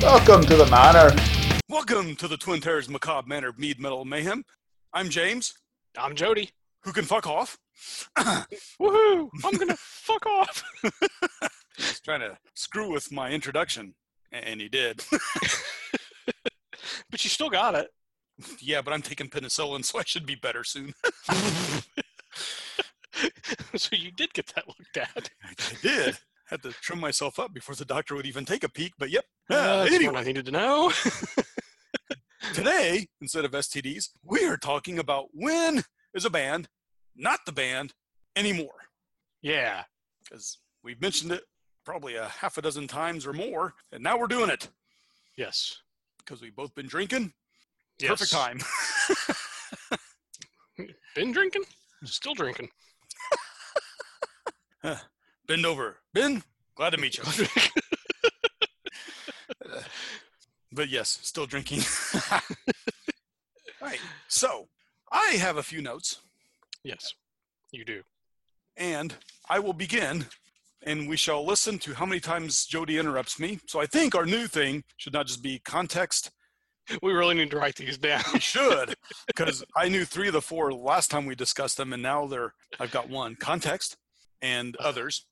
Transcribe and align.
Welcome 0.00 0.42
to 0.46 0.56
the 0.56 0.66
manor. 0.70 1.14
Welcome 1.68 2.16
to 2.16 2.28
the 2.28 2.36
Twin 2.36 2.60
Terrors 2.60 2.88
Macabre 2.88 3.26
Manor 3.28 3.52
Mead 3.56 3.80
Metal 3.80 4.04
Mayhem. 4.04 4.44
I'm 4.92 5.08
James, 5.08 5.54
I'm 5.96 6.14
Jody. 6.14 6.50
who 6.82 6.92
can 6.92 7.04
fuck 7.04 7.26
off. 7.26 7.58
Woohoo! 8.18 9.28
I'm 9.44 9.56
gonna 9.56 9.76
fuck 9.78 10.26
off. 10.26 10.62
He's 11.76 12.00
trying 12.04 12.20
to 12.20 12.36
screw 12.54 12.90
with 12.92 13.10
my 13.12 13.30
introduction, 13.30 13.94
and 14.32 14.60
he 14.60 14.68
did. 14.68 15.02
But 17.10 17.22
you 17.24 17.30
still 17.30 17.48
got 17.50 17.74
it. 17.76 17.88
yeah, 18.60 18.82
but 18.82 18.92
I'm 18.92 19.00
taking 19.02 19.28
penicillin, 19.28 19.84
so 19.84 19.98
I 20.00 20.02
should 20.04 20.26
be 20.26 20.34
better 20.34 20.64
soon. 20.64 20.92
so 23.76 23.90
you 23.92 24.10
did 24.10 24.34
get 24.34 24.48
that 24.54 24.66
looked 24.66 24.96
at. 24.96 25.30
I 25.44 25.54
did. 25.80 26.18
Had 26.50 26.62
to 26.62 26.72
trim 26.72 27.00
myself 27.00 27.38
up 27.38 27.54
before 27.54 27.74
the 27.74 27.84
doctor 27.84 28.14
would 28.14 28.26
even 28.26 28.44
take 28.44 28.64
a 28.64 28.68
peek, 28.68 28.92
but 28.98 29.10
yep. 29.10 29.24
Uh, 29.50 29.84
that's 29.84 29.94
anyway. 29.94 30.12
what 30.12 30.22
I 30.22 30.26
needed 30.26 30.44
to 30.46 30.50
know. 30.52 30.92
Today, 32.52 33.06
instead 33.22 33.44
of 33.46 33.52
STDs, 33.52 34.10
we 34.22 34.44
are 34.44 34.56
talking 34.58 34.98
about 34.98 35.26
when 35.32 35.82
is 36.14 36.24
a 36.26 36.30
band 36.30 36.68
not 37.16 37.40
the 37.46 37.52
band 37.52 37.94
anymore. 38.36 38.88
yeah. 39.42 39.84
Because 40.24 40.58
we've 40.82 41.00
mentioned 41.00 41.32
it 41.32 41.42
probably 41.84 42.16
a 42.16 42.26
half 42.28 42.56
a 42.58 42.62
dozen 42.62 42.86
times 42.88 43.26
or 43.26 43.32
more, 43.32 43.74
and 43.92 44.02
now 44.02 44.18
we're 44.18 44.26
doing 44.26 44.50
it 44.50 44.68
Yes. 45.36 45.78
because 46.18 46.40
we've 46.42 46.56
both 46.56 46.74
been 46.74 46.86
drinking. 46.88 47.32
yes. 48.00 48.10
Perfect 48.10 48.32
time. 48.32 48.58
Been 51.14 51.30
drinking? 51.30 51.62
Still 52.04 52.34
drinking. 52.34 52.68
Bend 55.46 55.66
over. 55.66 55.98
Ben, 56.12 56.42
glad 56.74 56.90
to 56.90 56.98
meet 56.98 57.18
you. 57.18 57.24
but 60.72 60.88
yes, 60.88 61.18
still 61.22 61.46
drinking. 61.46 61.80
All 62.32 62.40
right. 63.82 64.00
So 64.28 64.68
I 65.12 65.36
have 65.38 65.56
a 65.58 65.62
few 65.62 65.82
notes, 65.82 66.20
yes. 66.82 67.14
You 67.72 67.84
do. 67.84 68.02
and 68.76 69.14
I 69.50 69.58
will 69.58 69.72
begin, 69.72 70.26
and 70.82 71.08
we 71.08 71.16
shall 71.16 71.44
listen 71.44 71.78
to 71.80 71.94
how 71.94 72.06
many 72.06 72.20
times 72.20 72.64
Jody 72.66 72.98
interrupts 72.98 73.38
me. 73.38 73.58
So 73.66 73.80
I 73.80 73.86
think 73.86 74.14
our 74.14 74.24
new 74.26 74.46
thing 74.46 74.84
should 74.96 75.12
not 75.12 75.26
just 75.26 75.42
be 75.42 75.58
context. 75.64 76.30
We 77.02 77.12
really 77.12 77.34
need 77.34 77.50
to 77.50 77.56
write 77.58 77.76
these 77.76 77.98
down. 77.98 78.22
We 78.32 78.40
should, 78.40 78.94
because 79.26 79.64
I 79.76 79.88
knew 79.88 80.04
three 80.04 80.28
of 80.28 80.34
the 80.34 80.42
four 80.42 80.72
last 80.72 81.10
time 81.10 81.26
we 81.26 81.34
discussed 81.34 81.76
them, 81.76 81.92
and 81.92 82.02
now 82.02 82.26
they're 82.26 82.54
I've 82.78 82.90
got 82.92 83.08
one 83.08 83.36
context 83.36 83.96
and 84.44 84.76
others. 84.80 85.26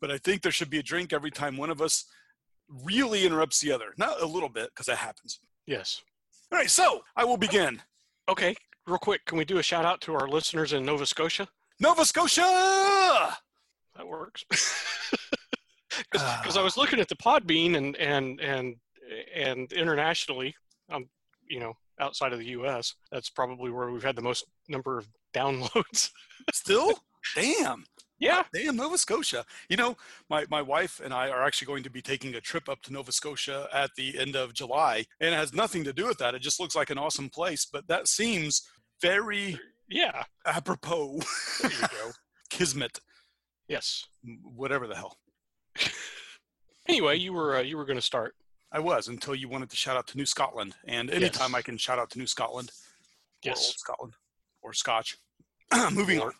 but 0.00 0.10
I 0.10 0.18
think 0.18 0.42
there 0.42 0.52
should 0.52 0.70
be 0.70 0.78
a 0.78 0.82
drink 0.82 1.12
every 1.12 1.30
time 1.30 1.56
one 1.56 1.70
of 1.70 1.80
us 1.80 2.06
really 2.68 3.26
interrupts 3.26 3.60
the 3.60 3.70
other. 3.72 3.92
Not 3.98 4.20
a 4.20 4.26
little 4.26 4.48
bit, 4.48 4.70
because 4.70 4.86
that 4.86 4.96
happens. 4.96 5.38
Yes. 5.66 6.02
All 6.50 6.58
right, 6.58 6.70
so 6.70 7.02
I 7.16 7.24
will 7.24 7.36
begin. 7.36 7.80
Okay. 8.28 8.54
Real 8.86 8.98
quick, 8.98 9.24
can 9.26 9.38
we 9.38 9.44
do 9.44 9.58
a 9.58 9.62
shout 9.62 9.84
out 9.84 10.00
to 10.02 10.14
our 10.14 10.28
listeners 10.28 10.72
in 10.72 10.84
Nova 10.84 11.06
Scotia? 11.06 11.48
Nova 11.80 12.04
Scotia! 12.04 13.36
That 13.96 14.06
works. 14.08 14.44
Because 16.10 16.56
I 16.56 16.62
was 16.62 16.76
looking 16.76 16.98
at 16.98 17.08
the 17.08 17.14
Podbean 17.14 17.76
and 17.76 17.96
and 17.96 18.40
and 18.40 18.74
and 19.32 19.72
internationally, 19.72 20.54
um, 20.90 21.08
you 21.48 21.60
know, 21.60 21.74
outside 22.00 22.32
of 22.32 22.40
the 22.40 22.46
U.S., 22.46 22.94
that's 23.12 23.30
probably 23.30 23.70
where 23.70 23.92
we've 23.92 24.02
had 24.02 24.16
the 24.16 24.22
most 24.22 24.44
number 24.68 24.98
of 24.98 25.06
downloads. 25.34 26.10
Still? 26.52 26.92
Damn. 27.34 27.84
yeah. 28.18 28.44
Damn, 28.52 28.76
Nova 28.76 28.96
Scotia. 28.98 29.44
You 29.68 29.76
know, 29.76 29.96
my, 30.30 30.44
my 30.50 30.60
wife 30.62 31.00
and 31.02 31.12
I 31.12 31.28
are 31.30 31.42
actually 31.42 31.66
going 31.66 31.82
to 31.84 31.90
be 31.90 32.02
taking 32.02 32.34
a 32.34 32.40
trip 32.40 32.68
up 32.68 32.80
to 32.82 32.92
Nova 32.92 33.12
Scotia 33.12 33.68
at 33.72 33.90
the 33.96 34.18
end 34.18 34.36
of 34.36 34.52
July, 34.54 35.04
and 35.20 35.34
it 35.34 35.36
has 35.36 35.52
nothing 35.54 35.84
to 35.84 35.92
do 35.92 36.06
with 36.06 36.18
that. 36.18 36.34
It 36.34 36.40
just 36.42 36.60
looks 36.60 36.76
like 36.76 36.90
an 36.90 36.98
awesome 36.98 37.28
place, 37.30 37.66
but 37.70 37.86
that 37.88 38.08
seems 38.08 38.62
very 39.00 39.58
Yeah. 39.88 40.24
apropos. 40.46 41.20
There 41.62 41.70
you 41.72 41.78
go. 41.88 42.10
Kismet, 42.50 43.00
yes. 43.68 44.04
whatever 44.42 44.86
the 44.86 44.94
hell. 44.96 45.16
Anyway, 46.86 47.16
you 47.16 47.32
were 47.32 47.56
uh, 47.56 47.62
you 47.62 47.76
were 47.78 47.84
going 47.86 47.96
to 47.98 48.02
start. 48.02 48.34
I 48.70 48.78
was 48.78 49.08
until 49.08 49.34
you 49.34 49.48
wanted 49.48 49.70
to 49.70 49.76
shout 49.76 49.96
out 49.96 50.06
to 50.08 50.16
New 50.18 50.26
Scotland, 50.26 50.74
and 50.86 51.10
anytime 51.10 51.52
Yes. 51.52 51.58
I 51.58 51.62
can 51.62 51.78
shout 51.78 51.98
out 51.98 52.10
to 52.10 52.18
New 52.18 52.26
Scotland, 52.26 52.70
Yes. 53.42 53.56
Old 53.68 53.78
Scotland, 53.78 54.12
or 54.62 54.72
Scotch. 54.74 55.16
Moving 55.92 56.20
on. 56.20 56.32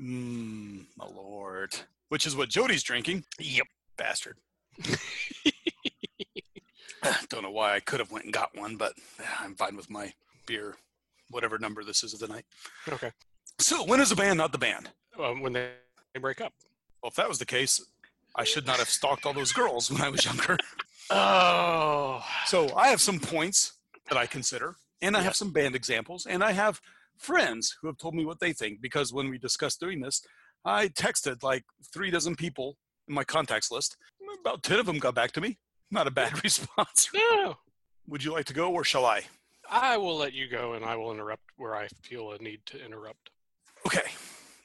Mm, 0.00 0.84
my 0.96 1.06
lord. 1.06 1.74
Which 2.08 2.26
is 2.26 2.36
what 2.36 2.48
Jody's 2.48 2.82
drinking. 2.82 3.24
Yep. 3.38 3.66
Bastard. 3.96 4.36
Don't 7.28 7.42
know 7.42 7.50
why 7.50 7.74
I 7.74 7.80
could 7.80 8.00
have 8.00 8.12
went 8.12 8.24
and 8.24 8.32
got 8.32 8.56
one, 8.56 8.76
but 8.76 8.94
I'm 9.40 9.54
fine 9.54 9.76
with 9.76 9.90
my 9.90 10.12
beer, 10.46 10.76
whatever 11.30 11.58
number 11.58 11.82
this 11.84 12.04
is 12.04 12.14
of 12.14 12.20
the 12.20 12.28
night. 12.28 12.44
Okay. 12.88 13.10
So 13.58 13.84
when 13.84 14.00
is 14.00 14.10
the 14.10 14.16
band 14.16 14.38
not 14.38 14.52
the 14.52 14.58
band? 14.58 14.90
Um, 15.18 15.42
when 15.42 15.52
they, 15.52 15.70
they 16.14 16.20
break 16.20 16.40
up. 16.40 16.52
Well, 17.02 17.10
if 17.10 17.16
that 17.16 17.28
was 17.28 17.38
the 17.38 17.46
case, 17.46 17.84
I 18.34 18.44
should 18.44 18.66
not 18.66 18.78
have 18.78 18.88
stalked 18.88 19.26
all 19.26 19.34
those 19.34 19.52
girls 19.52 19.90
when 19.90 20.00
I 20.00 20.08
was 20.08 20.24
younger. 20.24 20.56
Oh. 21.10 22.24
So 22.46 22.74
I 22.74 22.88
have 22.88 23.00
some 23.00 23.20
points 23.20 23.72
that 24.08 24.16
I 24.16 24.24
consider, 24.24 24.76
and 25.02 25.14
I 25.14 25.20
have 25.20 25.36
some 25.36 25.50
band 25.50 25.74
examples, 25.74 26.24
and 26.24 26.42
I 26.42 26.52
have 26.52 26.80
friends 27.18 27.76
who 27.80 27.86
have 27.88 27.98
told 27.98 28.14
me 28.14 28.24
what 28.24 28.40
they 28.40 28.52
think 28.52 28.80
because 28.80 29.12
when 29.12 29.28
we 29.28 29.38
discussed 29.38 29.80
doing 29.80 30.00
this, 30.00 30.22
I 30.64 30.88
texted 30.88 31.42
like 31.42 31.64
three 31.92 32.10
dozen 32.10 32.36
people 32.36 32.76
in 33.08 33.14
my 33.14 33.24
contacts 33.24 33.70
list. 33.70 33.96
About 34.40 34.62
10 34.62 34.80
of 34.80 34.86
them 34.86 34.98
got 34.98 35.14
back 35.14 35.32
to 35.32 35.40
me. 35.40 35.58
Not 35.90 36.06
a 36.06 36.10
bad 36.10 36.42
response. 36.44 37.08
No. 37.14 37.56
Would 38.08 38.24
you 38.24 38.32
like 38.32 38.46
to 38.46 38.54
go 38.54 38.72
or 38.72 38.84
shall 38.84 39.04
I? 39.04 39.22
I 39.70 39.96
will 39.96 40.16
let 40.16 40.34
you 40.34 40.48
go, 40.48 40.74
and 40.74 40.84
I 40.84 40.96
will 40.96 41.12
interrupt 41.12 41.44
where 41.56 41.74
I 41.74 41.88
feel 42.02 42.32
a 42.32 42.38
need 42.38 42.60
to 42.66 42.84
interrupt. 42.84 43.30
Okay. 43.86 44.10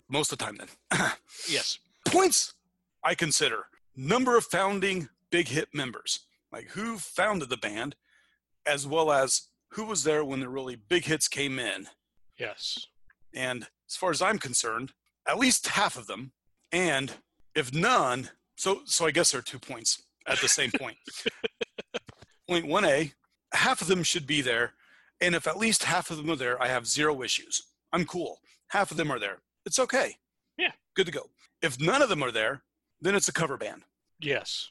Most 0.10 0.32
of 0.32 0.38
the 0.38 0.46
time 0.46 0.58
then. 0.58 1.12
Yes. 1.48 1.80
Points 2.06 2.54
I 3.04 3.16
consider 3.16 3.66
number 3.96 4.38
of 4.38 4.46
founding 4.46 5.08
big 5.30 5.48
hit 5.48 5.70
members, 5.74 6.22
like 6.52 6.70
who 6.70 6.98
founded 6.98 7.50
the 7.50 7.58
band, 7.58 7.96
as 8.66 8.86
well 8.86 9.12
as 9.12 9.48
who 9.72 9.86
was 9.86 10.04
there 10.04 10.26
when 10.26 10.40
the 10.40 10.50
really 10.50 10.76
big 10.76 11.06
hits 11.06 11.28
came 11.28 11.60
in. 11.60 11.88
Yes. 12.38 12.88
And 13.34 13.68
as 13.90 13.96
far 13.96 14.12
as 14.12 14.22
I'm 14.22 14.40
concerned, 14.40 14.94
at 15.28 15.40
least 15.40 15.68
half 15.68 15.98
of 15.98 16.08
them, 16.08 16.32
and 16.72 17.14
if 17.56 17.74
none, 17.74 18.30
so 18.56 18.82
so 18.86 19.06
I 19.06 19.12
guess 19.12 19.32
there 19.32 19.40
are 19.40 19.44
two 19.44 19.60
points 19.60 20.02
at 20.28 20.40
the 20.40 20.48
same 20.48 20.72
point. 20.72 20.98
point 22.50 22.68
one 22.68 22.86
A, 22.86 23.14
half 23.54 23.82
of 23.82 23.88
them 23.88 24.04
should 24.04 24.28
be 24.28 24.42
there, 24.42 24.74
and 25.22 25.36
if 25.36 25.48
at 25.48 25.58
least 25.58 25.84
half 25.84 26.12
of 26.12 26.18
them 26.18 26.30
are 26.30 26.36
there, 26.36 26.62
I 26.62 26.68
have 26.68 26.88
zero 26.88 27.22
issues. 27.24 27.62
I'm 27.94 28.06
cool. 28.06 28.40
Half 28.70 28.92
of 28.92 28.98
them 28.98 29.12
are 29.12 29.20
there. 29.20 29.40
It's 29.66 29.80
okay. 29.80 30.16
Yeah. 30.58 30.72
Good 30.96 31.06
to 31.08 31.12
go. 31.12 31.30
If 31.62 31.80
none 31.80 32.02
of 32.02 32.10
them 32.10 32.24
are 32.24 32.32
there, 32.32 32.64
then 33.02 33.16
it's 33.16 33.30
a 33.30 33.34
cover 33.34 33.58
band. 33.58 33.84
Yes. 34.20 34.70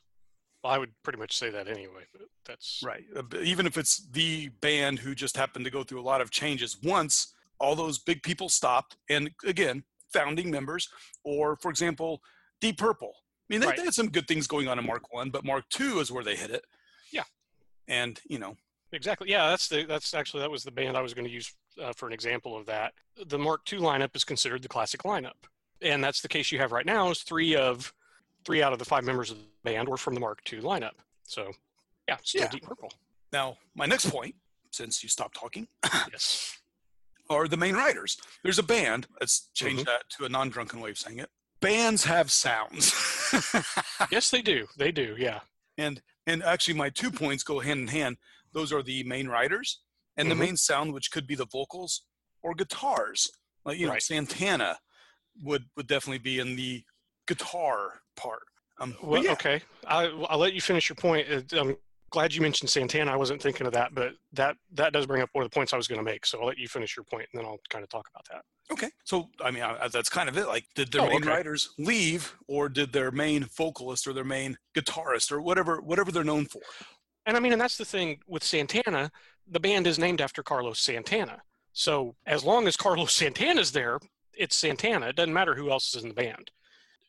Well, 0.62 0.72
I 0.72 0.78
would 0.78 0.90
pretty 1.02 1.18
much 1.18 1.36
say 1.36 1.50
that 1.50 1.68
anyway, 1.68 2.04
but 2.12 2.22
that's 2.44 2.82
Right. 2.84 3.04
Uh, 3.14 3.22
Even 3.42 3.66
if 3.66 3.76
it's 3.78 4.06
the 4.10 4.48
band 4.60 4.98
who 4.98 5.14
just 5.14 5.36
happened 5.36 5.64
to 5.64 5.70
go 5.70 5.82
through 5.84 6.00
a 6.00 6.02
lot 6.02 6.20
of 6.20 6.30
changes 6.30 6.76
once, 6.82 7.34
all 7.58 7.74
those 7.74 7.98
big 7.98 8.22
people 8.22 8.48
stopped. 8.48 8.96
And 9.08 9.30
again, 9.44 9.84
founding 10.12 10.50
members, 10.50 10.88
or 11.24 11.56
for 11.56 11.70
example, 11.70 12.22
Deep 12.60 12.78
Purple. 12.78 13.12
I 13.16 13.54
mean, 13.54 13.60
they, 13.60 13.66
Right. 13.68 13.76
they 13.76 13.84
had 13.84 13.94
some 13.94 14.08
good 14.10 14.26
things 14.26 14.46
going 14.46 14.66
on 14.68 14.78
in 14.78 14.86
Mark 14.86 15.12
One, 15.12 15.30
but 15.30 15.44
Mark 15.44 15.68
Two 15.68 16.00
is 16.00 16.10
where 16.10 16.24
they 16.24 16.36
hit 16.36 16.50
it. 16.50 16.64
Yeah. 17.12 17.24
And 17.88 18.20
you 18.28 18.38
know, 18.38 18.56
exactly. 18.92 19.30
Yeah, 19.30 19.48
that's 19.50 19.68
the 19.68 19.84
that's 19.84 20.14
actually 20.14 20.40
that 20.40 20.50
was 20.50 20.64
the 20.64 20.70
band 20.72 20.96
I 20.96 21.00
was 21.02 21.14
going 21.14 21.26
to 21.26 21.30
use 21.30 21.52
uh, 21.82 21.92
for 21.92 22.06
an 22.06 22.12
example 22.12 22.56
of 22.56 22.66
that. 22.66 22.94
The 23.26 23.38
Mark 23.38 23.64
two 23.64 23.78
lineup 23.80 24.16
is 24.16 24.24
considered 24.24 24.62
the 24.62 24.68
classic 24.68 25.02
lineup, 25.02 25.46
and 25.80 26.02
that's 26.02 26.20
the 26.20 26.28
case 26.28 26.50
you 26.50 26.58
have 26.58 26.72
right 26.72 26.86
now. 26.86 27.10
Is 27.10 27.20
three 27.22 27.54
of 27.54 27.92
three 28.44 28.62
out 28.62 28.72
of 28.72 28.78
the 28.78 28.84
five 28.84 29.04
members 29.04 29.30
of 29.30 29.38
the 29.38 29.44
band 29.64 29.88
were 29.88 29.96
from 29.96 30.14
the 30.14 30.20
Mark 30.20 30.42
two 30.44 30.60
lineup. 30.62 30.92
So, 31.24 31.52
yeah, 32.08 32.16
still 32.22 32.42
Yeah. 32.42 32.48
Deep 32.48 32.62
Purple. 32.62 32.92
now 33.32 33.58
my 33.74 33.86
next 33.86 34.10
point, 34.10 34.34
since 34.70 35.02
you 35.02 35.08
stopped 35.08 35.36
talking, 35.36 35.66
Yes. 36.12 36.58
Are 37.30 37.48
the 37.48 37.56
main 37.56 37.74
writers. 37.74 38.16
There's 38.42 38.58
a 38.58 38.62
band. 38.62 39.06
Let's 39.20 39.48
change 39.54 39.80
Mm-hmm. 39.80 39.84
that 39.86 40.02
to 40.18 40.24
a 40.24 40.28
non-drunken 40.28 40.80
way 40.80 40.90
of 40.90 40.98
saying 40.98 41.18
it. 41.18 41.30
Bands 41.60 42.04
have 42.04 42.30
sounds. 42.30 42.92
yes, 44.10 44.30
they 44.30 44.42
do. 44.42 44.66
They 44.78 44.92
do. 44.92 45.14
Yeah. 45.18 45.40
and 45.78 46.02
and 46.26 46.42
actually 46.42 46.74
my 46.74 46.90
two 46.90 47.10
points 47.10 47.42
go 47.44 47.60
hand 47.60 47.80
in 47.80 47.88
hand 47.88 48.16
those 48.52 48.72
are 48.72 48.82
the 48.82 49.02
main 49.04 49.28
writers 49.28 49.80
and 50.16 50.26
Mhm. 50.26 50.30
the 50.30 50.34
main 50.34 50.56
sound 50.56 50.92
which 50.94 51.10
could 51.10 51.26
be 51.26 51.34
the 51.34 51.44
vocals 51.46 52.02
or 52.42 52.54
guitars 52.54 53.30
like 53.66 53.78
you 53.78 53.86
know 53.86 53.98
santana 53.98 54.78
would 55.42 55.64
would 55.76 55.86
definitely 55.86 56.18
be 56.18 56.38
in 56.38 56.56
the 56.56 56.82
guitar 57.26 58.00
part 58.16 58.42
um 58.80 58.96
Well, 59.02 59.22
yeah, 59.22 59.32
okay. 59.32 59.60
I, 59.86 60.04
I'll 60.30 60.38
let 60.38 60.54
you 60.54 60.60
finish 60.62 60.88
your 60.88 60.96
point. 60.96 61.28
It, 61.28 61.52
um, 61.54 61.76
glad 62.10 62.34
you 62.34 62.40
mentioned 62.40 62.70
Santana. 62.70 63.12
I 63.12 63.16
wasn't 63.16 63.42
thinking 63.42 63.66
of 63.66 63.72
that, 63.74 63.94
but 63.94 64.12
that 64.32 64.56
that 64.74 64.92
does 64.92 65.06
bring 65.06 65.22
up 65.22 65.30
one 65.32 65.44
of 65.44 65.50
the 65.50 65.54
points 65.54 65.72
I 65.72 65.76
was 65.76 65.88
going 65.88 65.98
to 65.98 66.04
make. 66.04 66.26
So 66.26 66.40
I'll 66.40 66.46
let 66.46 66.58
you 66.58 66.68
finish 66.68 66.96
your 66.96 67.04
point, 67.04 67.26
and 67.32 67.40
then 67.40 67.46
I'll 67.46 67.58
kind 67.68 67.82
of 67.82 67.88
talk 67.88 68.06
about 68.12 68.24
that. 68.30 68.42
Okay, 68.72 68.90
so 69.04 69.28
I 69.44 69.50
mean 69.50 69.62
I, 69.62 69.88
that's 69.88 70.08
kind 70.08 70.28
of 70.28 70.36
it. 70.36 70.46
Like, 70.48 70.64
did 70.74 70.90
their 70.92 71.02
Oh, 71.02 71.06
main 71.08 71.16
okay. 71.22 71.28
writers 71.30 71.70
leave, 71.78 72.34
or 72.48 72.68
did 72.68 72.92
their 72.92 73.10
main 73.10 73.44
vocalist 73.56 74.06
or 74.06 74.12
their 74.12 74.24
main 74.24 74.56
guitarist 74.76 75.30
or 75.30 75.40
whatever 75.40 75.80
whatever 75.80 76.10
they're 76.10 76.24
known 76.24 76.46
for? 76.46 76.62
And 77.26 77.36
I 77.36 77.40
mean, 77.40 77.52
and 77.52 77.60
that's 77.60 77.76
the 77.76 77.84
thing 77.84 78.18
with 78.26 78.42
Santana. 78.44 79.10
The 79.48 79.60
band 79.60 79.86
is 79.86 79.98
named 79.98 80.20
after 80.20 80.42
Carlos 80.42 80.80
Santana. 80.80 81.42
So 81.72 82.14
as 82.26 82.42
long 82.44 82.66
as 82.66 82.76
Carlos 82.76 83.12
Santana's 83.12 83.72
there, 83.72 83.98
it's 84.36 84.56
Santana. 84.56 85.06
It 85.08 85.16
doesn't 85.16 85.34
matter 85.34 85.54
who 85.54 85.70
else 85.70 85.94
is 85.94 86.02
in 86.02 86.08
the 86.08 86.14
band. 86.14 86.50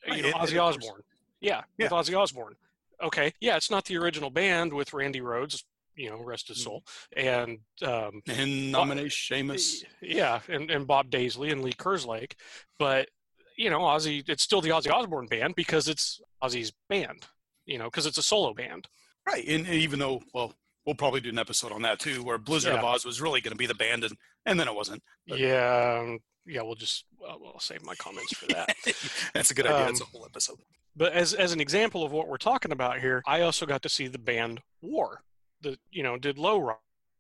You 0.06 0.24
know, 0.24 0.32
Ozzy 0.34 0.62
Osbourne. 0.62 1.02
Yeah, 1.40 1.62
with 1.78 1.92
Ozzy 1.92 2.18
Osbourne. 2.18 2.56
Okay, 3.04 3.32
yeah, 3.40 3.56
it's 3.58 3.70
not 3.72 3.86
the 3.86 3.98
original 3.98 4.30
band 4.30 4.74
with 4.74 4.94
Randy 4.94 5.22
Rhoads. 5.22 5.64
You 5.96 6.12
know, 6.12 6.22
rest 6.24 6.50
his 6.50 6.64
soul, 6.64 6.84
and 7.16 7.58
um, 7.84 8.22
And 8.28 8.72
nominate 8.72 9.08
Seamus. 9.12 9.84
yeah, 10.00 10.42
and, 10.48 10.70
and 10.70 10.86
Bob 10.86 11.10
Daisley 11.10 11.52
and 11.52 11.64
Lee 11.64 11.74
Kerslake. 11.74 12.34
But, 12.78 13.10
you 13.58 13.72
know, 13.72 13.80
Ozzy, 13.80 14.24
it's 14.30 14.44
still 14.44 14.62
the 14.62 14.70
Ozzy 14.70 14.92
Osbourne 14.92 15.26
band 15.26 15.56
because 15.56 15.88
it's 15.88 16.22
Ozzy's 16.44 16.72
band, 16.88 17.26
you 17.66 17.80
know, 17.80 17.86
because 17.86 18.06
it's 18.06 18.20
a 18.20 18.22
solo 18.22 18.54
band. 18.54 18.88
Right, 19.28 19.44
and, 19.48 19.66
and 19.66 19.74
even 19.74 19.98
though, 19.98 20.22
well, 20.36 20.54
we'll 20.86 20.94
probably 20.94 21.20
do 21.20 21.30
an 21.30 21.40
episode 21.40 21.72
on 21.72 21.82
that 21.82 21.98
too, 21.98 22.24
where 22.24 22.38
Blizzard 22.38 22.74
of 22.76 22.82
Ozz 22.82 23.04
was 23.04 23.20
really 23.20 23.42
going 23.42 23.54
to 23.54 23.58
be 23.58 23.66
the 23.66 23.74
band, 23.74 24.04
and, 24.04 24.14
and 24.46 24.60
then 24.60 24.68
it 24.68 24.76
wasn't. 24.76 25.02
But- 25.28 25.40
Yeah, 25.40 26.00
um, 26.04 26.20
yeah, 26.46 26.62
we'll 26.62 26.76
just, 26.76 27.06
uh, 27.28 27.32
I'll 27.44 27.60
save 27.60 27.84
my 27.84 27.96
comments 27.96 28.38
for 28.38 28.46
that. 28.54 28.76
That's 29.34 29.50
a 29.50 29.56
good 29.56 29.66
idea. 29.66 29.86
That's 29.88 30.02
a 30.02 30.04
Um, 30.04 30.10
whole 30.14 30.26
episode. 30.28 30.58
But 30.98 31.14
as, 31.14 31.34
as 31.34 31.54
an 31.54 31.62
example 31.62 32.04
of 32.04 32.12
what 32.12 32.28
we're 32.28 32.38
talking 32.38 32.72
about 32.72 33.00
here, 33.00 33.22
I 33.28 33.42
also 33.42 33.66
got 33.66 33.84
to 33.84 33.90
see 33.90 34.08
the 34.08 34.18
band 34.18 34.62
War, 34.82 35.22
that, 35.62 35.80
you 35.92 36.04
know, 36.04 36.18
did 36.18 36.38
Low 36.38 36.76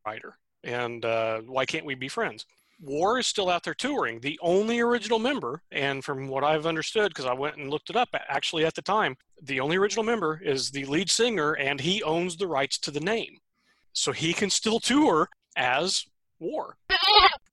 Rider. 0.05 0.37
And 0.63 1.05
uh, 1.05 1.41
why 1.41 1.65
can't 1.65 1.85
we 1.85 1.95
be 1.95 2.07
friends? 2.07 2.45
War 2.81 3.19
is 3.19 3.27
still 3.27 3.49
out 3.49 3.63
there 3.63 3.73
touring. 3.73 4.19
The 4.19 4.39
only 4.41 4.79
original 4.79 5.19
member, 5.19 5.61
and 5.71 6.03
from 6.03 6.27
what 6.27 6.43
I've 6.43 6.65
understood, 6.65 7.09
because 7.09 7.25
I 7.25 7.33
went 7.33 7.57
and 7.57 7.69
looked 7.69 7.89
it 7.89 7.95
up 7.95 8.09
actually 8.27 8.65
at 8.65 8.75
the 8.75 8.81
time, 8.81 9.15
the 9.41 9.59
only 9.59 9.77
original 9.77 10.03
member 10.03 10.41
is 10.43 10.71
the 10.71 10.85
lead 10.85 11.09
singer, 11.09 11.53
and 11.53 11.79
he 11.79 12.03
owns 12.03 12.35
the 12.37 12.47
rights 12.47 12.77
to 12.79 12.91
the 12.91 12.99
name. 12.99 13.37
So 13.93 14.11
he 14.11 14.33
can 14.33 14.49
still 14.49 14.79
tour 14.79 15.29
as 15.55 16.05
War. 16.39 16.77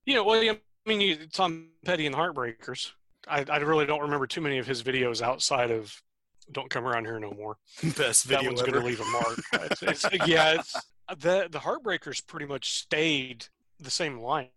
You 0.05 0.15
know, 0.15 0.25
well, 0.25 0.43
I 0.43 0.59
mean, 0.87 1.29
Tom 1.32 1.69
Petty 1.87 2.05
and 2.05 2.15
the 2.15 2.19
Heartbreakers. 2.19 2.91
I, 3.26 3.44
I 3.49 3.56
really 3.59 3.87
don't 3.87 4.03
remember 4.03 4.26
too 4.26 4.43
many 4.43 4.59
of 4.59 4.67
his 4.67 4.82
videos 4.82 5.23
outside 5.23 5.71
of 5.71 6.03
"Don't 6.52 6.70
Come 6.70 6.87
Around 6.87 7.05
Here 7.06 7.19
No 7.19 7.32
More." 7.32 7.56
Best 7.82 7.96
video. 7.96 8.05
that 8.05 8.25
video 8.26 8.50
one's 8.50 8.61
ever. 8.62 8.70
going 8.70 8.82
to 8.82 8.88
leave 8.88 9.00
a 9.00 9.11
mark. 9.11 9.38
It's- 9.70 9.82
it's- 10.05 10.26
yeah, 10.29 10.55
it's, 10.61 10.75
the 11.19 11.49
the 11.50 11.58
Heartbreakers 11.61 12.26
pretty 12.26 12.46
much 12.46 12.70
stayed 12.70 13.46
the 13.81 13.91
same 13.91 14.19
line. 14.20 14.49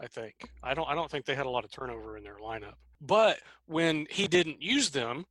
I 0.00 0.06
think 0.06 0.34
I 0.62 0.74
don't 0.74 0.88
I 0.88 0.94
don't 0.94 1.10
think 1.10 1.24
they 1.24 1.34
had 1.34 1.46
a 1.46 1.50
lot 1.50 1.64
of 1.64 1.70
turnover 1.70 2.16
in 2.16 2.22
their 2.24 2.36
lineup. 2.36 2.74
But 3.00 3.38
when 3.66 4.06
he 4.10 4.26
didn't 4.28 4.60
use 4.62 4.90
them, 4.90 5.26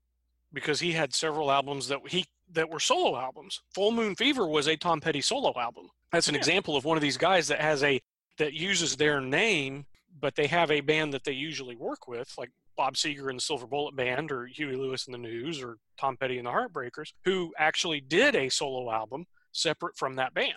because 0.54 0.80
he 0.80 0.92
had 0.94 1.14
several 1.14 1.52
albums 1.52 1.88
that 1.90 2.00
he 2.08 2.26
that 2.52 2.70
were 2.70 2.80
solo 2.80 3.18
albums. 3.18 3.62
Full 3.74 3.92
Moon 3.92 4.16
Fever 4.16 4.48
was 4.48 4.68
a 4.68 4.76
Tom 4.78 5.02
Petty 5.02 5.22
solo 5.22 5.54
album. 5.60 5.90
That's 6.12 6.28
an 6.28 6.36
Yeah. 6.36 6.40
example 6.40 6.76
of 6.76 6.86
one 6.86 6.98
of 6.98 7.02
these 7.02 7.18
guys 7.18 7.48
that 7.48 7.60
has 7.62 7.84
a 7.84 8.02
that 8.38 8.54
uses 8.54 8.96
their 8.98 9.20
name, 9.22 9.86
but 10.20 10.36
they 10.36 10.48
have 10.48 10.70
a 10.72 10.82
band 10.82 11.14
that 11.14 11.24
they 11.24 11.32
usually 11.32 11.76
work 11.76 12.08
with, 12.08 12.34
like 12.38 12.52
Bob 12.76 12.96
Seger 12.96 13.30
and 13.30 13.38
the 13.38 13.42
Silver 13.42 13.68
Bullet 13.68 13.96
Band, 13.96 14.32
or 14.32 14.46
Huey 14.48 14.76
Lewis 14.76 15.06
and 15.06 15.14
the 15.14 15.18
News, 15.20 15.62
or 15.62 15.78
Tom 16.00 16.18
Petty 16.18 16.38
and 16.38 16.48
the 16.48 16.52
Heartbreakers, 16.52 17.14
who 17.24 17.54
actually 17.58 18.02
did 18.02 18.36
a 18.36 18.50
solo 18.50 18.92
album 18.92 19.26
separate 19.52 19.98
from 19.98 20.16
that 20.16 20.34
band. 20.34 20.54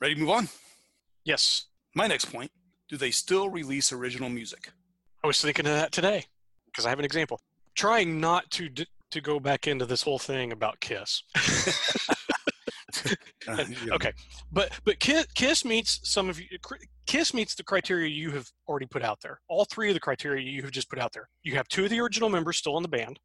Ready 0.00 0.14
to 0.14 0.20
move 0.20 0.30
on? 0.30 0.48
Yes, 1.24 1.66
My 1.94 2.06
next 2.06 2.26
point 2.26 2.50
do 2.88 2.96
they 2.96 3.10
still 3.10 3.48
release 3.48 3.90
original 3.92 4.28
music? 4.28 4.70
I 5.24 5.26
was 5.26 5.40
thinking 5.40 5.66
of 5.66 5.72
that 5.72 5.92
today 5.92 6.26
because 6.66 6.84
I 6.84 6.90
have 6.90 6.98
an 6.98 7.04
example. 7.04 7.40
Trying 7.74 8.20
not 8.20 8.50
to 8.52 8.68
d- 8.68 8.86
to 9.12 9.20
go 9.20 9.40
back 9.40 9.66
into 9.66 9.86
this 9.86 10.02
whole 10.02 10.18
thing 10.18 10.52
about 10.52 10.80
Kiss. 10.80 11.22
Uh, 13.48 13.64
okay, 13.90 14.12
but 14.52 14.70
but 14.84 15.00
Kiss, 15.00 15.26
Kiss 15.34 15.64
meets 15.64 15.98
some 16.04 16.28
of 16.28 16.38
you. 16.38 16.46
Kiss 17.06 17.34
meets 17.34 17.56
the 17.56 17.64
criteria 17.64 18.08
you 18.08 18.30
have 18.30 18.48
already 18.68 18.86
put 18.86 19.02
out 19.02 19.18
there. 19.20 19.40
All 19.48 19.64
three 19.64 19.88
of 19.88 19.94
the 19.94 20.00
criteria 20.00 20.48
you 20.48 20.62
have 20.62 20.70
just 20.70 20.88
put 20.88 21.00
out 21.00 21.12
there. 21.12 21.28
You 21.42 21.56
have 21.56 21.66
two 21.66 21.82
of 21.82 21.90
the 21.90 21.98
original 21.98 22.28
members 22.28 22.58
still 22.58 22.76
in 22.76 22.84
the 22.84 22.88
band, 22.88 23.18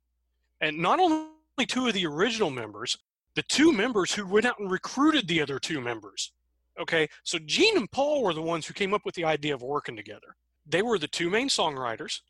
and 0.60 0.80
not 0.80 1.00
only 1.00 1.68
two 1.68 1.86
of 1.86 1.94
the 1.94 2.08
original 2.08 2.50
members, 2.50 2.98
the 3.36 3.44
two 3.44 3.72
members 3.72 4.12
who 4.12 4.26
went 4.26 4.48
out 4.48 4.58
and 4.58 4.72
recruited 4.72 5.28
the 5.28 5.40
other 5.40 5.60
two 5.60 5.80
members. 5.80 6.34
Okay, 6.82 7.08
so 7.24 7.38
Gene 7.46 7.78
and 7.78 7.92
Paul 7.92 8.24
were 8.24 8.34
the 8.34 8.42
ones 8.42 8.66
who 8.66 8.74
came 8.74 8.96
up 8.96 9.06
with 9.06 9.14
the 9.14 9.26
idea 9.26 9.54
of 9.54 9.62
working 9.62 9.96
together. 9.96 10.36
They 10.66 10.82
were 10.82 10.98
the 10.98 11.08
two 11.08 11.30
main 11.30 11.48
songwriters. 11.48 12.22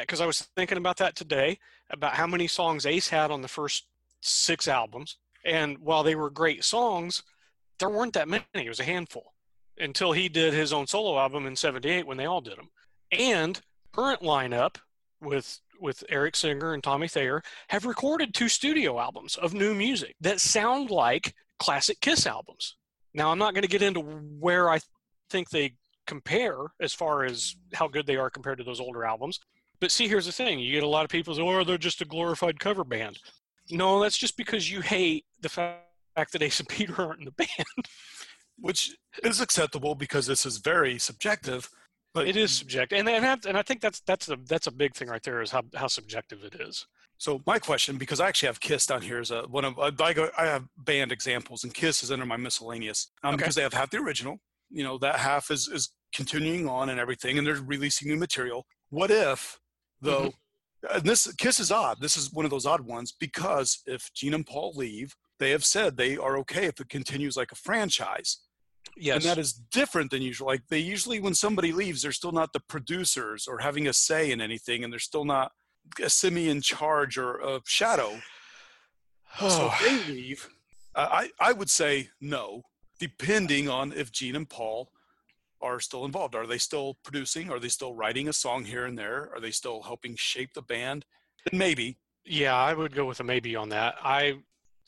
Because 0.00 0.20
I, 0.20 0.26
was 0.26 0.48
thinking 0.56 0.78
about 0.78 0.96
that 0.98 1.14
today, 1.14 1.58
about 1.90 2.14
how 2.14 2.26
many 2.26 2.46
songs 2.46 2.86
Ace 2.86 3.08
had 3.08 3.30
on 3.30 3.42
the 3.42 3.48
first 3.48 3.84
six 4.22 4.66
albums. 4.66 5.18
And 5.44 5.78
while 5.78 6.02
they 6.02 6.14
were 6.14 6.30
great 6.30 6.64
songs, 6.64 7.22
there 7.78 7.90
weren't 7.90 8.14
that 8.14 8.28
many. 8.28 8.44
It 8.54 8.68
was 8.68 8.80
a 8.80 8.84
handful 8.84 9.34
until 9.78 10.12
he 10.12 10.28
did 10.28 10.54
his 10.54 10.72
own 10.72 10.86
solo 10.86 11.18
album 11.18 11.46
in 11.46 11.56
78 11.56 12.06
when 12.06 12.16
they 12.16 12.26
all 12.26 12.40
did 12.40 12.56
them. 12.56 12.70
And 13.12 13.60
current 13.92 14.22
lineup 14.22 14.76
with 15.20 15.60
with 15.80 16.04
Eric 16.08 16.36
Singer 16.36 16.72
and 16.72 16.82
Tommy 16.82 17.08
Thayer 17.08 17.42
have 17.68 17.84
recorded 17.84 18.32
two 18.32 18.48
studio 18.48 18.98
albums 18.98 19.36
of 19.36 19.52
new 19.52 19.74
music 19.74 20.14
that 20.20 20.40
sound 20.40 20.90
like 20.90 21.34
classic 21.58 22.00
Kiss 22.00 22.26
albums. 22.26 22.76
Now 23.12 23.30
I'm 23.30 23.38
not 23.38 23.54
going 23.54 23.62
to 23.62 23.68
get 23.68 23.82
into 23.82 24.00
where 24.00 24.70
I 24.70 24.78
think 25.30 25.50
they 25.50 25.74
compare 26.06 26.56
as 26.80 26.92
far 26.94 27.24
as 27.24 27.56
how 27.72 27.88
good 27.88 28.06
they 28.06 28.16
are 28.16 28.30
compared 28.30 28.58
to 28.58 28.64
those 28.64 28.80
older 28.80 29.04
albums. 29.04 29.40
But 29.80 29.90
see, 29.90 30.08
here's 30.08 30.26
the 30.26 30.32
thing: 30.32 30.58
you 30.58 30.72
get 30.72 30.82
a 30.82 30.88
lot 30.88 31.04
of 31.04 31.10
people 31.10 31.34
say, 31.34 31.42
"Oh, 31.42 31.64
they're 31.64 31.76
just 31.76 32.00
a 32.00 32.06
glorified 32.06 32.60
cover 32.60 32.84
band." 32.84 33.18
No, 33.70 34.00
that's 34.00 34.18
just 34.18 34.36
because 34.36 34.70
you 34.70 34.80
hate 34.80 35.24
the 35.40 35.48
fact 35.48 36.32
that 36.32 36.42
Ace 36.42 36.60
and 36.60 36.68
Peter 36.68 36.94
aren't 37.00 37.20
in 37.20 37.24
the 37.24 37.32
band. 37.32 37.48
which 38.60 38.96
is 39.22 39.40
acceptable 39.40 39.94
because 39.94 40.26
this 40.26 40.46
is 40.46 40.58
very 40.58 40.98
subjective. 40.98 41.68
But 42.12 42.28
It 42.28 42.36
is 42.36 42.52
subjective, 42.52 42.98
and 42.98 43.08
and, 43.08 43.24
that, 43.24 43.44
and 43.44 43.58
I 43.58 43.62
think 43.62 43.80
that's 43.80 44.00
that's 44.00 44.28
a 44.28 44.36
that's 44.46 44.68
a 44.68 44.70
big 44.70 44.94
thing 44.94 45.08
right 45.08 45.22
there 45.22 45.42
is 45.42 45.50
how 45.50 45.62
how 45.74 45.88
subjective 45.88 46.44
it 46.44 46.54
is. 46.60 46.86
So 47.18 47.42
my 47.46 47.58
question, 47.58 47.96
because 47.96 48.20
I 48.20 48.28
actually 48.28 48.46
have 48.48 48.60
Kiss 48.60 48.86
down 48.86 49.02
here, 49.02 49.18
is 49.18 49.32
a 49.32 49.42
one 49.42 49.64
of 49.64 49.76
I 49.78 50.12
go 50.12 50.30
I 50.38 50.44
have 50.44 50.64
band 50.76 51.10
examples, 51.10 51.64
and 51.64 51.74
Kiss 51.74 52.04
is 52.04 52.12
under 52.12 52.24
my 52.26 52.36
miscellaneous 52.36 53.10
um, 53.24 53.34
Okay. 53.34 53.38
because 53.38 53.54
they 53.56 53.62
have 53.62 53.72
half 53.72 53.90
the 53.90 53.98
original. 53.98 54.38
You 54.70 54.84
know 54.84 54.96
that 54.98 55.16
half 55.16 55.50
is 55.50 55.66
is 55.66 55.90
continuing 56.14 56.68
on 56.68 56.88
and 56.88 57.00
everything, 57.00 57.36
and 57.36 57.44
they're 57.44 57.60
releasing 57.60 58.06
new 58.06 58.16
material. 58.16 58.64
What 58.90 59.10
if 59.10 59.58
though? 60.00 60.20
Mm-hmm. 60.20 60.28
And 60.92 61.04
this 61.04 61.32
Kiss 61.34 61.60
is 61.60 61.70
odd. 61.70 62.00
This 62.00 62.16
is 62.16 62.32
one 62.32 62.44
of 62.44 62.50
those 62.50 62.66
odd 62.66 62.82
ones 62.82 63.12
because 63.12 63.82
if 63.86 64.12
Gene 64.14 64.34
and 64.34 64.46
Paul 64.46 64.72
leave, 64.74 65.14
they 65.38 65.50
have 65.50 65.64
said 65.64 65.96
they 65.96 66.16
are 66.16 66.38
okay 66.38 66.66
if 66.66 66.80
it 66.80 66.88
continues 66.88 67.36
like 67.36 67.52
a 67.52 67.56
franchise. 67.56 68.38
Yes, 68.96 69.16
And 69.16 69.24
that 69.24 69.38
is 69.38 69.52
different 69.52 70.10
than 70.10 70.22
usual. 70.22 70.46
Like 70.46 70.62
they 70.68 70.78
usually, 70.78 71.20
when 71.20 71.34
somebody 71.34 71.72
leaves, 71.72 72.02
they're 72.02 72.12
still 72.12 72.32
not 72.32 72.52
the 72.52 72.60
producers 72.60 73.46
or 73.48 73.58
having 73.58 73.88
a 73.88 73.92
say 73.92 74.30
in 74.30 74.40
anything, 74.40 74.84
and 74.84 74.92
they're 74.92 75.00
still 75.00 75.24
not 75.24 75.52
a 76.02 76.10
semi 76.10 76.48
in 76.48 76.60
charge 76.60 77.18
or 77.18 77.38
a 77.38 77.60
shadow. 77.66 78.20
So 79.36 79.68
if 79.72 80.06
they 80.06 80.12
leave, 80.12 80.48
uh, 80.94 81.08
I 81.10 81.30
I 81.40 81.52
would 81.52 81.68
say 81.68 82.10
no, 82.20 82.62
depending 83.00 83.68
on 83.68 83.92
if 83.92 84.12
Gene 84.12 84.36
and 84.36 84.48
Paul 84.48 84.92
are 85.64 85.80
still 85.80 86.04
involved. 86.04 86.34
Are 86.34 86.46
they 86.46 86.58
still 86.58 86.96
producing? 87.02 87.50
Are 87.50 87.58
they 87.58 87.68
still 87.68 87.94
writing 87.94 88.28
a 88.28 88.32
song 88.32 88.64
here 88.64 88.84
and 88.84 88.98
there? 88.98 89.30
Are 89.34 89.40
they 89.40 89.50
still 89.50 89.82
helping 89.82 90.14
shape 90.16 90.50
the 90.54 90.62
band? 90.62 91.04
Maybe. 91.52 91.98
Yeah, 92.24 92.54
I 92.54 92.74
would 92.74 92.94
go 92.94 93.04
with 93.04 93.20
a 93.20 93.24
maybe 93.24 93.56
on 93.56 93.68
that. 93.70 93.96
I, 94.02 94.34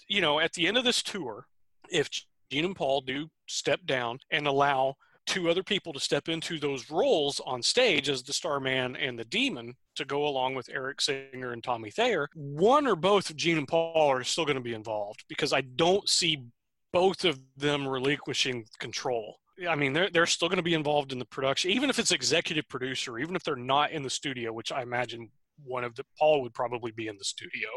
you 0.08 0.20
know, 0.20 0.40
at 0.40 0.52
the 0.52 0.66
end 0.66 0.76
of 0.76 0.84
this 0.84 1.02
tour, 1.02 1.46
if 1.90 2.08
Gene 2.50 2.64
and 2.64 2.76
Paul 2.76 3.00
do 3.00 3.28
step 3.46 3.80
down 3.86 4.18
and 4.30 4.46
allow 4.46 4.94
two 5.26 5.50
other 5.50 5.62
people 5.62 5.92
to 5.92 6.00
step 6.00 6.28
into 6.28 6.58
those 6.58 6.90
roles 6.90 7.40
on 7.44 7.62
stage 7.62 8.08
as 8.08 8.22
the 8.22 8.32
Starman 8.32 8.96
and 8.96 9.18
the 9.18 9.24
Demon 9.24 9.74
to 9.96 10.04
go 10.04 10.26
along 10.26 10.54
with 10.54 10.68
Eric 10.72 11.00
Singer 11.00 11.52
and 11.52 11.62
Tommy 11.62 11.90
Thayer, 11.90 12.28
one 12.34 12.86
or 12.86 12.96
both 12.96 13.28
of 13.28 13.36
Gene 13.36 13.58
and 13.58 13.68
Paul 13.68 14.10
are 14.10 14.24
still 14.24 14.44
going 14.44 14.56
to 14.56 14.62
be 14.62 14.74
involved 14.74 15.24
because 15.28 15.52
I 15.52 15.62
don't 15.62 16.08
see 16.08 16.44
both 16.92 17.24
of 17.24 17.40
them 17.56 17.86
relinquishing 17.86 18.64
control. 18.78 19.38
I 19.68 19.74
mean, 19.74 19.92
they're 19.92 20.10
they're 20.10 20.26
still 20.26 20.48
going 20.48 20.58
to 20.58 20.62
be 20.62 20.74
involved 20.74 21.12
in 21.12 21.18
the 21.18 21.24
production, 21.24 21.70
even 21.70 21.88
if 21.90 21.98
it's 21.98 22.10
executive 22.10 22.68
producer, 22.68 23.18
even 23.18 23.34
if 23.36 23.42
they're 23.42 23.56
not 23.56 23.90
in 23.92 24.02
the 24.02 24.10
studio, 24.10 24.52
which 24.52 24.70
I 24.72 24.82
imagine 24.82 25.30
one 25.64 25.84
of 25.84 25.94
the 25.94 26.04
Paul 26.18 26.42
would 26.42 26.52
probably 26.52 26.90
be 26.92 27.08
in 27.08 27.16
the 27.16 27.24
studio 27.24 27.68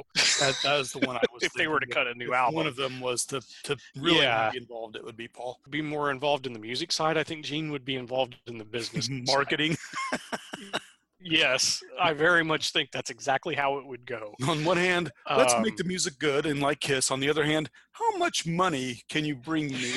That, 0.42 0.54
that 0.64 0.80
is 0.82 0.92
the 0.92 1.00
one 1.00 1.16
I 1.16 1.22
was. 1.34 1.42
if 1.44 1.54
they 1.54 1.68
were 1.68 1.80
to 1.80 1.86
cut 1.88 2.08
a 2.08 2.14
new 2.14 2.28
If 2.28 2.34
album. 2.36 2.56
One 2.56 2.68
of 2.68 2.76
them 2.76 3.00
was 3.00 3.24
to 3.28 3.42
to 3.64 3.78
really 3.96 4.20
Yeah. 4.24 4.52
be 4.52 4.58
involved. 4.58 4.98
It 4.98 5.06
would 5.06 5.16
be 5.16 5.30
Paul. 5.30 5.62
be 5.70 5.82
more 5.82 6.12
involved 6.12 6.46
in 6.46 6.52
the 6.52 6.60
music 6.60 6.92
side. 6.92 7.18
I 7.18 7.24
think 7.24 7.46
Gene 7.46 7.72
would 7.72 7.86
be 7.86 7.96
involved 7.96 8.36
in 8.48 8.58
the 8.58 8.66
business. 8.66 9.08
Marketing. 9.28 9.78
yes, 11.22 11.82
I 12.02 12.12
very 12.12 12.44
much 12.44 12.72
think 12.72 12.92
that's 12.92 13.10
exactly 13.10 13.56
how 13.56 13.78
it 13.78 13.86
would 13.86 14.06
go. 14.06 14.36
On 14.48 14.66
one 14.66 14.76
hand, 14.78 15.12
let's 15.38 15.54
Um, 15.54 15.62
make 15.62 15.78
the 15.78 15.86
music 15.86 16.20
good 16.20 16.46
and 16.46 16.60
like 16.60 16.82
Kiss. 16.82 17.10
On 17.12 17.22
the 17.22 17.30
other 17.30 17.46
hand, 17.46 17.70
how 17.94 18.18
much 18.18 18.46
money 18.46 19.04
can 19.10 19.24
you 19.24 19.36
bring 19.38 19.68
me? 19.68 19.94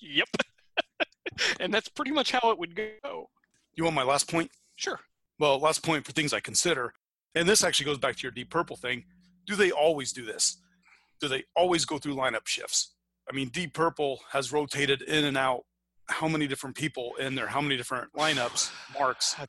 yep. 0.00 0.28
And 1.66 1.74
that's 1.74 1.88
pretty 1.88 2.12
much 2.12 2.30
how 2.30 2.50
it 2.52 2.58
would 2.58 2.76
go. 2.76 3.28
you 3.74 3.82
want 3.82 3.96
my 3.96 4.04
last 4.04 4.30
point? 4.30 4.52
Sure. 4.76 5.00
Well, 5.38 5.58
last 5.58 5.82
point 5.82 6.06
for 6.06 6.12
things 6.12 6.32
I 6.32 6.38
consider, 6.38 6.94
and 7.34 7.48
this 7.48 7.64
actually 7.64 7.86
goes 7.86 7.98
back 7.98 8.16
to 8.16 8.22
your 8.22 8.30
Deep 8.30 8.50
Purple 8.50 8.76
thing. 8.76 9.04
Do 9.46 9.56
they 9.56 9.72
always 9.72 10.12
do 10.12 10.24
this? 10.24 10.58
Do 11.20 11.28
they 11.28 11.42
always 11.56 11.84
go 11.84 11.98
through 11.98 12.14
lineup 12.14 12.46
shifts? 12.46 12.94
I 13.28 13.34
mean, 13.34 13.48
Deep 13.48 13.74
Purple 13.74 14.20
has 14.30 14.52
rotated 14.52 15.02
in 15.02 15.24
and 15.24 15.36
out 15.36 15.64
how 16.08 16.28
many 16.28 16.46
different 16.46 16.76
people 16.76 17.14
in 17.18 17.34
there, 17.34 17.48
how 17.48 17.60
many 17.60 17.76
different 17.76 18.12
lineups, 18.14 18.70
marks. 18.98 19.36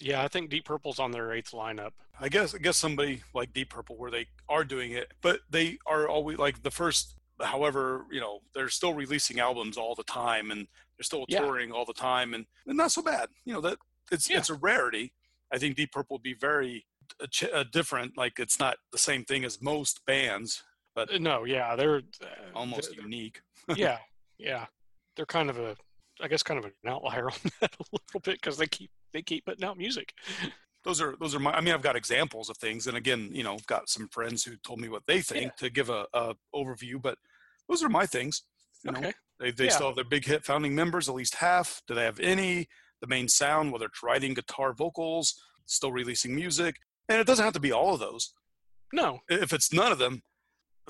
Yeah, 0.00 0.22
I 0.22 0.28
think 0.28 0.48
Deep 0.48 0.64
Purple's 0.64 1.00
on 1.00 1.10
their 1.10 1.32
eighth 1.32 1.50
lineup. 1.50 1.90
I 2.20 2.28
guess 2.28 2.54
I 2.54 2.58
guess 2.58 2.76
somebody 2.76 3.22
like 3.34 3.52
Deep 3.52 3.70
Purple 3.70 3.96
where 3.96 4.12
they 4.12 4.28
are 4.48 4.62
doing 4.62 4.92
it, 4.92 5.12
but 5.22 5.40
they 5.50 5.78
are 5.86 6.08
always 6.08 6.38
like 6.38 6.62
the 6.62 6.70
first. 6.70 7.16
However, 7.40 8.04
you 8.08 8.20
know 8.20 8.38
they're 8.54 8.68
still 8.68 8.94
releasing 8.94 9.40
albums 9.40 9.76
all 9.76 9.96
the 9.96 10.04
time, 10.04 10.52
and 10.52 10.68
they're 10.98 11.04
still 11.04 11.24
Yeah. 11.28 11.40
touring 11.40 11.70
all 11.72 11.84
the 11.84 11.92
time, 11.94 12.34
and, 12.34 12.44
and 12.66 12.76
not 12.76 12.92
so 12.92 13.02
bad. 13.02 13.28
You 13.44 13.54
know 13.54 13.60
that 13.62 13.78
it's 14.10 14.28
Yeah. 14.28 14.38
it's 14.38 14.50
a 14.50 14.54
rarity. 14.54 15.12
I 15.52 15.58
think 15.58 15.76
Deep 15.76 15.92
Purple 15.92 16.16
would 16.16 16.22
be 16.22 16.34
very 16.34 16.84
uh, 17.20 17.64
different. 17.72 18.16
Like 18.18 18.38
it's 18.38 18.58
not 18.58 18.76
the 18.92 18.98
same 18.98 19.24
thing 19.24 19.44
as 19.44 19.62
most 19.62 20.04
bands, 20.06 20.62
but 20.94 21.10
Uh, 21.12 21.18
No, 21.18 21.44
yeah, 21.44 21.74
they're 21.76 22.02
uh, 22.22 22.26
almost 22.54 22.90
they're- 22.94 23.02
unique. 23.02 23.40
yeah, 23.76 23.98
yeah. 24.38 24.66
They're 25.16 25.24
kind 25.26 25.48
of 25.50 25.58
a, 25.58 25.76
I 26.20 26.28
guess, 26.28 26.42
kind 26.42 26.58
of 26.58 26.64
an 26.66 26.72
outlier 26.86 27.30
on 27.30 27.36
that 27.60 27.74
a 27.80 27.84
little 27.92 28.20
bit 28.20 28.40
because 28.40 28.56
they 28.58 28.66
keep 28.66 28.90
they 29.12 29.22
keep 29.22 29.46
putting 29.46 29.64
out 29.64 29.78
music. 29.78 30.12
Those 30.84 31.00
are 31.00 31.16
those 31.18 31.34
are 31.34 31.38
my. 31.40 31.52
I 31.52 31.60
mean, 31.60 31.74
I've 31.74 31.82
got 31.82 31.96
examples 31.96 32.50
of 32.50 32.56
things, 32.58 32.86
and 32.86 32.96
again, 32.96 33.30
you 33.32 33.42
know, 33.42 33.54
I've 33.54 33.66
got 33.66 33.88
some 33.88 34.08
friends 34.08 34.44
who 34.44 34.56
told 34.58 34.80
me 34.80 34.88
what 34.88 35.02
they 35.06 35.20
think 35.22 35.56
to 35.56 35.70
give 35.70 35.88
a, 35.90 36.06
a 36.12 36.34
overview. 36.54 37.00
But 37.02 37.18
those 37.68 37.82
are 37.82 37.88
my 37.88 38.06
things. 38.06 38.42
You 38.84 38.92
know, 38.92 38.98
Okay. 39.00 39.12
They, 39.40 39.50
they 39.50 39.64
Yeah. 39.66 39.70
still 39.70 39.86
have 39.88 39.96
their 39.96 40.04
big 40.04 40.24
hit 40.24 40.44
founding 40.44 40.74
members, 40.74 41.08
at 41.08 41.14
least 41.14 41.36
half. 41.36 41.82
Do 41.86 41.94
they 41.94 42.04
have 42.04 42.20
any? 42.20 42.68
The 43.00 43.06
main 43.06 43.28
sound, 43.28 43.72
whether 43.72 43.86
it's 43.86 44.02
writing, 44.02 44.34
guitar, 44.34 44.72
vocals, 44.72 45.40
still 45.66 45.92
releasing 45.92 46.34
music. 46.34 46.76
And 47.08 47.20
it 47.20 47.26
doesn't 47.26 47.44
have 47.44 47.54
to 47.54 47.60
be 47.60 47.72
all 47.72 47.94
of 47.94 48.00
those. 48.00 48.32
No, 48.92 49.20
If 49.28 49.52
it's 49.52 49.72
none 49.72 49.92
of 49.92 49.98
them, 49.98 50.22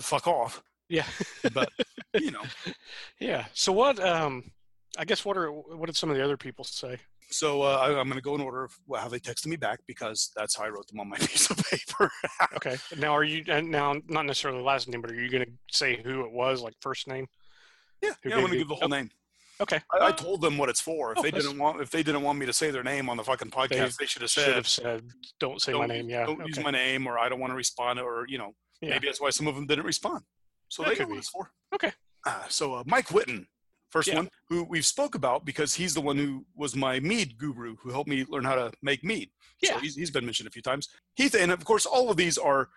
fuck 0.00 0.26
off. 0.26 0.62
yeah, 0.88 1.04
But, 1.52 1.68
you 2.14 2.30
know. 2.30 2.42
yeah. 3.20 3.46
So 3.52 3.72
what? 3.72 4.00
Um, 4.00 4.50
I 4.96 5.04
guess 5.04 5.24
what 5.24 5.36
are 5.36 5.52
what 5.52 5.86
did 5.86 5.96
some 5.96 6.10
of 6.10 6.16
the 6.16 6.24
other 6.24 6.36
people 6.36 6.64
say? 6.64 6.96
So 7.30 7.60
uh, 7.62 7.76
I, 7.82 7.88
I'm 7.88 8.08
going 8.08 8.14
to 8.14 8.22
go 8.22 8.34
in 8.34 8.40
order 8.40 8.64
of 8.64 8.72
how 8.96 9.08
they 9.08 9.18
texted 9.18 9.48
me 9.48 9.56
back 9.56 9.80
because 9.86 10.30
that's 10.34 10.56
how 10.56 10.64
I 10.64 10.68
wrote 10.70 10.88
them 10.88 10.98
on 11.00 11.08
my 11.10 11.16
piece 11.18 11.50
of 11.50 11.58
paper. 11.58 12.10
Okay. 12.56 12.76
Now, 12.96 13.12
are 13.12 13.22
you 13.24 13.44
now 13.62 13.96
not 14.08 14.24
necessarily 14.24 14.62
last 14.62 14.88
name, 14.88 15.02
but 15.02 15.10
are 15.10 15.14
you 15.14 15.28
going 15.28 15.44
to 15.44 15.52
say 15.70 16.00
who 16.02 16.24
it 16.24 16.32
was, 16.32 16.62
like 16.62 16.72
first 16.80 17.06
name? 17.06 17.26
Yeah, 18.02 18.10
Who 18.22 18.28
yeah 18.30 18.36
I'm 18.36 18.40
gave 18.40 18.48
going 18.48 18.52
to 18.52 18.58
give 18.58 18.68
the 18.68 18.74
whole 18.74 18.88
name. 18.88 19.10
Okay. 19.60 19.80
I, 19.92 20.06
I 20.06 20.12
told 20.12 20.40
them 20.40 20.56
what 20.56 20.68
it's 20.68 20.80
for. 20.80 21.12
If 21.12 21.18
Oh, 21.18 21.22
they 21.22 21.30
that's- 21.30 21.44
didn't 21.46 21.58
want, 21.58 21.80
if 21.80 21.90
they 21.90 22.02
didn't 22.04 22.22
want 22.22 22.38
me 22.38 22.46
to 22.46 22.52
say 22.52 22.70
their 22.70 22.84
name 22.84 23.08
on 23.10 23.16
the 23.16 23.24
fucking 23.24 23.50
podcast, 23.50 23.96
they, 23.96 24.06
should 24.06 24.22
have 24.22 24.30
should 24.30 24.44
said, 24.44 24.54
have 24.54 24.68
said, 24.68 25.02
"Don't 25.40 25.60
say 25.60 25.72
my 25.72 25.80
don't, 25.80 25.88
name." 25.88 26.08
Yeah. 26.08 26.26
don't 26.26 26.46
use 26.46 26.60
my 26.60 26.70
name, 26.70 27.06
or 27.08 27.18
I 27.18 27.28
don't 27.28 27.40
want 27.40 27.50
to 27.50 27.56
respond, 27.56 27.98
or 27.98 28.24
you 28.28 28.38
know, 28.38 28.54
Yeah. 28.80 28.90
maybe 28.90 29.06
that's 29.08 29.20
why 29.20 29.30
some 29.30 29.48
of 29.48 29.56
them 29.56 29.66
didn't 29.66 29.84
respond. 29.84 30.22
So 30.68 30.84
That 30.84 30.96
they 30.96 31.02
know 31.04 31.08
what 31.10 31.18
it's 31.18 31.28
for. 31.28 31.50
Okay. 31.74 31.92
Uh, 32.24 32.42
so 32.48 32.74
uh, 32.74 32.82
Mike 32.86 33.08
Witten, 33.08 33.46
first 33.90 34.06
Yeah. 34.08 34.16
one, 34.16 34.28
who 34.48 34.62
we've 34.64 34.86
spoke 34.86 35.14
about 35.16 35.44
because 35.44 35.74
he's 35.74 35.92
the 35.94 36.00
one 36.00 36.16
who 36.18 36.46
was 36.54 36.76
my 36.76 37.00
mead 37.00 37.36
guru, 37.38 37.74
who 37.82 37.90
helped 37.90 38.08
me 38.08 38.24
learn 38.28 38.44
how 38.44 38.54
to 38.54 38.70
make 38.82 39.02
mead. 39.02 39.30
So 39.64 39.72
Yeah. 39.72 39.80
he's, 39.80 39.96
he's 39.96 40.10
been 40.12 40.24
mentioned 40.24 40.46
a 40.46 40.52
few 40.52 40.62
times. 40.62 40.88
Heath, 41.16 41.34
and 41.34 41.50
of 41.50 41.64
course, 41.64 41.84
all 41.86 42.10
of 42.10 42.16
these 42.16 42.38
are 42.38 42.68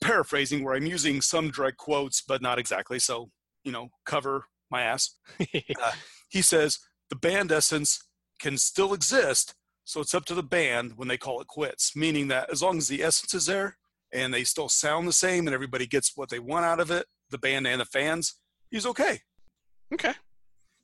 paraphrasing 0.00 0.64
where 0.64 0.74
I'm 0.74 0.86
using 0.86 1.20
some 1.20 1.50
direct 1.50 1.76
quotes, 1.78 2.22
but 2.22 2.40
not 2.42 2.58
exactly. 2.58 2.98
So 2.98 3.30
you 3.66 3.72
know, 3.72 3.88
cover 4.06 4.46
my 4.70 4.82
ass. 4.82 5.14
He 6.28 6.42
says 6.42 6.78
the 7.08 7.16
band 7.16 7.52
essence 7.52 8.02
can 8.40 8.58
still 8.58 8.92
exist, 8.92 9.54
so 9.84 10.00
it's 10.00 10.14
up 10.14 10.24
to 10.26 10.34
the 10.34 10.42
band 10.42 10.92
when 10.96 11.08
they 11.08 11.16
call 11.18 11.40
it 11.40 11.46
quits. 11.46 11.94
Meaning 11.94 12.28
that 12.28 12.50
as 12.50 12.62
long 12.62 12.78
as 12.78 12.88
the 12.88 13.02
essence 13.02 13.32
is 13.34 13.46
there 13.46 13.76
and 14.12 14.32
they 14.34 14.44
still 14.44 14.68
sound 14.68 15.06
the 15.06 15.12
same 15.12 15.46
and 15.46 15.54
everybody 15.54 15.86
gets 15.86 16.16
what 16.16 16.28
they 16.30 16.38
want 16.40 16.64
out 16.64 16.80
of 16.80 16.90
it, 16.90 17.06
the 17.30 17.38
band 17.38 17.66
and 17.66 17.80
the 17.80 17.84
fans, 17.84 18.34
he's 18.70 18.86
okay. 18.86 19.20
okay. 19.94 20.14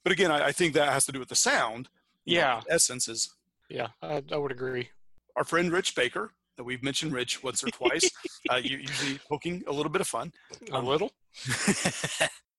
But 0.05 0.13
again, 0.13 0.31
I, 0.31 0.47
I 0.49 0.53
think 0.53 0.75
that 0.75 0.93
has 0.93 1.07
to 1.07 1.13
do 1.13 1.19
with 1.19 1.29
the 1.29 1.37
sound. 1.51 1.89
Yeah. 2.25 2.61
essence 2.71 3.09
is 3.09 3.29
Yeah, 3.69 3.89
I, 4.01 4.23
I 4.33 4.37
would 4.37 4.53
agree. 4.53 4.91
our 5.37 5.45
friend 5.45 5.73
Rich 5.73 5.95
Baker, 5.97 6.33
that 6.57 6.65
we've 6.65 6.83
mentioned 6.85 7.13
Rich 7.13 7.43
once 7.43 7.65
or 7.65 7.69
twice, 7.71 8.09
uh, 8.51 8.57
usually 8.63 9.19
poking 9.29 9.63
a 9.67 9.73
little 9.73 9.91
bit 9.93 10.01
of 10.03 10.09
fun. 10.09 10.33
A 10.71 10.77
Um, 10.77 10.87
little. 10.87 11.11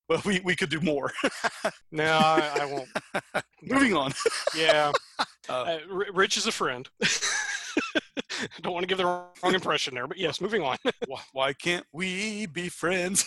well, 0.10 0.22
we, 0.26 0.40
we 0.44 0.56
could 0.56 0.70
do 0.70 0.82
more. 0.82 1.12
No, 1.92 2.06
I, 2.06 2.58
I 2.62 2.66
won't. 2.66 3.46
Moving 3.62 3.94
on. 3.96 4.12
Yeah. 4.58 4.92
Uh, 5.50 5.54
Uh, 5.54 5.78
Rich 6.14 6.38
is 6.38 6.48
a 6.48 6.52
friend. 6.54 6.88
Don't 8.62 8.74
want 8.74 8.84
to 8.84 8.88
give 8.88 8.98
the 8.98 9.06
wrong 9.06 9.54
impression 9.54 9.94
there, 9.94 10.08
but 10.08 10.18
yes, 10.18 10.40
moving 10.40 10.62
on. 10.64 10.78
why, 11.08 11.20
why 11.34 11.54
can't 11.54 11.86
we 11.92 12.46
be 12.46 12.70
friends? 12.70 13.26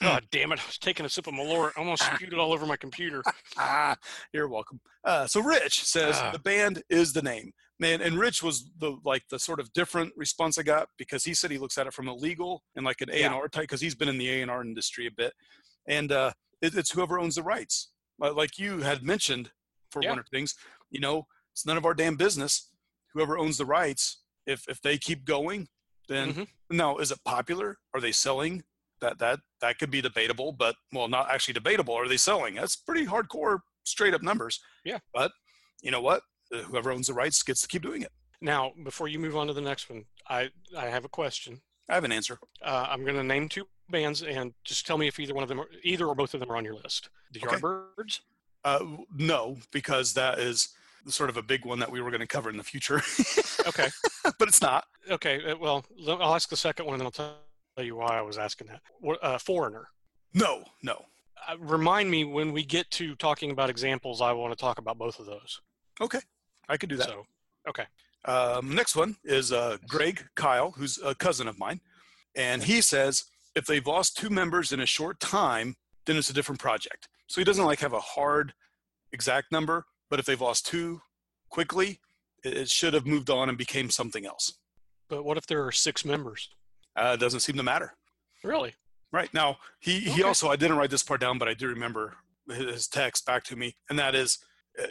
God 0.00 0.24
damn 0.30 0.52
it! 0.52 0.60
I 0.60 0.66
was 0.66 0.78
taking 0.78 1.04
a 1.04 1.08
sip 1.08 1.26
of 1.26 1.34
Malort. 1.34 1.72
I 1.76 1.80
almost 1.80 2.02
spewed 2.04 2.32
it 2.32 2.38
all 2.38 2.52
over 2.52 2.66
my 2.66 2.76
computer. 2.76 3.22
ah, 3.58 3.96
you're 4.32 4.48
welcome. 4.48 4.80
Uh, 5.04 5.26
so 5.26 5.40
Rich 5.40 5.82
says 5.84 6.16
Ah. 6.18 6.30
the 6.30 6.38
band 6.38 6.82
is 6.88 7.12
the 7.12 7.22
name, 7.22 7.52
man. 7.78 8.00
And 8.00 8.18
Rich 8.18 8.42
was 8.42 8.70
the 8.78 8.96
like 9.04 9.24
the 9.30 9.38
sort 9.38 9.60
of 9.60 9.72
different 9.72 10.12
response 10.16 10.58
I 10.58 10.62
got 10.62 10.88
because 10.98 11.24
he 11.24 11.34
said 11.34 11.50
he 11.50 11.58
looks 11.58 11.78
at 11.78 11.86
it 11.86 11.94
from 11.94 12.08
a 12.08 12.14
legal 12.14 12.62
and 12.74 12.84
like 12.84 13.00
an 13.00 13.10
A 13.10 13.22
and 13.22 13.34
R 13.34 13.48
type 13.48 13.62
because 13.64 13.80
he's 13.80 13.94
been 13.94 14.08
in 14.08 14.18
the 14.18 14.30
A 14.30 14.42
and 14.42 14.50
R 14.50 14.62
industry 14.62 15.06
a 15.06 15.10
bit, 15.10 15.32
and 15.86 16.12
uh, 16.12 16.32
it, 16.62 16.74
it's 16.76 16.90
whoever 16.90 17.18
owns 17.18 17.34
the 17.36 17.42
rights. 17.42 17.90
Like 18.18 18.58
you 18.58 18.78
had 18.80 19.02
mentioned 19.02 19.50
for 19.90 20.02
Yeah. 20.02 20.10
one 20.10 20.18
of 20.18 20.26
things, 20.28 20.54
you 20.90 21.00
know, 21.00 21.26
it's 21.52 21.66
none 21.66 21.76
of 21.76 21.84
our 21.84 21.94
damn 21.94 22.16
business. 22.16 22.70
Whoever 23.14 23.36
owns 23.38 23.58
the 23.58 23.66
rights, 23.66 24.22
if 24.46 24.64
if 24.68 24.80
they 24.80 24.96
keep 24.98 25.24
going, 25.24 25.68
then 26.08 26.32
Mhm. 26.34 26.48
now 26.70 26.96
is 26.98 27.10
it 27.10 27.18
popular? 27.24 27.78
Are 27.94 28.00
they 28.00 28.12
selling? 28.12 28.64
That 29.02 29.18
that 29.18 29.40
that 29.60 29.78
could 29.78 29.90
be 29.90 30.00
debatable, 30.00 30.52
but 30.52 30.76
well, 30.92 31.08
not 31.08 31.30
actually 31.30 31.52
debatable. 31.54 31.92
Are 31.94 32.08
they 32.08 32.16
selling? 32.16 32.54
That's 32.54 32.76
pretty 32.76 33.04
hardcore, 33.06 33.58
straight 33.84 34.14
up 34.14 34.22
numbers. 34.22 34.58
Yeah. 34.84 35.00
But 35.12 35.32
you 35.82 35.90
know 35.90 36.00
what? 36.00 36.22
Uh, 36.54 36.58
Whoever 36.58 36.90
owns 36.92 37.06
the 37.08 37.14
rights 37.14 37.42
gets 37.42 37.62
to 37.62 37.68
keep 37.68 37.82
doing 37.82 38.02
it. 38.02 38.12
Now, 38.40 38.72
before 38.84 39.08
you 39.08 39.18
move 39.18 39.36
on 39.36 39.46
to 39.46 39.52
the 39.52 39.60
next 39.60 39.88
one, 39.90 40.04
I 40.28 40.50
I 40.76 40.86
have 40.86 41.04
a 41.04 41.08
question. 41.08 41.60
I 41.88 41.94
have 41.94 42.04
an 42.04 42.12
answer. 42.12 42.38
Uh, 42.62 42.86
I'm 42.88 43.02
going 43.04 43.14
to 43.16 43.22
name 43.22 43.48
two 43.48 43.66
bands, 43.90 44.22
and 44.22 44.52
just 44.64 44.86
tell 44.86 44.98
me 44.98 45.06
if 45.06 45.18
either 45.20 45.34
one 45.34 45.42
of 45.44 45.48
them, 45.48 45.60
are, 45.60 45.68
either 45.84 46.06
or 46.06 46.14
both 46.16 46.34
of 46.34 46.40
them, 46.40 46.50
are 46.50 46.56
on 46.56 46.64
your 46.64 46.74
list. 46.74 47.08
The 47.32 47.40
Okay. 47.46 47.56
Yardbirds. 47.56 48.20
Uh, 48.64 48.80
no, 49.16 49.56
because 49.72 50.12
that 50.14 50.40
is 50.40 50.70
sort 51.06 51.30
of 51.30 51.36
a 51.36 51.42
big 51.42 51.64
one 51.64 51.78
that 51.78 51.90
we 51.90 52.00
were 52.00 52.10
going 52.10 52.20
to 52.20 52.26
cover 52.26 52.50
in 52.50 52.56
the 52.56 52.64
future, 52.64 53.00
Okay. 53.68 53.88
but 54.40 54.48
it's 54.48 54.60
not. 54.60 54.86
Okay. 55.08 55.52
uh, 55.52 55.56
Well, 55.56 55.84
I'll 56.08 56.34
ask 56.34 56.48
the 56.48 56.56
second 56.56 56.86
one, 56.86 56.94
and 56.94 57.00
then 57.00 57.06
I'll 57.06 57.36
tell 57.76 57.84
you 57.84 57.94
why 57.96 58.18
I 58.18 58.22
was 58.22 58.36
asking 58.38 58.66
that. 58.66 58.80
What- 59.00 59.22
Uh, 59.22 59.38
Foreigner. 59.38 59.86
No, 60.34 60.64
no. 60.82 61.04
Uh, 61.48 61.56
remind 61.58 62.10
me 62.10 62.24
when 62.24 62.52
we 62.52 62.64
get 62.64 62.90
to 62.92 63.14
talking 63.14 63.52
about 63.52 63.70
examples. 63.70 64.20
I 64.20 64.32
want 64.32 64.52
to 64.52 64.56
talk 64.60 64.78
about 64.78 64.98
both 64.98 65.20
of 65.20 65.26
those. 65.26 65.60
Okay, 66.00 66.18
I 66.68 66.76
could 66.76 66.88
do 66.88 66.96
that. 66.96 67.06
So, 67.06 67.24
okay. 67.68 67.84
Um, 68.24 68.74
next 68.74 68.96
one 68.96 69.16
is 69.24 69.52
uh, 69.52 69.76
Greg 69.88 70.26
Kyle, 70.34 70.72
who's 70.72 70.98
a 71.02 71.14
cousin 71.14 71.46
of 71.46 71.58
mine. 71.58 71.80
And 72.34 72.62
he 72.62 72.80
says 72.80 73.24
if 73.54 73.66
they've 73.66 73.86
lost 73.86 74.16
two 74.16 74.30
members 74.30 74.72
in 74.72 74.80
a 74.80 74.86
short 74.86 75.20
time, 75.20 75.76
then 76.04 76.16
it's 76.16 76.30
a 76.30 76.34
different 76.34 76.60
project. 76.60 77.08
So 77.26 77.40
he 77.40 77.44
doesn't 77.44 77.64
like 77.64 77.80
have 77.80 77.92
a 77.92 78.00
hard 78.00 78.52
exact 79.12 79.50
number, 79.50 79.86
but 80.10 80.18
if 80.18 80.26
they've 80.26 80.40
lost 80.40 80.66
two 80.66 81.00
quickly, 81.50 82.00
it, 82.44 82.56
it 82.56 82.68
should 82.68 82.94
have 82.94 83.06
moved 83.06 83.30
on 83.30 83.48
and 83.48 83.56
became 83.56 83.90
something 83.90 84.26
else. 84.26 84.54
But 85.08 85.24
what 85.24 85.36
if 85.36 85.46
there 85.46 85.64
are 85.64 85.72
six 85.72 86.04
members? 86.04 86.48
Uh, 86.96 87.12
it 87.14 87.20
doesn't 87.20 87.40
seem 87.40 87.56
to 87.56 87.62
matter. 87.62 87.94
Really? 88.44 88.74
Right 89.12 89.32
now, 89.32 89.58
he, 89.80 90.00
he 90.00 90.22
also, 90.22 90.48
I 90.48 90.56
didn't 90.56 90.76
write 90.76 90.90
this 90.90 91.02
part 91.02 91.20
down, 91.20 91.38
but 91.38 91.48
I 91.48 91.54
do 91.54 91.68
remember 91.68 92.16
his 92.48 92.88
text 92.88 93.24
back 93.24 93.44
to 93.44 93.56
me. 93.56 93.76
And 93.88 93.98
that 93.98 94.14
is, 94.14 94.38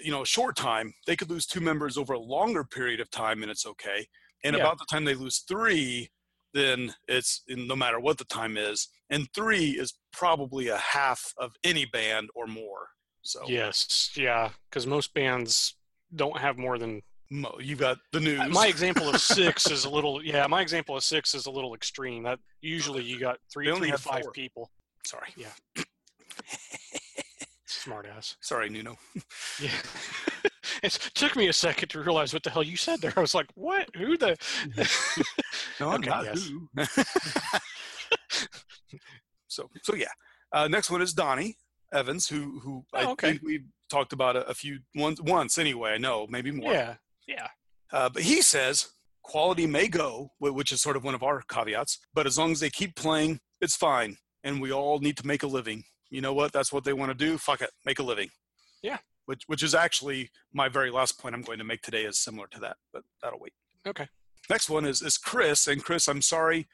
you 0.01 0.11
know, 0.11 0.21
a 0.23 0.25
short 0.25 0.55
time, 0.55 0.93
they 1.05 1.15
could 1.15 1.29
lose 1.29 1.45
two 1.45 1.59
members 1.61 1.97
over 1.97 2.13
a 2.13 2.19
longer 2.19 2.63
period 2.63 2.99
of 2.99 3.09
time 3.11 3.41
and 3.41 3.51
it's 3.51 3.65
okay. 3.65 4.07
And 4.43 4.55
Yeah. 4.55 4.61
about 4.63 4.79
the 4.79 4.85
time 4.89 5.05
they 5.05 5.13
lose 5.15 5.39
three, 5.47 6.09
then 6.53 6.93
it's 7.07 7.43
no 7.49 7.75
matter 7.75 7.99
what 7.99 8.17
the 8.17 8.25
time 8.25 8.57
is. 8.57 8.87
And 9.09 9.27
three 9.33 9.71
is 9.71 9.93
probably 10.11 10.67
a 10.69 10.77
half 10.77 11.33
of 11.37 11.53
any 11.63 11.85
band 11.85 12.29
or 12.35 12.47
more. 12.47 12.89
So 13.21 13.43
Yes. 13.47 14.11
Yeah. 14.15 14.51
Because 14.69 14.87
most 14.87 15.13
bands 15.13 15.75
don't 16.15 16.37
have 16.39 16.57
more 16.57 16.77
than 16.77 17.01
you've 17.59 17.79
got 17.79 17.97
the 18.11 18.19
news. 18.19 18.39
Uh, 18.39 18.47
my 18.49 18.67
example 18.67 19.09
of 19.09 19.19
six 19.39 19.69
is 19.69 19.85
a 19.85 19.89
little 19.89 20.23
yeah 20.23 20.45
my 20.47 20.61
example 20.61 20.95
of 20.95 21.03
six 21.03 21.33
is 21.33 21.47
a 21.47 21.51
little 21.51 21.73
extreme 21.73 22.21
that 22.23 22.39
usually 22.61 23.03
you 23.03 23.19
got 23.19 23.39
three 23.51 23.65
three 23.75 23.91
to 23.91 23.97
five 23.97 24.21
four. 24.23 24.31
people 24.31 24.71
sorry, 25.05 25.29
smart 25.35 25.53
ass 27.93 28.35
sorry, 28.41 28.69
Nuno. 28.69 28.95
yeah 29.61 29.69
it 30.83 30.91
took 31.13 31.35
me 31.35 31.47
a 31.47 31.53
second 31.53 31.89
to 31.89 31.99
realize 32.01 32.33
what 32.33 32.43
the 32.43 32.49
hell 32.49 32.63
you 32.63 32.75
said 32.77 32.99
there. 33.01 33.13
I 33.15 33.19
was 33.21 33.35
like, 33.35 33.47
"What? 33.55 33.87
Who 33.95 34.17
the?" 34.17 34.35
No, 35.79 35.93
Okay, 35.93 36.09
not 36.09 36.25
yes. 36.25 36.47
who. 36.47 36.67
so, 39.47 39.69
so 39.83 39.95
yeah. 39.95 40.11
Uh, 40.51 40.67
next 40.67 40.89
one 40.89 41.01
is 41.01 41.13
Donnie 41.13 41.57
Evans, 41.93 42.27
who 42.27 42.59
who 42.59 42.83
I 42.93 43.03
Oh, 43.05 43.11
okay. 43.11 43.31
think 43.31 43.41
we 43.43 43.63
talked 43.89 44.13
about 44.13 44.35
a, 44.35 44.45
a 44.47 44.53
few 44.53 44.79
once 44.95 45.21
once 45.21 45.57
anyway. 45.57 45.91
I 45.91 45.97
know, 45.97 46.27
maybe 46.29 46.51
more. 46.51 46.71
yeah, 46.73 46.95
yeah, 47.27 47.47
Uh, 47.91 48.09
but 48.09 48.23
he 48.23 48.41
says 48.41 48.89
quality 49.23 49.65
may 49.67 49.87
go, 49.87 50.29
which 50.39 50.71
is 50.71 50.81
sort 50.81 50.95
of 50.97 51.03
one 51.03 51.15
of 51.15 51.23
our 51.23 51.41
caveats. 51.49 51.99
But 52.13 52.25
as 52.27 52.37
long 52.37 52.51
as 52.51 52.59
they 52.59 52.69
keep 52.69 52.95
playing, 52.95 53.39
it's 53.61 53.75
fine. 53.75 54.17
And 54.43 54.61
we 54.61 54.71
all 54.71 54.99
need 54.99 55.17
to 55.17 55.25
make 55.27 55.41
a 55.43 55.47
living. 55.47 55.83
You 56.09 56.21
know 56.21 56.33
what? 56.33 56.51
That's 56.51 56.71
what 56.71 56.83
they 56.83 56.93
want 56.93 57.11
to 57.11 57.25
do. 57.25 57.37
Fuck 57.37 57.61
it, 57.61 57.71
make 57.85 57.99
a 57.99 58.03
living. 58.03 58.29
Yeah. 58.81 58.97
Which 59.25 59.43
which 59.47 59.63
is 59.63 59.73
actually 59.73 60.29
my 60.53 60.69
very 60.69 60.91
last 60.91 61.19
point 61.19 61.33
I'm 61.33 61.41
going 61.41 61.57
to 61.57 61.63
make 61.63 61.81
today 61.81 62.03
is 62.05 62.19
similar 62.19 62.47
to 62.51 62.59
that, 62.61 62.77
but 62.93 63.03
that'll 63.21 63.39
wait. 63.39 63.53
okay. 63.87 64.07
Next 64.49 64.69
one 64.69 64.85
is 64.85 65.01
is 65.01 65.17
Chris, 65.17 65.67
and 65.67 65.83
Chris, 65.83 66.07
I'm 66.07 66.21
sorry, 66.21 66.67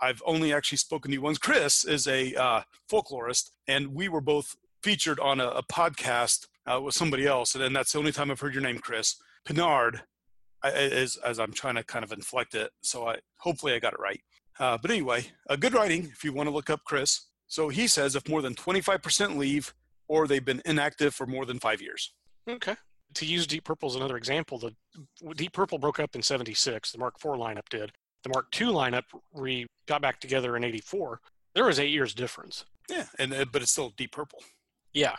I've 0.00 0.22
only 0.26 0.52
actually 0.52 0.78
spoken 0.78 1.10
to 1.10 1.14
you 1.14 1.22
once. 1.22 1.38
Chris 1.38 1.84
is 1.84 2.08
a 2.08 2.34
uh, 2.34 2.62
folklorist, 2.90 3.50
and 3.68 3.94
we 3.94 4.08
were 4.08 4.20
both 4.20 4.56
featured 4.82 5.20
on 5.20 5.40
a, 5.40 5.48
a 5.48 5.62
podcast 5.62 6.48
uh, 6.66 6.80
with 6.80 6.94
somebody 6.94 7.26
else, 7.26 7.54
and 7.54 7.62
then 7.62 7.72
that's 7.72 7.92
the 7.92 7.98
only 7.98 8.12
time 8.12 8.30
I've 8.30 8.40
heard 8.40 8.54
your 8.54 8.62
name, 8.62 8.78
Chris 8.78 9.16
Pinard. 9.46 10.00
I, 10.62 10.70
as 10.70 11.16
as 11.16 11.38
I'm 11.38 11.52
trying 11.52 11.76
to 11.76 11.84
kind 11.84 12.04
of 12.04 12.10
inflect 12.12 12.54
it, 12.54 12.70
so 12.82 13.06
I 13.06 13.18
hopefully 13.38 13.74
I 13.74 13.78
got 13.78 13.92
it 13.92 14.00
right. 14.00 14.20
Uh, 14.58 14.78
but 14.80 14.90
anyway, 14.90 15.26
uh, 15.48 15.56
good 15.56 15.74
writing 15.74 16.04
if 16.12 16.24
you 16.24 16.32
want 16.32 16.48
to 16.48 16.54
look 16.54 16.70
up 16.70 16.84
Chris. 16.84 17.26
So 17.46 17.68
he 17.68 17.86
says 17.86 18.16
if 18.16 18.28
more 18.28 18.42
than 18.42 18.54
25% 18.54 19.36
leave 19.36 19.74
or 20.08 20.26
they've 20.26 20.44
been 20.44 20.62
inactive 20.64 21.14
for 21.14 21.26
more 21.26 21.46
than 21.46 21.58
five 21.58 21.80
years. 21.80 22.12
Okay. 22.48 22.76
To 23.14 23.26
use 23.26 23.46
Deep 23.46 23.64
Purple 23.64 23.88
as 23.88 23.94
another 23.94 24.16
example, 24.16 24.58
the 24.58 24.74
Deep 25.34 25.52
Purple 25.52 25.78
broke 25.78 26.00
up 26.00 26.14
in 26.16 26.22
'76. 26.22 26.90
The 26.90 26.98
Mark 26.98 27.14
IV 27.16 27.32
lineup 27.32 27.68
did. 27.70 27.92
The 28.24 28.30
Mark 28.30 28.46
II 28.60 28.68
lineup 28.68 29.04
re 29.32 29.66
got 29.86 30.02
back 30.02 30.20
together 30.20 30.56
in 30.56 30.64
'84. 30.64 31.20
There 31.54 31.64
was 31.64 31.78
eight 31.78 31.90
years 31.90 32.12
difference. 32.12 32.64
Yeah, 32.90 33.04
and 33.18 33.32
uh, 33.32 33.44
but 33.50 33.62
it's 33.62 33.70
still 33.70 33.92
Deep 33.96 34.12
Purple. 34.12 34.40
Yeah. 34.92 35.16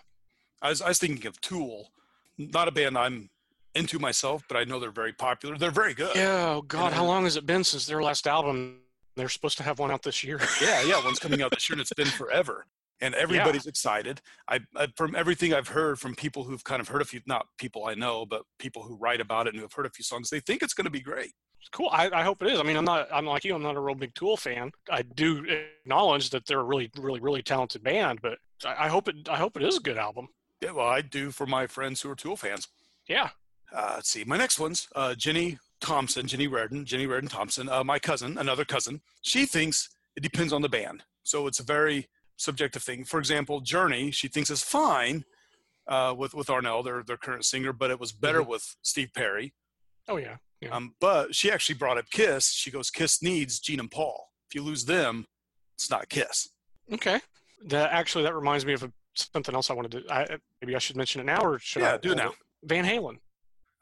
I 0.62 0.70
was, 0.70 0.82
I 0.82 0.90
was 0.90 1.00
thinking 1.00 1.26
of 1.28 1.40
Tool, 1.42 1.92
not 2.38 2.68
a 2.68 2.72
band 2.72 2.98
I'm 2.98 3.30
into 3.76 4.00
myself, 4.00 4.44
but 4.48 4.58
I 4.58 4.64
know 4.64 4.80
they're 4.80 4.90
very 4.92 5.14
popular. 5.14 5.58
They're 5.58 5.72
very 5.72 5.94
good. 5.94 6.16
Yeah. 6.16 6.56
Oh 6.56 6.62
God, 6.62 6.88
And 6.88 6.96
how 6.96 7.06
long 7.06 7.26
has 7.26 7.38
it 7.38 7.46
been 7.46 7.64
since 7.64 7.86
their 7.86 8.02
last 8.02 8.28
album? 8.28 8.80
They're 9.16 9.30
supposed 9.30 9.58
to 9.58 9.64
have 9.64 9.80
one 9.80 9.92
out 9.92 10.04
this 10.04 10.24
year. 10.24 10.40
yeah, 10.62 10.82
yeah. 10.84 11.04
One's 11.04 11.20
coming 11.20 11.42
out 11.42 11.52
this 11.52 11.70
year, 11.70 11.76
and 11.76 11.82
it's 11.82 11.94
been 11.94 12.08
forever. 12.08 12.66
And 13.02 13.14
everybody's 13.14 13.66
excited. 13.66 14.22
I, 14.48 14.62
I 14.76 14.88
from 14.96 15.16
everything 15.16 15.54
I've 15.54 15.68
heard 15.68 16.00
from 16.00 16.16
people 16.16 16.44
who've 16.44 16.64
kind 16.64 16.80
of 16.80 16.88
heard 16.88 17.02
a 17.02 17.06
few, 17.06 17.20
not 17.26 17.46
people 17.58 17.86
I 17.86 17.94
know, 17.94 18.26
but 18.26 18.44
people 18.58 18.84
who 18.84 18.96
write 18.96 19.20
about 19.20 19.48
it 19.48 19.50
and 19.50 19.58
who 19.58 19.64
have 19.64 19.74
heard 19.74 19.86
a 19.86 19.90
few 19.90 20.04
songs, 20.04 20.30
they 20.30 20.40
think 20.40 20.64
it's 20.64 20.74
going 20.74 20.86
to 20.86 20.92
be 20.92 21.02
great. 21.02 21.34
cool. 21.74 21.90
I, 21.92 22.10
I 22.10 22.24
hope 22.24 22.42
it 22.42 22.52
is. 22.52 22.60
I 22.60 22.64
mean, 22.64 22.78
I'm 22.78 22.86
not. 22.86 23.10
I'm 23.12 23.26
like 23.26 23.44
you. 23.44 23.54
I'm 23.54 23.64
not 23.64 23.76
a 23.76 23.82
real 23.82 23.96
big 23.96 24.14
Tool 24.16 24.38
fan. 24.38 24.72
I 24.90 25.02
do 25.02 25.46
acknowledge 25.84 26.30
that 26.30 26.46
they're 26.46 26.62
a 26.62 26.64
really, 26.64 26.90
really, 26.98 27.20
really 27.20 27.42
talented 27.42 27.84
band, 27.84 28.22
but 28.22 28.38
I, 28.66 28.86
I 28.86 28.88
hope 28.88 29.10
it. 29.10 29.28
I 29.30 29.36
hope 29.36 29.58
it 29.58 29.64
is 29.64 29.78
a 29.78 29.82
good 29.82 29.98
album. 29.98 30.30
Yeah, 30.62 30.72
well, 30.72 30.88
I 30.88 31.02
do 31.02 31.32
for 31.32 31.46
my 31.46 31.68
friends 31.68 32.02
who 32.02 32.10
are 32.10 32.16
Tool 32.16 32.38
fans. 32.38 32.70
Yeah. 33.08 33.30
Uh, 33.76 33.94
let's 33.96 34.10
see. 34.10 34.24
My 34.24 34.38
next 34.38 34.60
one's 34.60 34.88
uh, 34.96 35.16
Jenny 35.16 35.58
Thompson, 35.82 36.28
Jenny 36.28 36.48
Reardon, 36.48 36.86
Jenny 36.86 37.06
Reardon 37.06 37.30
Thompson, 37.30 37.70
uh, 37.70 37.84
my 37.84 38.00
cousin, 38.00 38.38
another 38.38 38.66
cousin. 38.66 39.02
She 39.22 39.46
thinks 39.46 39.90
it 40.16 40.24
depends 40.24 40.54
on 40.54 40.62
the 40.62 40.70
band. 40.70 41.04
So 41.24 41.48
it's 41.48 41.60
a 41.60 41.64
very 41.64 42.08
subjective 42.38 42.84
thing. 42.84 43.04
For 43.04 43.20
example, 43.20 43.62
Journey, 43.62 44.12
she 44.12 44.28
thinks 44.28 44.50
is 44.50 44.64
fine 44.64 45.26
uh, 45.88 46.14
with 46.18 46.34
with 46.34 46.48
Arnel, 46.48 46.84
their 46.84 47.04
their 47.04 47.18
current 47.18 47.46
singer, 47.46 47.74
but 47.74 47.92
it 47.92 48.00
was 48.00 48.12
better 48.12 48.42
with 48.42 48.76
Steve 48.82 49.10
Perry. 49.14 49.54
Oh 50.08 50.18
yeah. 50.18 50.38
Yeah. 50.62 50.70
Um, 50.70 50.96
but 51.02 51.36
she 51.36 51.52
actually 51.52 51.76
brought 51.76 51.98
up 51.98 52.06
Kiss. 52.10 52.52
She 52.52 52.72
goes, 52.72 52.90
Kiss 52.90 53.22
needs 53.22 53.60
Gene 53.60 53.80
and 53.80 53.92
Paul. 53.92 54.30
If 54.50 54.56
you 54.56 54.64
lose 54.64 54.86
them, 54.86 55.26
it's 55.76 55.90
not 55.90 56.10
Kiss. 56.10 56.50
Okay. 56.92 57.20
That 57.68 57.92
actually 57.92 58.24
that 58.24 58.36
reminds 58.36 58.66
me 58.66 58.74
of 58.74 58.84
a, 58.84 58.92
something 59.16 59.54
else 59.54 59.70
I 59.70 59.74
wanted 59.74 59.92
to. 59.92 60.14
I, 60.14 60.38
maybe 60.62 60.76
I 60.76 60.80
should 60.80 60.96
mention 60.96 61.22
it 61.22 61.26
now, 61.26 61.42
or 61.42 61.60
should 61.60 61.82
Yeah, 61.82 61.96
I 61.96 61.98
do 61.98 62.14
it 62.14 62.18
now. 62.18 62.34
Van 62.64 62.86
Halen. 62.86 63.18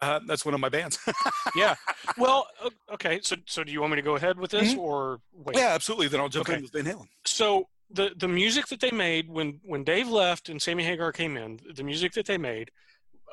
Uh, 0.01 0.19
that's 0.27 0.43
one 0.45 0.53
of 0.53 0.59
my 0.59 0.69
bands. 0.69 0.99
Yeah. 1.55 1.75
well, 2.17 2.47
okay. 2.93 3.19
So 3.21 3.35
so 3.45 3.63
do 3.63 3.71
you 3.71 3.79
want 3.79 3.91
me 3.91 3.97
to 3.97 4.01
go 4.01 4.15
ahead 4.15 4.39
with 4.39 4.49
this, 4.51 4.75
or 4.75 5.19
wait? 5.33 5.55
yeah, 5.55 5.67
absolutely. 5.73 6.07
Then 6.07 6.19
I'll 6.19 6.29
jump 6.29 6.49
Okay. 6.49 6.57
in 6.57 6.63
with 6.63 6.71
Van 6.71 6.85
Halen. 6.85 7.07
So 7.25 7.67
the 7.91 8.11
the 8.17 8.27
music 8.27 8.65
that 8.67 8.79
they 8.79 8.89
made 8.91 9.29
when 9.29 9.59
when 9.63 9.83
Dave 9.83 10.07
left 10.09 10.49
and 10.49 10.59
Sammy 10.59 10.83
Hagar 10.83 11.11
came 11.11 11.37
in, 11.37 11.59
the 11.75 11.83
music 11.83 12.13
that 12.13 12.25
they 12.25 12.37
made 12.39 12.71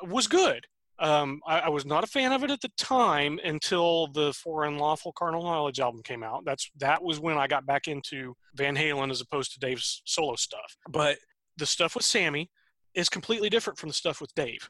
was 0.03 0.27
good. 0.27 0.65
Um, 0.99 1.41
I, 1.47 1.61
I 1.61 1.69
was 1.69 1.83
not 1.83 2.03
a 2.03 2.07
fan 2.07 2.31
of 2.31 2.43
it 2.43 2.51
at 2.51 2.61
the 2.61 2.69
time 2.77 3.39
until 3.43 4.05
the 4.07 4.33
For 4.33 4.65
Unlawful 4.65 5.13
Carnal 5.13 5.41
Knowledge 5.41 5.79
album 5.79 6.03
came 6.03 6.21
out. 6.21 6.45
That's 6.45 6.69
that 6.77 7.01
was 7.01 7.19
when 7.19 7.37
I 7.39 7.47
got 7.47 7.65
back 7.65 7.87
into 7.87 8.35
Van 8.53 8.75
Halen 8.75 9.09
as 9.09 9.19
opposed 9.19 9.53
to 9.53 9.59
Dave's 9.59 10.03
solo 10.05 10.35
stuff. 10.35 10.77
But 10.87 11.17
the 11.57 11.65
stuff 11.65 11.95
with 11.95 12.05
Sammy 12.05 12.51
is 12.93 13.09
completely 13.09 13.49
different 13.49 13.79
from 13.79 13.89
the 13.89 13.95
stuff 13.95 14.21
with 14.21 14.31
Dave. 14.35 14.69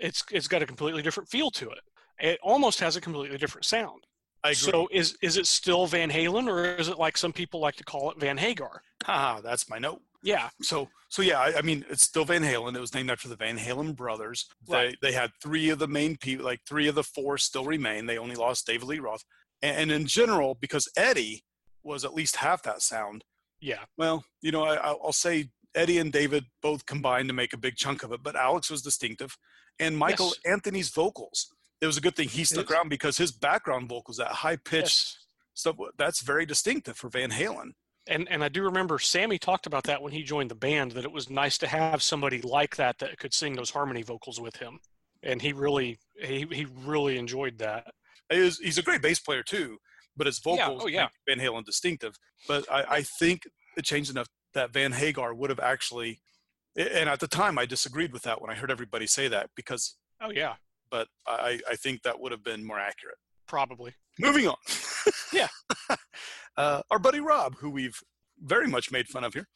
It's 0.00 0.24
it's 0.30 0.48
got 0.48 0.62
a 0.62 0.66
completely 0.66 1.02
different 1.02 1.28
feel 1.28 1.50
to 1.52 1.70
it. 1.70 1.80
It 2.20 2.38
almost 2.42 2.80
has 2.80 2.96
a 2.96 3.00
completely 3.00 3.38
different 3.38 3.64
sound. 3.64 4.04
I 4.44 4.48
agree. 4.50 4.56
So 4.56 4.88
is 4.92 5.16
is 5.22 5.36
it 5.36 5.46
still 5.46 5.86
Van 5.86 6.10
Halen 6.10 6.48
or 6.48 6.64
is 6.64 6.88
it 6.88 6.98
like 6.98 7.16
some 7.16 7.32
people 7.32 7.60
like 7.60 7.76
to 7.76 7.84
call 7.84 8.10
it 8.10 8.18
Van 8.18 8.38
Hagar? 8.38 8.82
Haha, 9.04 9.40
that's 9.40 9.68
my 9.68 9.78
note. 9.78 10.00
Yeah. 10.22 10.48
So, 10.62 10.88
so 11.08 11.22
yeah, 11.22 11.38
I, 11.38 11.58
I 11.58 11.62
mean, 11.62 11.84
it's 11.88 12.02
still 12.04 12.24
Van 12.24 12.42
Halen. 12.42 12.74
It 12.74 12.80
was 12.80 12.92
named 12.94 13.10
after 13.10 13.28
the 13.28 13.36
Van 13.36 13.56
Halen 13.56 13.94
brothers. 13.94 14.46
They 14.68 14.74
Right. 14.74 14.96
they 15.00 15.12
had 15.12 15.30
three 15.40 15.70
of 15.70 15.78
the 15.78 15.86
main 15.88 16.16
people, 16.16 16.44
like 16.44 16.60
three 16.68 16.88
of 16.88 16.96
the 16.96 17.04
four 17.04 17.38
still 17.38 17.64
remain. 17.64 18.06
They 18.06 18.18
only 18.18 18.34
lost 18.34 18.66
David 18.66 18.88
Lee 18.88 18.98
Roth, 18.98 19.24
and, 19.62 19.76
and 19.76 19.90
in 19.92 20.06
general, 20.06 20.56
because 20.60 20.88
Eddie 20.96 21.44
was 21.84 22.04
at 22.04 22.14
least 22.14 22.36
half 22.36 22.62
that 22.64 22.82
sound. 22.82 23.24
Yeah. 23.60 23.84
Well, 23.96 24.24
you 24.42 24.50
know, 24.52 24.64
I, 24.64 24.74
I'll 24.76 25.12
say 25.12 25.50
Eddie 25.74 25.98
and 25.98 26.12
David 26.12 26.44
both 26.62 26.86
combined 26.86 27.28
to 27.28 27.34
make 27.34 27.52
a 27.52 27.58
big 27.58 27.76
chunk 27.76 28.02
of 28.02 28.12
it, 28.12 28.22
but 28.22 28.36
Alex 28.36 28.70
was 28.70 28.82
distinctive, 28.82 29.36
and 29.78 29.96
Michael 29.96 30.26
Yes. 30.44 30.52
Anthony's 30.52 30.88
vocals. 30.90 31.52
It 31.80 31.86
was 31.86 31.96
a 31.96 32.00
good 32.00 32.16
thing 32.16 32.28
he 32.28 32.44
stuck 32.44 32.70
around 32.70 32.88
because 32.88 33.16
his 33.18 33.30
background 33.30 33.88
vocals, 33.88 34.16
that 34.16 34.28
high 34.28 34.56
pitched 34.56 34.84
Yes. 34.84 35.18
stuff, 35.54 35.76
that's 35.96 36.22
very 36.22 36.44
distinctive 36.46 36.96
for 36.96 37.08
Van 37.08 37.30
Halen. 37.30 37.72
And 38.08 38.26
and 38.30 38.42
I 38.42 38.48
do 38.48 38.62
remember 38.62 38.98
Sammy 38.98 39.38
talked 39.38 39.66
about 39.66 39.84
that 39.84 40.00
when 40.02 40.12
he 40.12 40.22
joined 40.22 40.50
the 40.50 40.54
band 40.54 40.92
that 40.92 41.04
it 41.04 41.12
was 41.12 41.28
nice 41.28 41.58
to 41.58 41.66
have 41.68 42.02
somebody 42.02 42.40
like 42.40 42.74
that 42.76 42.98
that 42.98 43.18
could 43.18 43.34
sing 43.34 43.54
those 43.54 43.70
harmony 43.70 44.02
vocals 44.02 44.40
with 44.40 44.56
him. 44.56 44.80
And 45.22 45.42
he 45.42 45.52
really 45.52 45.98
he, 46.20 46.46
he 46.50 46.64
really 46.64 47.18
enjoyed 47.18 47.58
that. 47.58 47.86
He 48.30 48.38
is- 48.38 48.58
he's 48.58 48.78
a 48.78 48.82
great 48.82 49.02
bass 49.02 49.20
player 49.20 49.42
too, 49.42 49.78
but 50.16 50.26
his 50.26 50.38
vocals 50.38 50.80
oh, 50.82 50.86
yeah. 50.86 51.02
oh, 51.02 51.04
yeah. 51.04 51.08
make 51.26 51.38
Van 51.38 51.46
Halen 51.46 51.64
distinctive. 51.64 52.16
But 52.48 52.64
I, 52.72 52.84
I 52.96 53.02
think 53.02 53.42
it 53.76 53.84
changed 53.84 54.10
enough 54.10 54.28
that 54.54 54.72
Van 54.72 54.92
Hagar 54.92 55.34
would 55.34 55.50
have 55.50 55.60
actually, 55.60 56.20
and 56.76 57.08
at 57.08 57.20
the 57.20 57.28
time 57.28 57.58
I 57.58 57.66
disagreed 57.66 58.12
with 58.12 58.22
that 58.22 58.40
when 58.40 58.50
I 58.50 58.54
heard 58.54 58.70
everybody 58.70 59.06
say 59.06 59.28
that 59.28 59.50
because, 59.56 59.96
Oh 60.20 60.30
yeah, 60.30 60.54
but 60.90 61.08
I, 61.26 61.60
I 61.68 61.76
think 61.76 62.02
that 62.02 62.18
would 62.20 62.32
have 62.32 62.42
been 62.44 62.64
more 62.66 62.78
accurate. 62.78 63.16
probably. 63.46 63.94
Moving 64.18 64.48
on. 64.48 64.56
Yeah. 65.32 65.48
uh, 66.56 66.82
our 66.90 66.98
buddy 66.98 67.20
Rob, 67.20 67.54
who 67.56 67.70
we've 67.70 67.98
very 68.42 68.66
much 68.66 68.90
made 68.90 69.08
fun 69.08 69.24
of 69.24 69.34
here. 69.34 69.48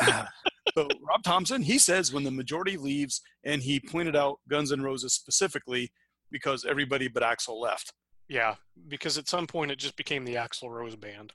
So 0.74 0.88
Rob 1.06 1.22
Thompson, 1.22 1.62
he 1.62 1.76
says 1.78 2.12
when 2.12 2.24
the 2.24 2.30
majority 2.30 2.76
leaves, 2.76 3.20
and 3.44 3.62
he 3.62 3.78
pointed 3.80 4.16
out 4.16 4.38
Guns 4.48 4.72
N' 4.72 4.80
Roses 4.80 5.12
specifically 5.12 5.92
because 6.30 6.64
everybody 6.64 7.08
but 7.08 7.22
Axl 7.22 7.60
left. 7.60 7.92
Yeah, 8.28 8.54
because 8.88 9.18
at 9.18 9.28
some 9.28 9.46
point 9.46 9.70
it 9.70 9.78
just 9.78 9.96
became 9.96 10.24
the 10.24 10.36
Axl 10.36 10.70
Rose 10.70 10.96
band. 10.96 11.34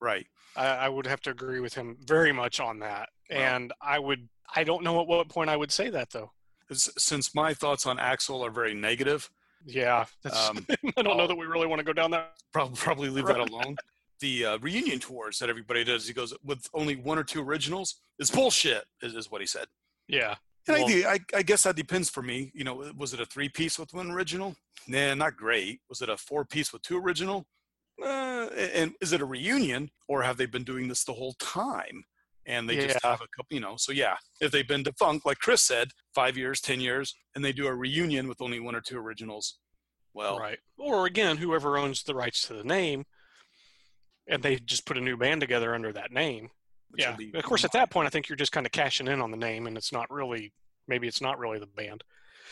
Right. 0.00 0.26
I, 0.56 0.66
I 0.66 0.88
would 0.88 1.06
have 1.06 1.20
to 1.22 1.30
agree 1.30 1.60
with 1.60 1.74
him 1.74 1.96
very 2.04 2.32
much 2.32 2.60
on 2.60 2.78
that. 2.80 3.08
Wow. 3.30 3.36
And 3.38 3.72
I 3.80 3.98
would 3.98 4.28
I 4.54 4.64
don't 4.64 4.82
know 4.84 5.00
at 5.00 5.06
what 5.06 5.28
point 5.28 5.50
I 5.50 5.56
would 5.56 5.70
say 5.72 5.90
that 5.90 6.10
though. 6.10 6.32
Since 6.72 7.34
my 7.34 7.54
thoughts 7.54 7.86
on 7.86 7.96
Axl 7.98 8.46
are 8.46 8.50
very 8.50 8.74
negative, 8.74 9.30
Yeah, 9.64 10.04
that's, 10.22 10.48
um, 10.50 10.66
I 10.70 11.02
don't 11.02 11.04
know 11.04 11.22
I'll- 11.22 11.28
that 11.28 11.36
we 11.36 11.46
really 11.46 11.66
want 11.66 11.78
to 11.80 11.84
go 11.84 11.92
down 11.92 12.10
that. 12.12 12.32
probably 12.52 12.76
probably 12.76 13.08
leave 13.08 13.26
that 13.26 13.40
alone. 13.40 13.76
The 14.20 14.44
uh, 14.46 14.58
reunion 14.58 14.98
tours 14.98 15.38
that 15.38 15.48
everybody 15.48 15.84
does, 15.84 16.06
he 16.06 16.12
goes 16.12 16.34
with 16.44 16.66
only 16.74 16.96
one 16.96 17.18
or 17.18 17.24
two 17.24 17.40
originals 17.40 17.96
is 18.18 18.30
bullshit, 18.30 18.84
is, 19.00 19.14
is 19.14 19.30
what 19.30 19.40
he 19.40 19.46
said. 19.46 19.66
Yeah, 20.08 20.34
And 20.66 20.78
Well- 20.78 20.88
do- 20.88 21.06
I, 21.06 21.18
I 21.34 21.42
guess 21.42 21.62
that 21.62 21.76
depends 21.76 22.10
for 22.10 22.22
me. 22.22 22.50
You 22.54 22.64
know, 22.64 22.90
was 22.96 23.14
it 23.14 23.20
a 23.20 23.26
three 23.26 23.48
piece 23.48 23.78
with 23.78 23.94
one 23.94 24.10
original? 24.10 24.56
Nah, 24.86 25.14
not 25.14 25.36
great. 25.36 25.80
Was 25.88 26.02
it 26.02 26.08
a 26.08 26.16
four 26.16 26.44
piece 26.44 26.72
with 26.72 26.82
two 26.82 26.98
original? 26.98 27.46
Uh, 28.02 28.48
and 28.74 28.94
is 29.00 29.12
it 29.12 29.20
a 29.20 29.24
reunion 29.24 29.90
or 30.06 30.22
have 30.22 30.36
they 30.36 30.46
been 30.46 30.64
doing 30.64 30.88
this 30.88 31.04
the 31.04 31.12
whole 31.12 31.34
time? 31.34 32.04
And 32.46 32.68
they 32.68 32.76
just 32.76 33.02
have 33.02 33.20
a 33.20 33.28
couple, 33.36 33.54
you 33.54 33.60
know. 33.60 33.74
So 33.76 33.92
yeah, 33.92 34.16
if 34.40 34.50
they've 34.50 34.66
been 34.66 34.82
defunct, 34.82 35.26
like 35.26 35.38
Chris 35.38 35.60
said, 35.60 35.88
five 36.14 36.38
years, 36.38 36.62
ten 36.62 36.80
years, 36.80 37.14
and 37.34 37.44
they 37.44 37.52
do 37.52 37.66
a 37.66 37.74
reunion 37.74 38.26
with 38.26 38.40
only 38.40 38.58
one 38.58 38.74
or 38.74 38.80
two 38.80 38.96
originals, 38.96 39.58
well, 40.14 40.38
right. 40.38 40.58
Or 40.78 41.04
again, 41.04 41.36
whoever 41.36 41.76
owns 41.76 42.02
the 42.02 42.14
rights 42.14 42.46
to 42.48 42.54
the 42.54 42.64
name, 42.64 43.04
and 44.26 44.42
they 44.42 44.56
just 44.56 44.86
put 44.86 44.96
a 44.96 45.00
new 45.02 45.16
band 45.16 45.42
together 45.42 45.74
under 45.74 45.92
that 45.92 46.10
name. 46.10 46.48
which 46.90 47.02
yeah. 47.02 47.16
Of 47.34 47.44
course, 47.44 47.64
at 47.64 47.72
that 47.72 47.90
point, 47.90 48.06
I 48.06 48.10
think 48.10 48.28
you're 48.28 48.36
just 48.36 48.52
kind 48.52 48.64
of 48.64 48.72
cashing 48.72 49.08
in 49.08 49.20
on 49.20 49.30
the 49.30 49.36
name, 49.36 49.66
and 49.66 49.76
it's 49.76 49.92
not 49.92 50.10
really 50.10 50.52
maybe 50.88 51.06
it's 51.06 51.20
not 51.20 51.38
really 51.38 51.58
the 51.58 51.66
band. 51.66 52.02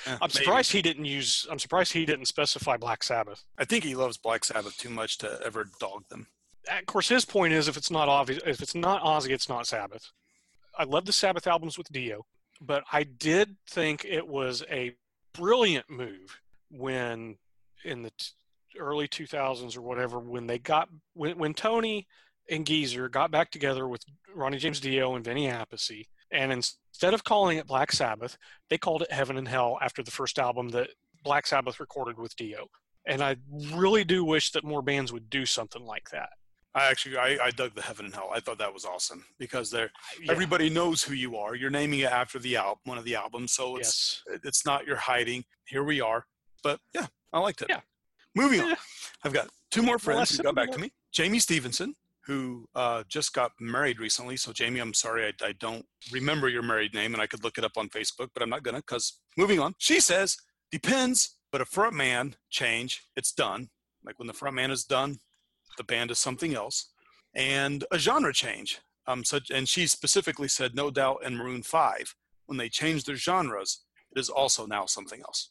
Eh, 0.06 0.12
I'm 0.12 0.18
maybe. 0.22 0.32
surprised 0.32 0.72
he 0.72 0.82
didn't 0.82 1.04
use. 1.04 1.46
I'm 1.50 1.58
surprised 1.58 1.92
he 1.92 2.04
didn't 2.04 2.26
specify 2.26 2.76
Black 2.76 3.02
Sabbath. 3.02 3.44
I 3.58 3.64
think 3.64 3.84
he 3.84 3.94
loves 3.94 4.16
Black 4.18 4.44
Sabbath 4.44 4.76
too 4.76 4.90
much 4.90 5.18
to 5.18 5.40
ever 5.44 5.66
dog 5.80 6.04
them. 6.08 6.26
Of 6.68 6.86
course, 6.86 7.08
his 7.08 7.24
point 7.24 7.52
is 7.52 7.68
if 7.68 7.76
it's 7.76 7.90
not 7.90 8.08
obvious, 8.08 8.42
if 8.44 8.60
it's 8.60 8.74
not 8.74 9.02
Ozzy, 9.02 9.30
it's 9.30 9.48
not 9.48 9.66
Sabbath. 9.66 10.10
I 10.76 10.84
love 10.84 11.04
the 11.06 11.12
Sabbath 11.12 11.46
albums 11.46 11.78
with 11.78 11.90
Dio, 11.92 12.26
but 12.60 12.82
I 12.92 13.04
did 13.04 13.56
think 13.68 14.04
it 14.04 14.26
was 14.26 14.62
a 14.70 14.94
brilliant 15.32 15.88
move 15.88 16.40
when 16.70 17.36
in 17.84 18.02
the 18.02 18.10
t- 18.10 18.78
early 18.78 19.06
2000s 19.08 19.76
or 19.76 19.82
whatever 19.82 20.18
when 20.18 20.46
they 20.46 20.58
got 20.58 20.88
when 21.14 21.38
when 21.38 21.54
Tony 21.54 22.06
and 22.50 22.66
Geezer 22.66 23.08
got 23.08 23.30
back 23.30 23.50
together 23.50 23.86
with 23.88 24.02
Ronnie 24.34 24.58
James 24.58 24.80
Dio 24.80 25.14
and 25.14 25.24
Vinnie 25.24 25.46
Appice, 25.46 26.06
and 26.32 26.52
instead 26.52 27.14
of 27.14 27.24
calling 27.24 27.58
it 27.58 27.66
Black 27.66 27.92
Sabbath, 27.92 28.36
they 28.70 28.78
called 28.78 29.02
it 29.02 29.12
Heaven 29.12 29.36
and 29.36 29.48
Hell 29.48 29.78
after 29.80 30.02
the 30.02 30.10
first 30.10 30.38
album 30.38 30.70
that 30.70 30.90
Black 31.22 31.46
Sabbath 31.46 31.80
recorded 31.80 32.18
with 32.18 32.34
Dio. 32.36 32.66
And 33.06 33.22
I 33.22 33.36
really 33.74 34.04
do 34.04 34.24
wish 34.24 34.50
that 34.52 34.64
more 34.64 34.82
bands 34.82 35.12
would 35.12 35.30
do 35.30 35.46
something 35.46 35.84
like 35.84 36.10
that. 36.10 36.30
I 36.74 36.90
actually 36.90 37.16
I, 37.16 37.38
I 37.42 37.50
dug 37.52 37.74
the 37.74 37.80
Heaven 37.82 38.04
and 38.04 38.14
Hell. 38.14 38.30
I 38.34 38.40
thought 38.40 38.58
that 38.58 38.72
was 38.74 38.84
awesome 38.84 39.24
because 39.38 39.70
they're 39.70 39.90
Yeah. 40.20 40.32
everybody 40.32 40.68
knows 40.68 41.02
who 41.02 41.14
you 41.14 41.36
are. 41.36 41.54
You're 41.54 41.70
naming 41.70 42.00
it 42.00 42.10
after 42.12 42.38
the 42.38 42.56
album, 42.56 42.80
one 42.84 42.98
of 42.98 43.04
the 43.04 43.14
albums, 43.14 43.52
so 43.52 43.76
it's 43.76 44.22
yes. 44.28 44.40
it's 44.44 44.66
not 44.66 44.86
you're 44.86 44.96
hiding. 44.96 45.44
Here 45.64 45.84
we 45.84 46.00
are. 46.02 46.26
But 46.62 46.80
yeah, 46.94 47.06
I 47.32 47.38
liked 47.38 47.62
it. 47.62 47.68
Yeah. 47.70 47.80
Moving 48.34 48.60
on. 48.60 48.76
I've 49.24 49.32
got 49.32 49.48
two 49.70 49.82
more 49.82 49.98
friends 49.98 50.18
less 50.18 50.36
who 50.36 50.42
got 50.42 50.54
back 50.54 50.70
to 50.72 50.78
me. 50.78 50.92
Jamie 51.12 51.38
Stevenson, 51.38 51.94
who 52.26 52.66
uh, 52.74 53.04
just 53.08 53.32
got 53.32 53.52
married 53.60 54.00
recently. 54.00 54.36
So 54.36 54.52
Jamie, 54.52 54.80
I'm 54.80 54.94
sorry, 54.94 55.26
I, 55.26 55.46
I 55.46 55.52
don't 55.52 55.86
remember 56.12 56.48
your 56.48 56.62
married 56.62 56.92
name, 56.92 57.14
and 57.14 57.22
I 57.22 57.26
could 57.26 57.44
look 57.44 57.58
it 57.58 57.64
up 57.64 57.76
on 57.76 57.88
Facebook, 57.88 58.28
but 58.34 58.42
I'm 58.42 58.50
not 58.50 58.62
gonna. 58.62 58.82
Cause 58.82 59.20
moving 59.36 59.60
on. 59.60 59.74
She 59.78 60.00
says 60.00 60.36
depends, 60.72 61.38
but 61.52 61.60
a 61.60 61.64
front 61.64 61.94
man 61.94 62.34
change, 62.50 63.02
it's 63.16 63.32
done. 63.32 63.68
Like 64.04 64.18
when 64.18 64.26
the 64.26 64.32
front 64.32 64.56
man 64.56 64.70
is 64.70 64.84
done, 64.84 65.18
the 65.78 65.84
band 65.84 66.10
is 66.10 66.18
something 66.18 66.54
else, 66.54 66.92
and 67.34 67.84
a 67.90 67.98
genre 67.98 68.32
change. 68.32 68.80
Um, 69.06 69.22
such 69.24 69.50
and 69.50 69.68
she 69.68 69.86
specifically 69.86 70.48
said, 70.48 70.74
no 70.74 70.90
doubt, 70.90 71.22
in 71.24 71.36
Maroon 71.36 71.62
Five, 71.62 72.14
when 72.46 72.58
they 72.58 72.68
changed 72.68 73.06
their 73.06 73.16
genres, 73.16 73.84
it 74.14 74.18
is 74.18 74.28
also 74.28 74.66
now 74.66 74.86
something 74.86 75.20
else. 75.20 75.50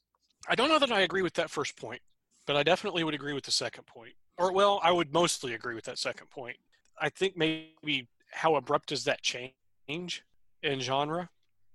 I 0.49 0.55
don't 0.55 0.69
know 0.69 0.79
that 0.79 0.91
I 0.91 1.01
agree 1.01 1.21
with 1.21 1.33
that 1.35 1.49
first 1.49 1.77
point, 1.77 2.01
but 2.45 2.55
I 2.55 2.63
definitely 2.63 3.03
would 3.03 3.13
agree 3.13 3.33
with 3.33 3.45
the 3.45 3.51
second 3.51 3.87
point. 3.87 4.13
Or, 4.37 4.51
well, 4.51 4.79
I 4.83 4.91
would 4.91 5.13
mostly 5.13 5.53
agree 5.53 5.75
with 5.75 5.85
that 5.85 5.97
second 5.97 6.29
point. 6.29 6.57
I 6.99 7.09
think 7.09 7.37
maybe 7.37 8.07
how 8.31 8.55
abrupt 8.55 8.91
is 8.91 9.03
that 9.05 9.21
change 9.21 9.53
in 9.87 10.79
genre, 10.79 11.29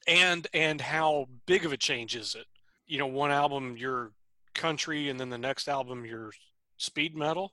and 0.07 0.46
and 0.53 0.81
how 0.81 1.27
big 1.46 1.64
of 1.64 1.73
a 1.73 1.77
change 1.77 2.16
is 2.16 2.35
it? 2.35 2.46
You 2.87 2.99
know, 2.99 3.07
one 3.07 3.31
album 3.31 3.77
you're 3.79 4.12
country, 4.55 5.09
and 5.09 5.18
then 5.20 5.31
the 5.31 5.38
next 5.38 5.68
album 5.68 6.05
you're 6.05 6.33
speed 6.77 7.14
metal. 7.16 7.53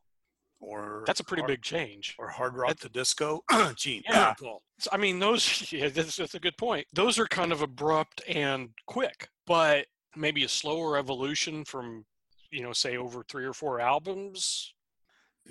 Or 0.59 1.03
That's 1.05 1.19
a 1.19 1.23
pretty 1.23 1.41
hard, 1.41 1.51
big 1.51 1.61
change. 1.61 2.15
Or 2.17 2.29
hard 2.29 2.55
rock 2.57 2.69
That- 2.69 2.79
to 2.81 2.89
disco. 2.89 3.43
Gene, 3.75 4.01
Yeah. 4.09 4.33
I 4.91 4.97
mean, 4.97 5.19
those, 5.19 5.71
yeah, 5.71 5.89
that's, 5.89 6.15
that's 6.15 6.33
a 6.33 6.39
good 6.39 6.57
point. 6.57 6.87
Those 6.93 7.19
are 7.19 7.27
kind 7.27 7.51
of 7.51 7.61
abrupt 7.61 8.21
and 8.27 8.69
quick, 8.87 9.29
but 9.45 9.85
maybe 10.15 10.43
a 10.45 10.49
slower 10.49 10.97
evolution 10.97 11.63
from, 11.63 12.05
you 12.49 12.63
know, 12.63 12.73
say 12.73 12.97
over 12.97 13.23
three 13.29 13.45
or 13.45 13.53
four 13.53 13.79
albums. 13.79 14.73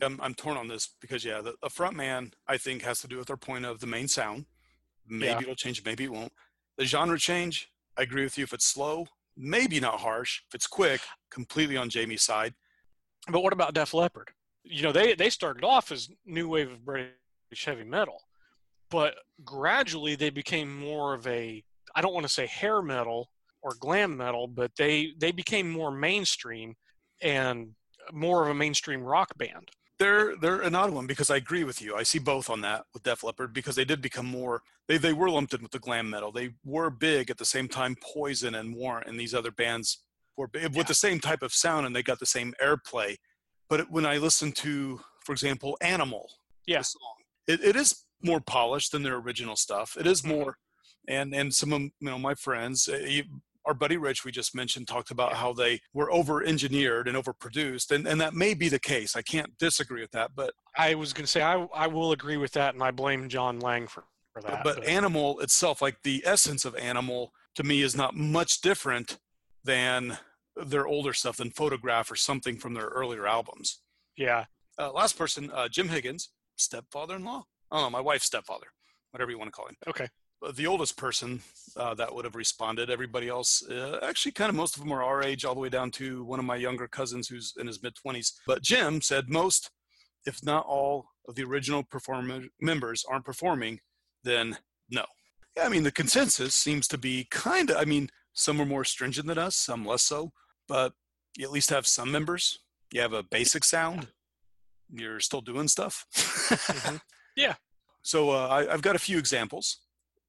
I'm, 0.03 0.21
I'm 0.23 0.35
torn 0.35 0.57
on 0.57 0.69
this 0.69 0.91
because 1.01 1.25
yeah, 1.25 1.41
the, 1.41 1.55
the 1.63 1.71
front 1.71 1.97
man 1.97 2.33
I 2.47 2.57
think 2.57 2.83
has 2.83 3.01
to 3.01 3.09
do 3.09 3.19
with 3.19 3.31
our 3.31 3.37
point 3.37 3.65
of 3.65 3.81
the 3.81 3.87
main 3.87 4.09
sound. 4.09 4.47
Maybe 5.09 5.27
Yeah. 5.27 5.41
it'll 5.41 5.55
change, 5.55 5.85
maybe 5.85 6.05
it 6.05 6.13
won't. 6.13 6.33
The 6.79 6.85
genre 6.85 7.19
change, 7.19 7.69
I 7.97 8.03
agree 8.03 8.25
with 8.25 8.37
you. 8.37 8.45
If 8.45 8.53
it's 8.53 8.67
slow, 8.67 9.07
maybe 9.37 9.81
not 9.81 10.01
harsh. 10.01 10.43
If 10.49 10.55
it's 10.55 10.67
quick, 10.67 11.01
completely 11.31 11.77
on 11.77 11.89
Jamie's 11.91 12.23
side. 12.23 12.55
But 13.29 13.43
what 13.43 13.53
about 13.53 13.75
Def 13.75 13.95
Leppard? 13.95 14.31
You 14.65 14.83
know, 14.83 14.93
they, 14.93 15.15
they 15.15 15.31
started 15.31 15.65
off 15.65 15.93
as 15.93 16.09
new 16.25 16.49
wave 16.49 16.71
of 16.71 16.85
British 16.85 17.13
heavy 17.65 17.85
metal, 17.85 18.21
but 18.91 19.15
gradually 19.45 20.17
they 20.17 20.31
became 20.31 20.77
more 20.79 21.15
of 21.15 21.27
a, 21.27 21.63
I 21.95 22.01
don't 22.03 22.13
want 22.15 22.27
to 22.27 22.33
say 22.33 22.47
hair 22.47 22.83
metal 22.83 23.31
or 23.63 23.73
glam 23.81 24.17
metal, 24.17 24.47
but 24.49 24.73
they, 24.77 25.13
they 25.19 25.33
became 25.33 25.71
more 25.71 25.91
mainstream 25.91 26.75
and 27.23 27.71
more 28.13 28.43
of 28.45 28.49
a 28.51 28.55
mainstream 28.55 29.03
rock 29.03 29.37
band. 29.39 29.71
They're 29.99 30.37
they're 30.37 30.61
an 30.61 30.75
odd 30.75 30.91
one 30.91 31.07
because 31.07 31.31
I 31.31 31.37
agree 31.37 31.65
with 31.65 31.81
you. 31.81 31.97
I 31.97 32.03
see 32.03 32.19
both 32.19 32.51
on 32.51 32.61
that 32.63 32.85
with 32.93 33.03
Def 33.03 33.25
Leppard 33.25 33.53
because 33.55 33.77
they 33.77 33.85
did 33.85 34.03
become 34.03 34.27
more. 34.27 34.63
They 34.89 34.99
they 34.99 35.13
were 35.15 35.31
lumped 35.31 35.55
in 35.55 35.63
with 35.63 35.73
the 35.73 35.79
glam 35.79 36.11
metal. 36.11 36.31
They 36.33 36.51
were 36.65 36.91
big 36.91 37.31
at 37.31 37.39
the 37.39 37.45
same 37.47 37.67
time. 37.69 37.97
Poison 38.03 38.55
and 38.57 38.75
Warrant 38.75 39.09
and 39.09 39.19
these 39.19 39.35
other 39.35 39.51
bands 39.51 40.03
were 40.37 40.49
big, 40.49 40.63
Yeah. 40.73 40.79
with 40.79 40.87
the 40.89 40.95
same 40.95 41.19
type 41.19 41.43
of 41.43 41.53
sound 41.55 41.87
and 41.87 41.97
they 41.97 42.03
got 42.03 42.19
the 42.19 42.27
same 42.27 42.55
airplay. 42.63 43.17
But 43.71 43.81
it- 43.81 43.91
when 43.91 44.05
I 44.05 44.19
listen 44.19 44.53
to, 44.53 45.01
for 45.25 45.33
example, 45.33 45.79
Animal, 45.81 46.31
Yeah. 46.67 46.83
song, 46.83 47.15
it, 47.47 47.65
it 47.65 47.75
is 47.77 48.05
more 48.23 48.41
polished 48.41 48.93
than 48.93 49.03
their 49.03 49.17
original 49.17 49.57
stuff. 49.57 49.97
It 49.99 50.07
is 50.07 50.21
Mhm. 50.23 50.29
more, 50.29 50.59
and 51.09 51.35
and 51.35 51.55
some 51.55 51.73
of 51.73 51.81
you 51.81 51.91
know 52.01 52.19
my 52.19 52.35
friends, 52.35 52.87
you, 52.89 53.25
our 53.67 53.75
buddy 53.75 53.97
Rich 53.97 54.25
we 54.25 54.31
just 54.33 54.55
mentioned 54.55 54.87
talked 54.89 55.11
about 55.11 55.35
how 55.35 55.53
they 55.53 55.81
were 55.93 56.11
over 56.13 56.43
engineered 56.45 57.09
and 57.09 57.17
overproduced, 57.17 57.91
and 57.91 58.07
and 58.07 58.21
that 58.21 58.33
may 58.35 58.55
be 58.55 58.69
the 58.69 58.79
case. 58.79 59.17
I 59.17 59.23
can't 59.23 59.57
disagree 59.59 60.01
with 60.01 60.13
that, 60.13 60.31
but 60.35 60.55
I 60.77 60.95
was 60.95 61.13
going 61.13 61.25
to 61.25 61.31
say 61.31 61.43
I 61.43 61.67
I 61.75 61.87
will 61.89 62.13
agree 62.13 62.37
with 62.37 62.53
that, 62.53 62.75
and 62.75 62.83
I 62.83 62.91
blame 62.93 63.29
John 63.29 63.59
Lange 63.61 63.87
for, 63.89 64.05
for 64.33 64.43
that. 64.43 64.63
but 64.65 64.85
Animal 64.85 65.41
itself, 65.41 65.83
like 65.83 65.97
the 66.03 66.23
essence 66.25 66.65
of 66.65 66.75
Animal, 66.77 67.33
to 67.57 67.65
me 67.65 67.83
is 67.83 67.97
not 67.97 68.15
much 68.15 68.61
different 68.61 69.19
than 69.65 70.19
their 70.57 70.87
older 70.87 71.13
stuff, 71.13 71.37
than 71.37 71.51
Photograph 71.51 72.11
or 72.11 72.17
something 72.17 72.57
from 72.59 72.73
their 72.75 72.87
earlier 72.87 73.27
albums. 73.27 73.81
yeah, 74.17 74.45
Uh, 74.79 74.93
last 74.93 75.19
person, 75.19 75.51
uh, 75.53 75.69
Jim 75.69 75.89
Higgins, 75.89 76.31
stepfather-in-law. 76.57 77.43
Oh 77.73 77.81
no, 77.83 77.91
my 77.91 78.01
wife's 78.01 78.27
stepfather, 78.27 78.69
whatever 79.11 79.31
you 79.31 79.39
want 79.39 79.49
to 79.49 79.53
call 79.53 79.67
him. 79.69 79.77
okay, 79.89 80.09
the 80.53 80.67
oldest 80.67 80.97
person 80.97 81.43
uh, 81.77 81.95
that 81.95 82.15
would 82.15 82.25
have 82.25 82.35
responded. 82.35 82.91
Everybody 82.91 83.29
else, 83.29 83.63
uh, 83.69 83.99
actually, 84.03 84.33
kind 84.33 84.49
of 84.49 84.55
most 84.57 84.77
of 84.77 84.83
them 84.83 84.93
are 84.93 85.03
our 85.03 85.23
age, 85.23 85.45
all 85.45 85.55
the 85.55 85.61
way 85.61 85.69
down 85.69 85.91
to 85.93 86.25
one 86.25 86.39
of 86.39 86.45
my 86.45 86.57
younger 86.57 86.89
cousins 86.89 87.29
who's 87.29 87.55
in 87.59 87.67
his 87.67 87.83
mid 87.83 87.95
20s. 87.95 88.33
But 88.47 88.63
Jim 88.63 89.01
said 89.01 89.29
most, 89.29 89.71
if 90.27 90.45
not 90.45 90.67
all, 90.67 91.07
of 91.29 91.35
the 91.35 91.45
original 91.45 91.83
performer 91.83 92.43
members 92.61 93.05
aren't 93.09 93.25
performing, 93.25 93.81
then 94.23 94.59
no. 94.91 95.05
Yeah, 95.57 95.65
I 95.65 95.69
mean, 95.69 95.83
the 95.83 95.91
consensus 95.93 96.55
seems 96.55 96.87
to 96.89 96.99
be 96.99 97.27
kind 97.31 97.71
of, 97.71 97.77
I 97.79 97.85
mean, 97.85 98.09
some 98.33 98.61
are 98.61 98.67
more 98.67 98.85
stringent 98.85 99.27
than 99.27 99.39
us, 99.39 99.57
some 99.57 99.85
less 99.85 100.03
so, 100.03 100.31
but 100.69 100.93
you 101.37 101.45
at 101.45 101.53
least 101.53 101.71
have 101.71 101.87
some 101.87 102.13
members. 102.13 102.61
You 102.93 103.01
have 103.01 103.13
a 103.13 103.23
basic 103.23 103.65
sound. 103.65 104.09
You're 104.91 105.21
still 105.21 105.41
doing 105.41 105.69
stuff. 105.69 106.07
Mhm. 106.15 107.01
Yeah. 107.39 107.57
So 108.01 108.31
uh, 108.31 108.47
I, 108.49 108.73
I've 108.73 108.81
got 108.81 108.97
a 108.97 108.99
few 108.99 109.19
examples 109.19 109.81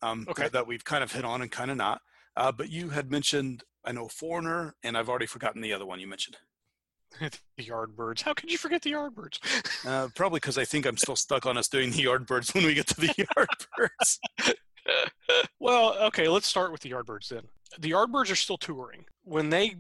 um, 0.01 0.25
Okay. 0.29 0.49
that, 0.49 0.67
we've 0.67 0.83
kind 0.85 1.03
of 1.03 1.11
hit 1.11 1.25
on 1.25 1.41
and 1.41 1.51
kind 1.51 1.71
of 1.71 1.77
not. 1.77 2.01
Uh, 2.35 2.51
but 2.51 2.69
you 2.69 2.89
had 2.89 3.09
mentioned, 3.11 3.63
I 3.83 3.91
know, 3.91 4.07
Foreigner, 4.07 4.75
and 4.83 4.97
I've 4.97 5.09
already 5.09 5.25
forgotten 5.25 5.61
the 5.61 5.73
other 5.73 5.85
one 5.85 5.99
you 5.99 6.07
mentioned. 6.07 6.37
the 7.19 7.31
Yardbirds. 7.63 8.21
How 8.21 8.33
could 8.33 8.51
you 8.51 8.57
forget 8.57 8.81
the 8.81 8.91
Yardbirds? 8.91 9.39
Uh, 9.87 10.09
probably 10.15 10.39
because 10.39 10.57
I 10.57 10.65
think 10.65 10.85
I'm 10.85 10.97
still 10.97 11.15
stuck 11.15 11.45
on 11.45 11.57
us 11.57 11.67
doing 11.67 11.91
the 11.91 12.03
Yardbirds 12.03 12.53
when 12.53 12.65
we 12.65 12.73
get 12.73 12.87
to 12.87 13.01
the 13.01 13.07
Yardbirds. 13.07 14.53
well, 15.59 15.97
okay, 16.07 16.27
let's 16.27 16.47
start 16.47 16.71
with 16.71 16.81
the 16.81 16.91
Yardbirds 16.91 17.29
then. 17.29 17.43
The 17.79 17.91
Yardbirds 17.91 18.31
are 18.31 18.35
still 18.35 18.57
touring. 18.57 19.05
When 19.23 19.49
they 19.49 19.75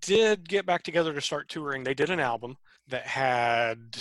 did 0.00 0.48
get 0.48 0.66
back 0.66 0.82
together 0.82 1.12
to 1.12 1.20
start 1.20 1.48
touring, 1.48 1.84
they 1.84 1.94
did 1.94 2.10
an 2.10 2.20
album 2.20 2.56
that 2.88 3.06
had. 3.06 3.96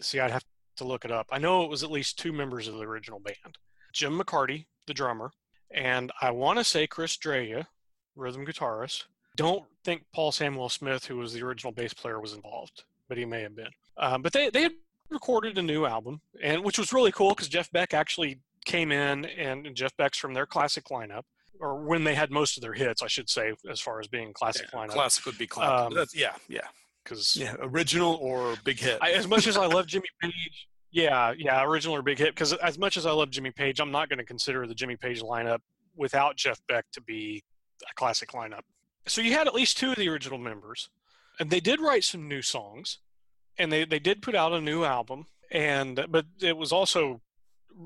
See, 0.00 0.20
I'd 0.20 0.30
have 0.30 0.44
to 0.76 0.84
look 0.84 1.04
it 1.04 1.10
up. 1.10 1.26
I 1.32 1.38
know 1.38 1.64
it 1.64 1.70
was 1.70 1.82
at 1.82 1.90
least 1.90 2.18
two 2.18 2.32
members 2.32 2.68
of 2.68 2.74
the 2.74 2.82
original 2.84 3.18
band 3.18 3.58
Jim 3.92 4.18
McCarty, 4.18 4.66
the 4.86 4.94
drummer, 4.94 5.32
and 5.70 6.12
I 6.20 6.30
want 6.30 6.58
to 6.58 6.64
say 6.64 6.86
Chris 6.86 7.16
Dreja, 7.16 7.66
rhythm 8.14 8.46
guitarist. 8.46 9.04
Don't 9.36 9.64
think 9.84 10.04
Paul 10.14 10.32
Samwell-Smith, 10.32 11.04
who 11.06 11.18
was 11.18 11.34
the 11.34 11.42
original 11.42 11.72
bass 11.72 11.92
player, 11.92 12.20
was 12.20 12.32
involved, 12.32 12.84
but 13.08 13.18
he 13.18 13.24
may 13.24 13.42
have 13.42 13.54
been. 13.54 13.68
Um, 13.98 14.22
but 14.22 14.32
they, 14.32 14.48
they 14.50 14.62
had 14.62 14.72
recorded 15.10 15.58
a 15.58 15.62
new 15.62 15.84
album, 15.84 16.20
and 16.42 16.64
which 16.64 16.78
was 16.78 16.92
really 16.92 17.12
cool 17.12 17.30
because 17.30 17.48
Jeff 17.48 17.70
Beck 17.70 17.92
actually 17.92 18.40
came 18.64 18.90
in, 18.92 19.26
and 19.26 19.74
Jeff 19.74 19.96
Beck's 19.96 20.18
from 20.18 20.34
their 20.34 20.46
classic 20.46 20.84
lineup, 20.86 21.22
or 21.60 21.76
when 21.76 22.04
they 22.04 22.14
had 22.14 22.30
most 22.30 22.56
of 22.56 22.62
their 22.62 22.72
hits, 22.72 23.02
I 23.02 23.06
should 23.06 23.28
say, 23.28 23.52
as 23.70 23.80
far 23.80 24.00
as 24.00 24.08
being 24.08 24.32
classic 24.32 24.68
Yeah, 24.72 24.80
lineup. 24.80 24.90
Classic 24.90 25.24
would 25.26 25.38
be 25.38 25.46
classic. 25.46 25.98
Um, 25.98 26.06
yeah, 26.14 26.34
yeah, 26.48 26.66
Because 27.04 27.36
yeah. 27.36 27.54
Original 27.60 28.14
or 28.20 28.56
big 28.64 28.80
hit. 28.80 28.98
I, 29.00 29.12
as 29.12 29.28
much 29.28 29.46
as 29.46 29.56
I 29.56 29.66
love 29.66 29.86
Jimmy 29.92 30.08
Page, 30.20 30.68
yeah, 30.90 31.32
yeah, 31.36 31.62
original 31.64 31.96
or 31.96 32.02
big 32.02 32.18
hit. 32.18 32.34
Because 32.34 32.52
as 32.54 32.78
much 32.78 32.96
as 32.96 33.06
I 33.06 33.12
love 33.12 33.30
Jimmy 33.30 33.50
Page, 33.50 33.80
I'm 33.80 33.90
not 33.90 34.08
going 34.08 34.18
to 34.18 34.24
consider 34.24 34.66
the 34.66 34.74
Jimmy 34.74 34.96
Page 34.96 35.22
lineup 35.22 35.58
without 35.96 36.36
Jeff 36.36 36.60
Beck 36.68 36.84
to 36.92 37.00
be 37.00 37.42
a 37.88 37.94
classic 37.94 38.30
lineup. 38.30 38.62
So 39.06 39.20
you 39.20 39.32
had 39.32 39.46
at 39.46 39.54
least 39.54 39.78
two 39.78 39.90
of 39.90 39.96
the 39.96 40.08
original 40.08 40.38
members, 40.38 40.88
and 41.38 41.50
they 41.50 41.60
did 41.60 41.80
write 41.80 42.04
some 42.04 42.28
new 42.28 42.42
songs, 42.42 42.98
and 43.58 43.70
they 43.70 43.84
they 43.84 43.98
did 43.98 44.22
put 44.22 44.34
out 44.34 44.52
a 44.52 44.60
new 44.60 44.84
album, 44.84 45.26
and 45.52 46.04
but 46.08 46.26
it 46.40 46.56
was 46.56 46.72
also 46.72 47.20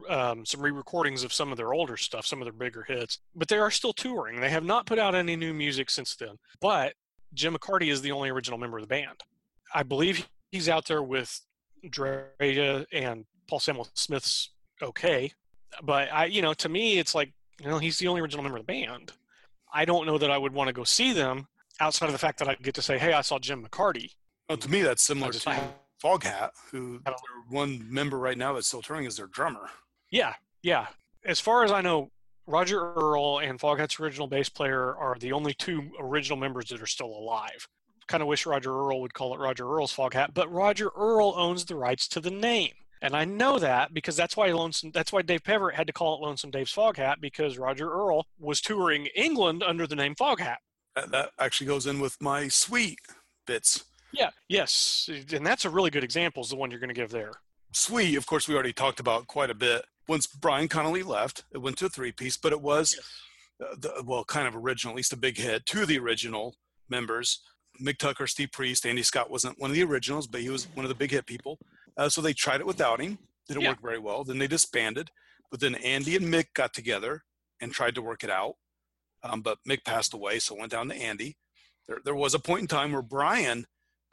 um, 0.09 0.47
some 0.47 0.63
re-recordings 0.63 1.25
of 1.25 1.33
some 1.33 1.51
of 1.51 1.57
their 1.57 1.75
older 1.75 1.97
stuff, 1.97 2.25
some 2.25 2.41
of 2.41 2.47
their 2.47 2.53
bigger 2.53 2.85
hits. 2.85 3.19
But 3.35 3.49
they 3.49 3.59
are 3.59 3.71
still 3.71 3.93
touring. 3.93 4.41
They 4.41 4.51
have 4.51 4.65
not 4.65 4.87
put 4.87 4.99
out 4.99 5.15
any 5.15 5.37
new 5.37 5.53
music 5.53 5.91
since 5.91 6.15
then. 6.17 6.37
But 6.61 6.95
Jim 7.35 7.55
McCarty 7.55 7.91
is 7.91 8.01
the 8.01 8.13
only 8.13 8.31
original 8.31 8.59
member 8.59 8.79
of 8.79 8.85
the 8.85 8.89
band. 8.89 9.21
I 9.75 9.83
believe 9.83 10.29
he's 10.51 10.69
out 10.69 10.87
there 10.87 11.03
with 11.03 11.41
Dreja 11.88 12.87
and 12.93 13.25
Paul 13.49 13.61
Samwell-Smith's 13.61 14.51
okay. 14.83 15.33
But 15.83 16.12
I, 16.12 16.27
you 16.27 16.43
know, 16.43 16.55
to 16.55 16.69
me, 16.69 16.99
it's 16.99 17.14
like, 17.14 17.33
you 17.61 17.69
know, 17.69 17.79
he's 17.79 17.99
the 17.99 18.09
only 18.09 18.21
original 18.21 18.43
member 18.43 18.59
of 18.59 18.66
the 18.66 18.73
band. 18.73 19.12
I 19.73 19.85
don't 19.85 20.07
know 20.07 20.19
that 20.19 20.31
I 20.31 20.38
would 20.38 20.53
want 20.53 20.69
to 20.69 20.73
go 20.73 20.85
see 20.85 21.12
them 21.12 21.47
outside 21.79 22.07
of 22.07 22.12
the 22.12 22.19
fact 22.19 22.38
that 22.40 22.49
I 22.49 22.57
get 22.57 22.75
to 22.75 22.83
say, 22.83 22.99
hey, 22.99 23.12
I 23.12 23.21
saw 23.21 23.38
Jim 23.38 23.64
McCarty. 23.64 24.11
Well, 24.49 24.59
to 24.59 24.71
me, 24.71 24.83
that's 24.83 25.03
similar 25.03 25.33
just- 25.33 25.45
to 25.45 25.75
Foghat, 26.03 26.51
who 26.71 27.01
one 27.51 27.85
member 27.93 28.19
right 28.19 28.38
now 28.38 28.55
that's 28.55 28.66
still 28.66 28.81
touring 28.83 29.05
is 29.05 29.16
their 29.16 29.27
drummer. 29.27 29.69
Yeah, 30.11 30.35
yeah. 30.62 30.87
As 31.27 31.40
far 31.40 31.62
as 31.62 31.71
I 31.71 31.83
know, 31.83 32.11
Roger 32.47 32.95
Earl 32.95 33.40
and 33.40 33.61
Foghat's 33.61 34.01
original 34.01 34.27
bass 34.27 34.49
player 34.49 34.97
are 34.97 35.16
the 35.21 35.33
only 35.33 35.53
two 35.53 35.90
original 36.01 36.38
members 36.38 36.71
that 36.71 36.81
are 36.81 36.87
still 36.87 37.07
alive. 37.07 37.69
Kind 38.11 38.23
of 38.23 38.27
wish 38.27 38.44
Roger 38.44 38.73
Earl 38.73 39.01
would 39.03 39.14
call 39.14 39.35
it 39.35 39.38
Roger 39.38 39.64
Earl's 39.64 39.94
Foghat, 39.94 40.35
but 40.35 40.51
Roger 40.53 40.90
Earl 40.96 41.33
owns 41.37 41.64
the 41.64 41.77
rights 41.77 42.09
to 42.09 42.20
the 42.20 42.31
name. 42.31 42.73
And 43.01 43.14
I 43.14 43.25
know 43.25 43.61
that 43.61 43.94
because 43.94 44.16
that's 44.16 44.37
why 44.37 44.51
Lonesome 44.51 44.90
that's 44.90 45.12
why 45.12 45.23
Dave 45.23 45.44
Peverett 45.44 45.75
had 45.75 45.87
to 45.87 45.92
call 45.92 46.16
it 46.16 46.27
Lonesome 46.27 46.51
Dave's 46.51 46.75
Foghat 46.75 47.20
because 47.20 47.57
Roger 47.57 47.88
Earl 47.88 48.27
was 48.40 48.61
touring 48.61 49.07
England 49.14 49.62
under 49.62 49.87
the 49.87 49.94
name 49.94 50.16
Foghat. 50.16 50.57
that 50.96 51.31
actually 51.38 51.68
goes 51.68 51.87
in 51.87 52.01
with 52.01 52.16
my 52.20 52.49
sweet 52.49 52.99
bits. 53.46 53.85
Yeah. 54.12 54.31
Yes. 54.49 55.09
And 55.33 55.46
that's 55.46 55.64
a 55.64 55.70
really 55.70 55.90
good 55.90 56.03
example, 56.03 56.42
is 56.42 56.51
the 56.51 56.57
one 56.57 56.73
you're 56.73 56.81
going 56.81 56.88
to 56.88 57.01
give 57.01 57.11
there. 57.11 57.31
Sweet, 57.73 58.16
of 58.16 58.27
course, 58.27 58.49
we 58.49 58.55
already 58.55 58.73
talked 58.73 58.99
about 58.99 59.29
quite 59.29 59.51
a 59.51 59.55
bit. 59.55 59.85
Once 60.09 60.27
Brian 60.27 60.66
Connolly 60.66 61.05
left, 61.05 61.44
it 61.53 61.59
went 61.59 61.79
to 61.79 61.87
a 61.87 61.88
three 61.88 62.11
piece, 62.11 62.37
but 62.37 62.53
it 62.53 62.61
was, 62.61 62.99
uh, 63.62 63.77
the, 63.79 64.03
well, 64.05 64.25
kind 64.25 64.49
of 64.49 64.57
original, 64.57 64.94
at 64.94 64.96
least 64.96 65.12
a 65.12 65.16
big 65.16 65.38
hit. 65.38 65.64
to 65.66 65.87
the 65.87 65.96
original 65.96 66.57
members, 66.88 67.40
Mick 67.80 67.98
Tucker, 67.98 68.26
Steve 68.26 68.52
Priest, 68.52 68.87
Andy 68.87 69.02
Scott 69.02 69.30
wasn't 69.30 69.59
one 69.59 69.70
of 69.70 69.74
the 69.74 69.83
originals, 69.83 70.26
but 70.26 70.40
he 70.40 70.50
was 70.50 70.66
one 70.74 70.85
of 70.85 70.88
the 70.88 70.94
big 70.94 71.11
hit 71.11 71.26
people. 71.26 71.59
Uh, 71.96 72.09
so 72.09 72.20
they 72.20 72.33
tried 72.33 72.61
it 72.61 72.66
without 72.66 73.00
him. 73.00 73.18
Didn't 73.48 73.62
Yeah. 73.62 73.70
work 73.70 73.83
very 73.83 73.98
well. 73.98 74.24
Then 74.24 74.38
they 74.38 74.46
disbanded. 74.46 75.11
But 75.50 75.61
then 75.61 75.74
Andy 75.76 76.16
and 76.16 76.26
Mick 76.26 76.52
got 76.54 76.72
together 76.72 77.24
and 77.61 77.72
tried 77.72 77.94
to 77.96 78.02
work 78.02 78.22
it 78.22 78.30
out. 78.30 78.54
Um, 79.22 79.42
but 79.42 79.59
Mick 79.68 79.85
passed 79.85 80.14
away, 80.14 80.38
so 80.38 80.54
it 80.54 80.61
went 80.61 80.72
down 80.72 80.88
to 80.88 80.94
Andy. 80.94 81.37
There, 81.87 81.98
there 82.04 82.14
was 82.14 82.35
a 82.35 82.38
point 82.38 82.62
in 82.62 82.66
time 82.68 82.92
where 82.92 83.02
Brian 83.02 83.66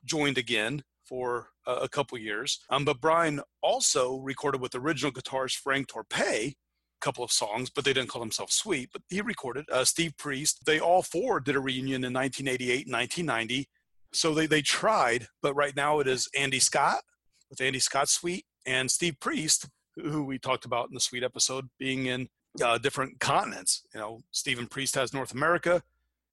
joined 0.03 0.37
again 0.37 0.83
for 1.05 1.49
a, 1.65 1.73
a 1.73 1.89
couple 1.89 2.17
years. 2.17 2.59
Um, 2.69 2.83
but 2.83 2.99
Brian 2.99 3.41
also 3.61 4.17
recorded 4.17 4.59
with 4.61 4.75
original 4.75 5.11
guitarist 5.11 5.57
Frank 5.57 5.87
Torpey 5.87 6.19
a 6.19 6.55
couple 7.01 7.23
of 7.23 7.31
songs, 7.31 7.69
but 7.69 7.85
they 7.85 7.93
didn't 7.93 8.09
call 8.09 8.19
themselves 8.21 8.53
Sweet. 8.55 8.89
But 8.91 9.01
he 9.09 9.21
recorded 9.21 9.65
uh, 9.71 9.85
Steve 9.85 10.15
Priest. 10.17 10.65
They 10.65 10.79
all 10.79 11.01
four 11.03 11.39
did 11.39 11.55
a 11.55 11.59
reunion 11.59 12.03
in 12.03 12.13
1988 12.13 12.85
and 12.87 12.93
1990. 12.93 13.67
So 14.13 14.33
they, 14.33 14.47
they 14.47 14.61
tried, 14.61 15.27
but 15.41 15.53
right 15.53 15.75
now 15.75 15.99
it 15.99 16.07
is 16.07 16.29
Andy 16.37 16.59
Scott 16.59 17.01
with 17.49 17.61
Andy 17.61 17.79
Scott 17.79 18.09
Sweet 18.09 18.45
and 18.65 18.89
Steve 18.89 19.19
Priest, 19.19 19.67
who 19.95 20.23
we 20.23 20.39
talked 20.39 20.65
about 20.65 20.87
in 20.89 20.93
the 20.93 20.99
Sweet 20.99 21.23
episode, 21.23 21.69
being 21.77 22.05
in 22.05 22.29
uh, 22.63 22.77
different 22.77 23.19
continents. 23.19 23.83
You 23.93 23.99
know, 23.99 24.21
Stephen 24.31 24.67
Priest 24.67 24.95
has 24.95 25.13
North 25.13 25.33
America, 25.33 25.83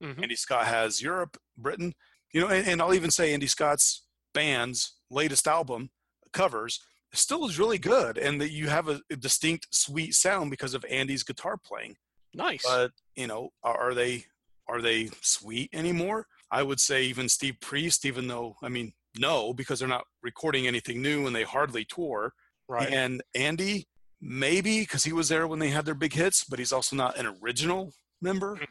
Mhm. 0.03 0.21
Andy 0.23 0.35
Scott 0.35 0.65
has 0.67 1.01
Europe, 1.01 1.37
Britain. 1.57 1.93
You 2.33 2.41
know, 2.41 2.47
and, 2.47 2.67
and 2.67 2.81
I'll 2.81 2.93
even 2.93 3.11
say 3.11 3.33
Andy 3.33 3.47
Scott's 3.47 4.03
band's 4.33 4.95
latest 5.09 5.47
album 5.47 5.89
covers 6.33 6.81
still 7.15 7.45
is 7.45 7.59
really 7.59 7.77
good, 7.77 8.17
and 8.17 8.39
that 8.41 8.51
you 8.51 8.67
have 8.67 8.87
a, 8.89 9.01
a 9.11 9.15
distinct, 9.15 9.67
sweet 9.73 10.13
sound 10.13 10.51
because 10.51 10.73
of 10.73 10.85
Andy's 10.89 11.23
guitar 11.23 11.57
playing. 11.57 11.95
Nice. 12.33 12.63
But 12.65 12.91
you 13.15 13.27
know, 13.27 13.49
are, 13.63 13.77
are 13.89 13.93
they 13.93 14.25
are 14.67 14.81
they 14.81 15.09
sweet 15.21 15.69
anymore? 15.73 16.27
I 16.51 16.63
would 16.63 16.79
say 16.79 17.03
even 17.03 17.27
Steve 17.29 17.57
Priest, 17.61 18.05
even 18.05 18.27
though 18.27 18.55
I 18.61 18.69
mean 18.69 18.93
no, 19.17 19.53
because 19.53 19.79
they're 19.79 19.87
not 19.87 20.05
recording 20.21 20.67
anything 20.67 21.01
new 21.01 21.25
and 21.27 21.35
they 21.35 21.43
hardly 21.43 21.85
tour. 21.85 22.33
right. 22.67 22.91
And 22.91 23.23
Andy, 23.33 23.87
maybe 24.21 24.81
because 24.81 25.03
he 25.05 25.13
was 25.13 25.29
there 25.29 25.47
when 25.47 25.59
they 25.59 25.69
had 25.69 25.85
their 25.85 25.95
big 25.95 26.13
hits, 26.13 26.43
but 26.43 26.59
he's 26.59 26.73
also 26.73 26.95
not 26.95 27.17
an 27.17 27.37
original 27.41 27.93
member. 28.21 28.55
Mhm. 28.57 28.65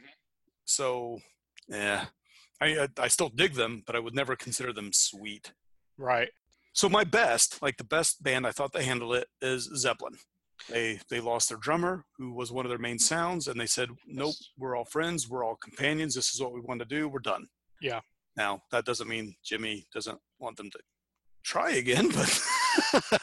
So, 0.66 1.20
yeah, 1.68 2.07
I, 2.61 2.66
I 2.85 2.88
I 2.98 3.09
still 3.09 3.28
dig 3.30 3.54
them, 3.54 3.83
but 3.87 3.96
I 3.96 4.00
would 4.00 4.14
never 4.14 4.37
consider 4.37 4.72
them 4.72 4.90
sweet. 4.92 5.52
right. 5.96 6.28
So 6.74 6.88
my 6.88 7.04
best, 7.04 7.62
like 7.62 7.76
the 7.76 7.84
best 7.84 8.22
band 8.22 8.46
I 8.46 8.50
thought 8.50 8.72
they 8.72 8.84
handled 8.84 9.14
it, 9.14 9.28
is 9.40 9.70
Zeppelin. 9.76 10.16
They 10.68 11.00
they 11.08 11.20
lost 11.20 11.48
their 11.48 11.58
drummer, 11.58 12.04
who 12.18 12.32
was 12.32 12.52
one 12.52 12.66
of 12.66 12.70
their 12.70 12.78
main 12.78 12.98
sounds, 12.98 13.48
and 13.48 13.58
they 13.58 13.66
said, 13.66 13.88
"Nope, 14.06 14.34
we're 14.58 14.76
all 14.76 14.84
friends, 14.84 15.28
we're 15.28 15.44
all 15.44 15.56
companions. 15.56 16.14
This 16.14 16.34
is 16.34 16.40
what 16.40 16.52
we 16.52 16.60
want 16.60 16.80
to 16.80 16.87
do. 16.87 17.08
We're 17.08 17.20
done." 17.20 17.46
Yeah. 17.80 18.00
Now 18.37 18.62
that 18.72 18.84
doesn't 18.84 19.08
mean 19.08 19.37
Jimmy 19.44 19.87
doesn't 19.94 20.18
want 20.38 20.56
them 20.56 20.70
to 20.70 20.78
try 21.44 21.70
again, 21.72 22.08
but 22.14 23.20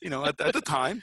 you 0.00 0.10
know, 0.10 0.24
at, 0.24 0.40
at 0.40 0.54
the 0.54 0.60
time, 0.60 1.02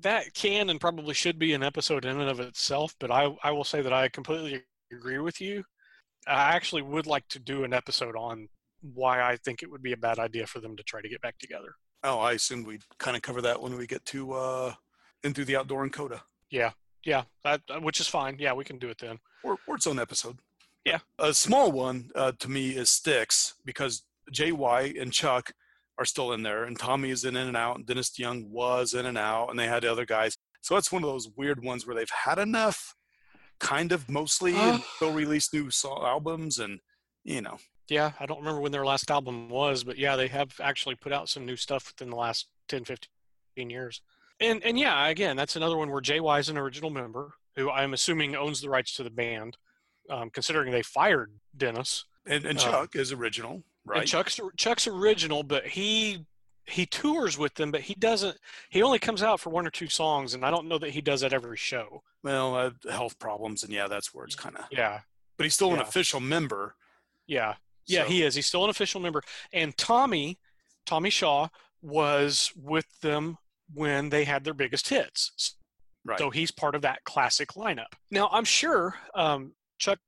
that 0.00 0.32
can 0.34 0.70
and 0.70 0.80
probably 0.80 1.14
should 1.14 1.38
be 1.38 1.52
an 1.52 1.62
episode 1.62 2.04
in 2.04 2.20
and 2.20 2.30
of 2.30 2.40
itself, 2.40 2.94
but 3.00 3.10
I, 3.10 3.36
I 3.42 3.50
will 3.50 3.64
say 3.64 3.82
that 3.82 3.92
I 3.92 4.08
completely 4.08 4.62
agree 4.92 5.18
with 5.18 5.40
you. 5.40 5.64
I 6.26 6.54
actually 6.54 6.82
would 6.82 7.06
like 7.06 7.26
to 7.28 7.38
do 7.38 7.64
an 7.64 7.72
episode 7.72 8.16
on 8.16 8.48
why 8.80 9.22
I 9.22 9.36
think 9.36 9.62
it 9.62 9.70
would 9.70 9.82
be 9.82 9.92
a 9.92 9.96
bad 9.96 10.18
idea 10.18 10.46
for 10.46 10.60
them 10.60 10.76
to 10.76 10.82
try 10.82 11.00
to 11.00 11.08
get 11.08 11.20
back 11.20 11.38
together. 11.38 11.74
oh, 12.04 12.18
I 12.20 12.32
assume 12.32 12.64
we'd 12.64 12.84
kind 12.98 13.16
of 13.16 13.22
cover 13.22 13.40
that 13.42 13.60
when 13.60 13.76
we 13.76 13.86
get 13.86 14.04
to 14.06 14.32
uh, 14.32 14.74
into 15.24 15.44
the 15.44 15.56
outdoor 15.56 15.82
and 15.82 15.92
coda. 15.92 16.22
Yeah, 16.50 16.70
yeah, 17.04 17.24
that, 17.44 17.62
which 17.82 18.00
is 18.00 18.06
fine. 18.08 18.36
Yeah, 18.38 18.52
we 18.52 18.64
can 18.64 18.78
do 18.78 18.88
it 18.88 18.98
then. 18.98 19.18
or, 19.42 19.58
or 19.66 19.76
its 19.76 19.86
own 19.86 19.98
episode. 19.98 20.38
Yeah. 20.84 20.98
A 21.18 21.34
small 21.34 21.70
one 21.72 22.10
uh, 22.14 22.32
to 22.38 22.48
me 22.48 22.70
is 22.70 22.88
Styx 22.88 23.54
because 23.64 24.04
JY 24.32 25.00
and 25.00 25.12
Chuck 25.12 25.52
are 25.98 26.04
still 26.04 26.32
in 26.32 26.42
there, 26.44 26.64
and 26.64 26.78
Tommy 26.78 27.10
is 27.10 27.24
in 27.24 27.36
and 27.36 27.56
out, 27.56 27.76
and 27.76 27.86
Dennis 27.86 28.16
Young 28.18 28.48
was 28.50 28.94
in 28.94 29.04
and 29.04 29.18
out, 29.18 29.50
and 29.50 29.58
they 29.58 29.66
had 29.66 29.82
the 29.82 29.90
other 29.90 30.06
guys. 30.06 30.36
So 30.60 30.74
that's 30.74 30.92
one 30.92 31.02
of 31.02 31.10
those 31.10 31.28
weird 31.36 31.62
ones 31.62 31.86
where 31.86 31.96
they've 31.96 32.08
had 32.24 32.38
enough, 32.38 32.94
kind 33.58 33.90
of 33.92 34.08
mostly, 34.08 34.54
and 34.54 34.82
they'll 35.00 35.12
release 35.12 35.52
new 35.52 35.68
albums, 35.84 36.58
and 36.58 36.78
you 37.24 37.42
know, 37.42 37.58
Yeah, 37.88 38.12
I 38.20 38.26
don't 38.26 38.38
remember 38.40 38.60
when 38.60 38.72
their 38.72 38.84
last 38.84 39.10
album 39.10 39.48
was, 39.48 39.82
but 39.84 39.96
yeah, 39.98 40.14
they 40.16 40.28
have 40.28 40.60
actually 40.60 40.94
put 40.94 41.12
out 41.12 41.28
some 41.28 41.46
new 41.46 41.56
stuff 41.56 41.86
within 41.92 42.10
the 42.10 42.16
last 42.16 42.48
10, 42.68 42.84
15 42.84 43.08
years. 43.70 44.02
And 44.40 44.62
and 44.62 44.78
yeah, 44.78 45.08
again, 45.08 45.36
that's 45.36 45.56
another 45.56 45.76
one 45.76 45.90
where 45.90 46.00
JY 46.02 46.38
is 46.40 46.48
an 46.48 46.56
original 46.58 46.90
member 46.90 47.32
who 47.56 47.70
I'm 47.70 47.92
assuming 47.92 48.36
owns 48.36 48.60
the 48.60 48.70
rights 48.70 48.94
to 48.96 49.02
the 49.02 49.10
band, 49.10 49.56
um, 50.10 50.30
considering 50.30 50.70
they 50.70 50.82
fired 50.82 51.32
Dennis. 51.56 52.04
and, 52.24 52.44
and 52.44 52.58
Uh, 52.58 52.62
Chuck 52.62 52.94
is 52.96 53.10
original, 53.10 53.64
right? 53.84 54.00
And 54.00 54.08
Chuck's 54.08 54.38
Chuck's 54.56 54.86
original, 54.86 55.42
but 55.42 55.66
he 55.66 56.24
he 56.66 56.84
tours 56.86 57.36
with 57.38 57.54
them, 57.54 57.72
but 57.72 57.80
he 57.80 57.94
doesn't. 57.94 58.38
He 58.68 58.82
only 58.82 58.98
comes 59.00 59.22
out 59.22 59.40
for 59.40 59.50
one 59.50 59.66
or 59.66 59.70
two 59.70 59.88
songs, 59.88 60.34
and 60.34 60.44
I 60.44 60.50
don't 60.52 60.68
know 60.68 60.78
that 60.78 60.90
he 60.90 61.00
does 61.00 61.22
that 61.22 61.32
every 61.32 61.56
show. 61.56 62.02
well, 62.22 62.54
uh, 62.54 62.70
health 62.90 63.18
problems, 63.18 63.64
and 63.64 63.72
yeah, 63.72 63.88
that's 63.88 64.12
where 64.14 64.24
it's 64.26 64.36
kind 64.36 64.54
of. 64.56 64.66
Yeah, 64.70 65.00
But 65.36 65.44
he's 65.44 65.54
still 65.54 65.72
an 65.74 65.80
official 65.80 66.20
member. 66.20 66.76
yeah, 67.26 67.54
yeah. 67.88 68.04
so- 68.04 68.08
He 68.10 68.22
is. 68.22 68.34
He's 68.34 68.46
still 68.46 68.64
an 68.64 68.70
official 68.70 69.00
member. 69.00 69.22
And 69.52 69.76
Tommy, 69.76 70.38
Tommy 70.86 71.10
Shaw, 71.10 71.48
was 71.82 72.52
with 72.56 72.86
them 73.00 73.38
when 73.74 74.08
they 74.08 74.24
had 74.24 74.44
their 74.44 74.54
biggest 74.54 74.88
hits. 74.88 75.56
Right. 76.04 76.18
So 76.18 76.30
he's 76.30 76.50
part 76.50 76.74
of 76.74 76.82
that 76.82 77.04
classic 77.04 77.50
lineup. 77.50 77.92
Now 78.10 78.28
I'm 78.32 78.44
sure 78.44 78.94
um, 79.14 79.52
Chuck 79.78 79.98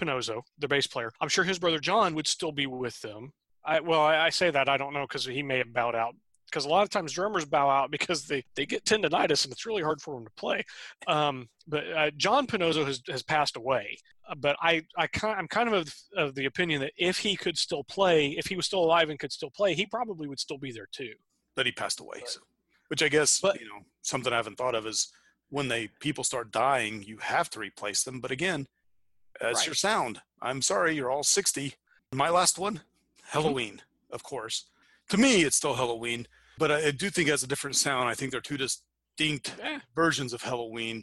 Panozzo, 0.00 0.42
the 0.58 0.68
bass 0.68 0.86
player, 0.86 1.10
I'm 1.20 1.28
sure 1.28 1.44
his 1.44 1.58
brother 1.58 1.78
John 1.78 2.14
would 2.14 2.26
still 2.26 2.52
be 2.52 2.66
with 2.66 3.00
them. 3.00 3.32
I, 3.64 3.80
well, 3.80 4.00
I, 4.00 4.16
I 4.26 4.30
say 4.30 4.50
that 4.50 4.68
I 4.68 4.76
don't 4.76 4.94
know 4.94 5.06
because 5.06 5.24
he 5.24 5.42
may 5.42 5.58
have 5.58 5.72
bowed 5.72 5.94
out. 5.94 6.14
Because 6.50 6.64
a 6.64 6.68
lot 6.68 6.82
of 6.82 6.90
times 6.90 7.12
drummers 7.12 7.44
bow 7.44 7.68
out 7.70 7.90
because 7.90 8.26
they, 8.26 8.44
they 8.56 8.66
get 8.66 8.84
tendonitis 8.84 9.44
and 9.44 9.52
it's 9.52 9.64
really 9.66 9.82
hard 9.82 10.00
for 10.02 10.14
them 10.16 10.24
to 10.24 10.32
play. 10.32 10.64
Um, 11.06 11.48
but 11.68 11.84
uh, 11.92 12.10
John 12.16 12.46
Panozzo 12.46 12.84
has, 12.84 13.00
has 13.08 13.22
passed 13.22 13.56
away. 13.56 13.96
Uh, 14.28 14.34
But 14.34 14.56
I, 14.60 14.82
I 14.98 15.08
I'm 15.24 15.46
kind 15.48 15.68
of, 15.68 15.74
of 15.74 15.94
of 16.16 16.34
the 16.34 16.46
opinion 16.46 16.80
that 16.80 16.92
if 16.96 17.18
he 17.18 17.36
could 17.36 17.56
still 17.56 17.84
play, 17.84 18.30
if 18.30 18.46
he 18.46 18.56
was 18.56 18.66
still 18.66 18.84
alive 18.84 19.10
and 19.10 19.18
could 19.18 19.32
still 19.32 19.50
play, 19.50 19.74
he 19.74 19.86
probably 19.86 20.26
would 20.28 20.40
still 20.40 20.58
be 20.58 20.72
there 20.72 20.88
too. 20.90 21.12
but 21.56 21.66
he 21.66 21.72
passed 21.72 22.00
away. 22.00 22.22
So, 22.26 22.40
which 22.88 23.02
I 23.02 23.08
guess 23.08 23.40
But- 23.40 23.60
you 23.60 23.66
know 23.66 23.84
something 24.02 24.32
I 24.32 24.36
haven't 24.36 24.56
thought 24.56 24.74
of 24.74 24.86
is 24.86 25.12
when 25.50 25.68
they 25.68 25.88
people 26.00 26.24
start 26.24 26.50
dying, 26.52 27.02
you 27.02 27.18
have 27.18 27.48
to 27.50 27.58
replace 27.60 28.02
them. 28.04 28.20
But 28.20 28.30
again, 28.30 28.66
that's 29.40 29.60
Right. 29.60 29.66
your 29.66 29.74
sound. 29.74 30.20
I'm 30.42 30.62
sorry, 30.62 30.94
you're 30.96 31.10
all 31.10 31.22
60. 31.22 31.74
My 32.12 32.28
last 32.30 32.58
one, 32.58 32.76
Mm-hmm. 33.32 33.38
Helloween, 33.38 33.80
of 34.10 34.22
course. 34.24 34.64
To 35.10 35.16
me, 35.16 35.42
it's 35.44 35.56
still 35.56 35.76
Helloween, 35.76 36.26
but 36.60 36.70
I, 36.70 36.78
I 36.88 36.90
do 37.02 37.10
think 37.10 37.26
it 37.28 37.32
has 37.32 37.42
a 37.42 37.48
different 37.52 37.76
sound. 37.76 38.08
I 38.08 38.14
think 38.14 38.30
they're 38.30 38.40
two 38.50 38.58
distinct 38.58 39.54
Eh. 39.60 39.78
versions 39.94 40.32
of 40.32 40.42
Helloween. 40.42 41.02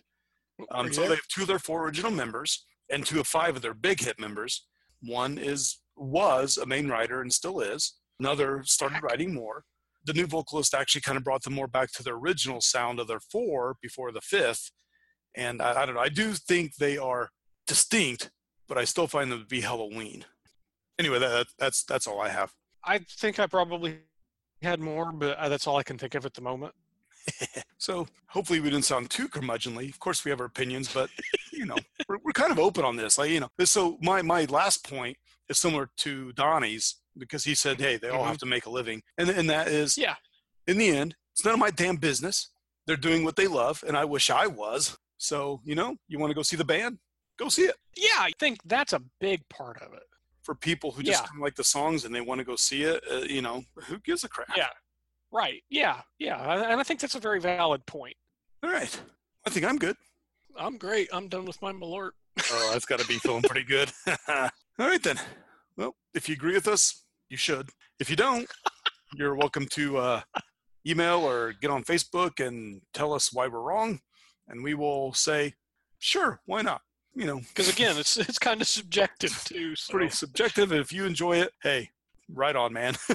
Um, 0.71 0.91
so 0.93 1.01
they 1.01 1.09
have 1.09 1.27
two 1.33 1.41
of 1.41 1.47
their 1.47 1.59
four 1.67 1.83
original 1.85 2.11
members 2.11 2.65
and 2.91 3.05
two 3.05 3.19
of 3.19 3.27
five 3.27 3.55
of 3.55 3.61
their 3.61 3.73
big 3.87 3.99
hit 3.99 4.17
members. 4.19 4.65
One 5.01 5.37
is 5.37 5.81
was 5.95 6.57
a 6.57 6.65
main 6.65 6.87
writer 6.87 7.21
and 7.21 7.31
still 7.33 7.59
is. 7.59 7.95
Another 8.19 8.61
started 8.63 9.01
writing 9.03 9.33
more. 9.33 9.57
the 10.05 10.13
new 10.13 10.25
vocalist 10.27 10.73
actually 10.73 11.01
kind 11.01 11.17
of 11.17 11.23
brought 11.23 11.43
them 11.43 11.53
more 11.53 11.67
back 11.67 11.91
to 11.91 12.03
the 12.03 12.13
original 12.13 12.61
sound 12.61 12.99
of 12.99 13.07
their 13.07 13.19
four 13.19 13.75
before 13.81 14.11
the 14.13 14.21
fifth. 14.21 14.71
And 15.35 15.61
I, 15.61 15.81
I 15.81 15.85
don't 15.85 15.95
know. 15.95 16.01
I 16.01 16.13
do 16.23 16.27
think 16.33 16.75
they 16.75 16.97
are 16.97 17.29
distinct, 17.67 18.31
but 18.69 18.77
I 18.77 18.85
still 18.85 19.07
find 19.07 19.29
them 19.31 19.41
to 19.41 19.45
be 19.45 19.61
Helloween. 19.61 20.23
Anyway, 20.97 21.19
that, 21.19 21.47
that's 21.59 21.83
that's 21.83 22.07
all 22.07 22.19
I 22.21 22.29
have. 22.29 22.49
I 22.83 22.99
think 23.21 23.37
I 23.37 23.45
probably 23.47 23.99
had 24.61 24.79
more, 24.79 25.11
but 25.11 25.37
uh, 25.37 25.49
that's 25.49 25.67
all 25.67 25.77
I 25.77 25.83
can 25.83 25.97
think 25.97 26.15
of 26.15 26.25
at 26.25 26.33
the 26.33 26.41
moment. 26.41 26.73
so 27.77 28.07
hopefully 28.29 28.59
we 28.59 28.69
didn't 28.69 28.85
sound 28.85 29.09
too 29.09 29.27
curmudgeonly. 29.27 29.89
Of 29.89 29.99
course 29.99 30.23
we 30.23 30.31
have 30.31 30.39
our 30.39 30.45
opinions, 30.45 30.91
but 30.93 31.09
you 31.51 31.65
know 31.65 31.75
we're, 32.07 32.17
we're 32.23 32.31
kind 32.31 32.51
of 32.51 32.59
open 32.59 32.85
on 32.85 32.95
this. 32.95 33.17
Like 33.17 33.31
you 33.31 33.39
know, 33.41 33.49
so 33.65 33.97
my 34.01 34.21
my 34.21 34.45
last 34.45 34.87
point 34.89 35.17
is 35.49 35.57
similar 35.59 35.89
to 35.97 36.31
Donnie's 36.33 36.95
because 37.17 37.43
he 37.43 37.55
said, 37.55 37.79
hey, 37.79 37.97
they 37.97 38.09
all 38.09 38.23
Mhm. 38.23 38.27
have 38.27 38.37
to 38.39 38.45
make 38.45 38.65
a 38.65 38.69
living, 38.69 39.01
and 39.17 39.29
and 39.29 39.49
that 39.49 39.67
is 39.67 39.97
Yeah. 39.97 40.15
in 40.67 40.77
the 40.77 40.89
end, 40.89 41.15
it's 41.33 41.43
none 41.43 41.53
of 41.53 41.59
my 41.59 41.69
damn 41.71 41.97
business. 41.97 42.49
They're 42.85 42.95
doing 42.95 43.23
what 43.25 43.35
they 43.35 43.47
love, 43.47 43.83
and 43.85 43.97
I 43.97 44.05
wish 44.05 44.29
I 44.29 44.47
was. 44.47 44.97
So 45.17 45.61
you 45.65 45.75
know, 45.75 45.95
you 46.07 46.19
want 46.19 46.31
to 46.31 46.35
go 46.35 46.43
see 46.43 46.55
the 46.55 46.63
band, 46.65 46.99
go 47.37 47.49
see 47.49 47.63
it. 47.63 47.75
Yeah, 47.97 48.19
I 48.19 48.31
think 48.39 48.59
that's 48.65 48.93
a 48.93 49.01
big 49.19 49.47
part 49.49 49.81
of 49.81 49.93
it. 49.93 50.03
For 50.47 50.55
people 50.55 50.91
who 50.93 51.03
just 51.03 51.23
Yeah. 51.23 51.27
kinda 51.27 51.43
like 51.43 51.55
the 51.55 51.63
songs 51.65 52.05
and 52.05 52.15
they 52.15 52.21
want 52.21 52.39
to 52.39 52.45
go 52.45 52.55
see 52.55 52.83
it, 52.83 53.03
uh, 53.11 53.17
you 53.17 53.41
know, 53.41 53.65
who 53.87 53.99
gives 53.99 54.23
a 54.23 54.29
crap? 54.29 54.55
Yeah. 54.55 54.69
Right. 55.29 55.61
Yeah. 55.69 56.03
Yeah. 56.19 56.39
And 56.71 56.79
I 56.79 56.83
think 56.83 57.01
that's 57.01 57.15
a 57.15 57.19
very 57.19 57.41
valid 57.41 57.85
point. 57.85 58.15
All 58.63 58.69
right, 58.71 59.01
I 59.45 59.49
think 59.49 59.65
I'm 59.65 59.77
good. 59.77 59.97
I'm 60.57 60.77
great. 60.77 61.09
I'm 61.11 61.27
done 61.27 61.43
with 61.43 61.61
my 61.61 61.73
Malort. 61.73 62.11
Oh, 62.49 62.69
that's 62.71 62.85
got 62.85 62.99
to 63.01 63.07
be 63.07 63.17
feeling 63.19 63.41
pretty 63.43 63.65
good. 63.65 63.91
All 64.29 64.49
right, 64.77 65.03
then. 65.03 65.19
Well, 65.75 65.97
if 66.13 66.29
you 66.29 66.35
agree 66.35 66.53
with 66.53 66.69
us, 66.69 67.03
you 67.27 67.35
should. 67.35 67.69
If 67.99 68.09
you 68.09 68.15
don't, 68.15 68.49
you're 69.15 69.35
welcome 69.35 69.67
to 69.71 69.97
uh, 69.97 70.21
email 70.87 71.19
or 71.29 71.51
get 71.61 71.71
on 71.71 71.83
Facebook 71.83 72.39
and 72.39 72.81
tell 72.93 73.11
us 73.11 73.33
why 73.33 73.49
we're 73.49 73.59
wrong, 73.59 73.99
and 74.47 74.63
we 74.63 74.75
will 74.75 75.11
say, 75.13 75.55
sure, 75.99 76.39
why 76.45 76.61
not? 76.61 76.81
You 77.17 77.25
know, 77.25 77.39
Because 77.39 77.67
again, 77.67 77.97
it's 77.97 78.15
it's 78.17 78.37
kind 78.37 78.61
of 78.61 78.67
subjective 78.67 79.43
too. 79.43 79.75
So. 79.75 79.91
pretty 79.91 80.09
subjective. 80.11 80.71
And 80.71 80.79
if 80.79 80.93
you 80.93 81.03
enjoy 81.05 81.37
it, 81.37 81.51
hey, 81.63 81.89
right 82.31 82.55
on, 82.55 82.73
man. 82.73 82.95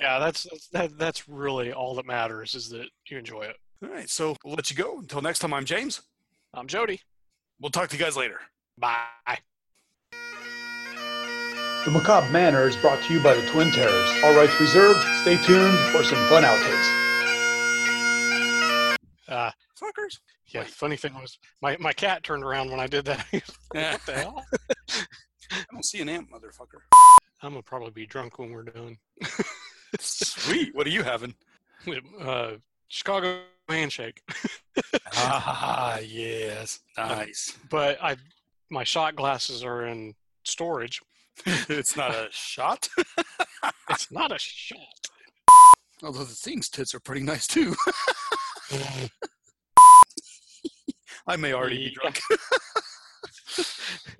Yeah, 0.00 0.18
that's 0.18 0.42
that's- 0.42 0.68
that, 0.72 0.98
that's 0.98 1.28
really 1.28 1.72
all 1.72 1.94
that 1.94 2.04
matters 2.04 2.54
is 2.56 2.68
that 2.70 2.88
you 3.08 3.16
enjoy 3.16 3.42
it. 3.42 3.56
All 3.82 3.90
right, 3.90 4.10
so 4.10 4.36
we'll 4.44 4.54
let 4.54 4.70
you 4.70 4.76
go. 4.76 4.98
Until 4.98 5.22
next 5.22 5.38
time, 5.38 5.54
I'm 5.54 5.64
James. 5.64 6.02
I'm 6.52 6.66
Jody. 6.66 7.00
We'll 7.60 7.70
talk 7.70 7.88
to 7.90 7.96
you 7.96 8.02
guys 8.02 8.16
later. 8.16 8.40
Bye. 8.76 9.38
The 11.84 11.90
Macabre 11.92 12.30
Manor 12.32 12.66
is 12.66 12.76
brought 12.76 13.00
to 13.04 13.12
you 13.14 13.22
by 13.22 13.34
the 13.34 13.46
Twin 13.50 13.70
Terrors. 13.70 14.10
All 14.24 14.34
rights 14.34 14.58
reserved. 14.60 14.98
Stay 15.22 15.36
tuned 15.44 15.78
for 15.92 16.02
some 16.02 16.18
fun 16.28 16.42
outtakes. 16.42 16.88
Uh, 19.28 19.50
Fuckers. 19.80 20.18
yeah. 20.48 20.60
Wait. 20.60 20.70
Funny 20.70 20.96
thing 20.96 21.14
was, 21.14 21.38
my, 21.60 21.76
my 21.78 21.92
cat 21.92 22.22
turned 22.22 22.44
around 22.44 22.70
when 22.70 22.80
I 22.80 22.86
did 22.86 23.04
that. 23.06 23.26
What 23.72 24.00
the 24.06 24.12
hell? 24.12 24.44
I 25.50 25.64
don't 25.72 25.84
see 25.84 26.00
an 26.00 26.08
amp, 26.08 26.30
motherfucker. 26.30 26.80
I'm 27.42 27.50
gonna 27.50 27.62
probably 27.62 27.90
be 27.90 28.06
drunk 28.06 28.38
when 28.38 28.50
we're 28.52 28.62
done. 28.62 28.96
Sweet. 29.98 30.74
What 30.74 30.86
are 30.86 30.90
you 30.90 31.02
having? 31.02 31.34
Uh, 32.18 32.52
Chicago 32.88 33.40
handshake. 33.68 34.22
ah, 35.16 35.98
yes. 35.98 36.80
Nice. 36.96 37.58
but 37.68 38.02
I 38.02 38.16
my 38.70 38.84
shot 38.84 39.16
glasses 39.16 39.62
are 39.62 39.84
in 39.84 40.14
storage. 40.44 41.02
it's 41.44 41.94
not 41.94 42.12
a 42.12 42.28
shot. 42.30 42.88
It's 43.90 44.10
not 44.10 44.32
a 44.32 44.38
shot. 44.38 44.78
Although 46.02 46.24
the 46.24 46.34
thing's 46.34 46.70
tits 46.70 46.94
are 46.94 47.00
pretty 47.00 47.22
nice 47.22 47.46
too. 47.46 47.74
I 51.26 51.36
may 51.36 51.52
already 51.52 51.78
be 51.78 51.90
drunk. 51.90 52.20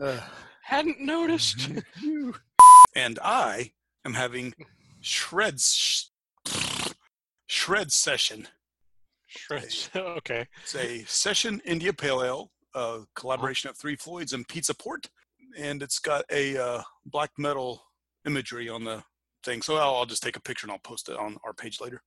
Uh, 0.00 0.20
Hadn't 0.62 1.00
noticed. 1.00 1.68
You. 2.00 2.34
And 2.96 3.18
I 3.22 3.72
am 4.04 4.14
having 4.14 4.54
shreds 5.00 6.10
shred 7.46 7.90
session. 7.90 8.46
Shreds. 9.26 9.90
okay. 9.96 10.46
It's 10.62 10.76
a 10.76 11.04
session 11.04 11.60
India 11.64 11.92
Pale 11.92 12.22
Ale, 12.22 12.50
a 12.74 13.00
collaboration 13.16 13.70
of 13.70 13.76
Three 13.76 13.96
Floyds 13.96 14.32
and 14.32 14.46
Pizza 14.46 14.74
Port, 14.74 15.08
and 15.58 15.82
it's 15.82 15.98
got 15.98 16.24
a 16.30 16.56
uh, 16.56 16.82
black 17.06 17.30
metal 17.36 17.82
imagery 18.26 18.68
on 18.68 18.84
the 18.84 19.02
thing. 19.44 19.60
So 19.62 19.76
I'll, 19.76 19.96
I'll 19.96 20.06
just 20.06 20.22
take 20.22 20.36
a 20.36 20.40
picture 20.40 20.66
and 20.66 20.72
I'll 20.72 20.78
post 20.78 21.08
it 21.08 21.16
on 21.16 21.36
our 21.44 21.52
page 21.52 21.80
later. 21.80 22.02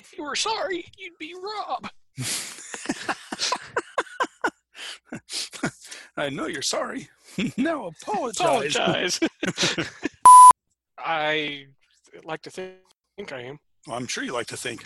If 0.00 0.16
you 0.16 0.24
were 0.24 0.36
sorry, 0.36 0.84
you'd 0.96 1.18
be 1.18 1.34
Rob. 1.34 1.90
I 6.16 6.30
know 6.30 6.46
you're 6.46 6.62
sorry. 6.62 7.08
now 7.56 7.86
apologize. 7.86 8.76
Apologize. 8.76 9.20
I 10.98 11.66
like 12.24 12.42
to 12.42 12.50
think 12.50 13.32
I 13.32 13.42
am. 13.42 13.58
Well, 13.86 13.96
I'm 13.96 14.06
sure 14.06 14.24
you 14.24 14.32
like 14.32 14.48
to 14.48 14.56
think. 14.56 14.84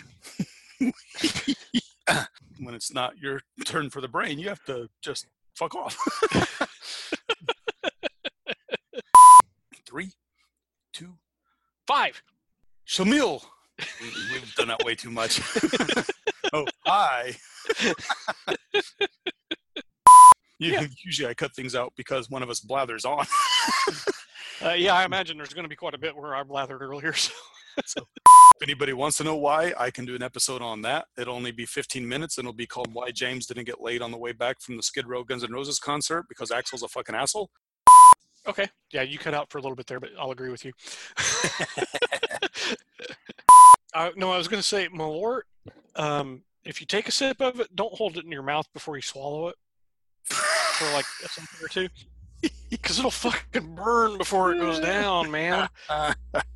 when 0.79 2.75
it's 2.75 2.93
not 2.93 3.17
your 3.17 3.41
turn 3.65 3.89
for 3.89 4.01
the 4.01 4.07
brain, 4.07 4.39
you 4.39 4.49
have 4.49 4.63
to 4.65 4.87
just 5.01 5.27
fuck 5.55 5.75
off. 5.75 5.97
Three, 9.85 10.11
two, 10.93 11.15
Five. 11.87 12.21
Shamil. 12.87 13.43
We've 13.99 14.55
done 14.55 14.69
that 14.69 14.83
way 14.85 14.95
too 14.95 15.11
much. 15.11 15.41
oh, 16.53 16.65
hi. 16.85 17.35
Yeah. 20.71 20.85
Usually 21.03 21.29
I 21.29 21.33
cut 21.33 21.55
things 21.55 21.75
out 21.75 21.93
because 21.95 22.29
one 22.29 22.43
of 22.43 22.49
us 22.49 22.59
blathers 22.59 23.05
on. 23.05 23.25
Uh, 24.63 24.71
yeah, 24.71 24.93
I 24.93 25.03
imagine 25.03 25.37
there's 25.37 25.53
going 25.53 25.65
to 25.65 25.69
be 25.69 25.75
quite 25.75 25.93
a 25.93 25.97
bit 25.97 26.15
where 26.15 26.33
I 26.35 26.43
blathered 26.43 26.81
earlier. 26.81 27.13
So. 27.85 28.07
If 28.55 28.61
anybody 28.61 28.93
wants 28.93 29.17
to 29.17 29.23
know 29.23 29.35
why, 29.35 29.73
I 29.79 29.89
can 29.89 30.05
do 30.05 30.13
an 30.13 30.21
episode 30.21 30.61
on 30.61 30.83
that. 30.83 31.07
It'll 31.17 31.35
only 31.35 31.51
be 31.51 31.65
15 31.65 32.07
minutes 32.07 32.37
and 32.37 32.45
it'll 32.45 32.53
be 32.53 32.67
called 32.67 32.93
Why 32.93 33.09
James 33.09 33.47
Didn't 33.47 33.63
Get 33.63 33.81
Laid 33.81 34.03
on 34.03 34.11
the 34.11 34.17
Way 34.17 34.31
Back 34.31 34.61
from 34.61 34.77
the 34.77 34.83
Skid 34.83 35.07
Row 35.07 35.23
Guns 35.23 35.43
N' 35.43 35.51
Roses 35.51 35.79
concert 35.79 36.25
because 36.29 36.51
Axl's 36.51 36.83
a 36.83 36.87
fucking 36.87 37.15
asshole. 37.15 37.49
Okay. 38.47 38.69
Yeah, 38.91 39.01
you 39.01 39.17
cut 39.17 39.33
out 39.33 39.49
for 39.49 39.57
a 39.57 39.61
little 39.61 39.75
bit 39.75 39.87
there, 39.87 39.99
but 39.99 40.11
I'll 40.19 40.29
agree 40.29 40.51
with 40.51 40.63
you. 40.63 40.73
uh, 43.95 44.11
no, 44.15 44.31
I 44.31 44.37
was 44.37 44.47
going 44.47 44.61
to 44.61 44.67
say, 44.67 44.87
Malort, 44.89 45.41
um, 45.95 46.43
if 46.63 46.79
you 46.79 46.85
take 46.85 47.07
a 47.07 47.11
sip 47.11 47.41
of 47.41 47.59
it, 47.59 47.75
don't 47.75 47.95
hold 47.95 48.17
it 48.17 48.25
in 48.25 48.31
your 48.31 48.43
mouth 48.43 48.71
before 48.71 48.97
you 48.97 49.01
swallow 49.01 49.47
it 49.47 49.55
for 50.73 50.91
like 50.93 51.05
a 51.23 51.29
second 51.29 51.47
or 51.63 51.67
two. 51.67 51.89
Because 52.69 52.99
it'll 52.99 53.09
fucking 53.11 53.73
burn 53.75 54.17
before 54.17 54.51
it 54.51 54.59
goes 54.59 54.77
down, 54.77 55.31
man. 55.31 55.69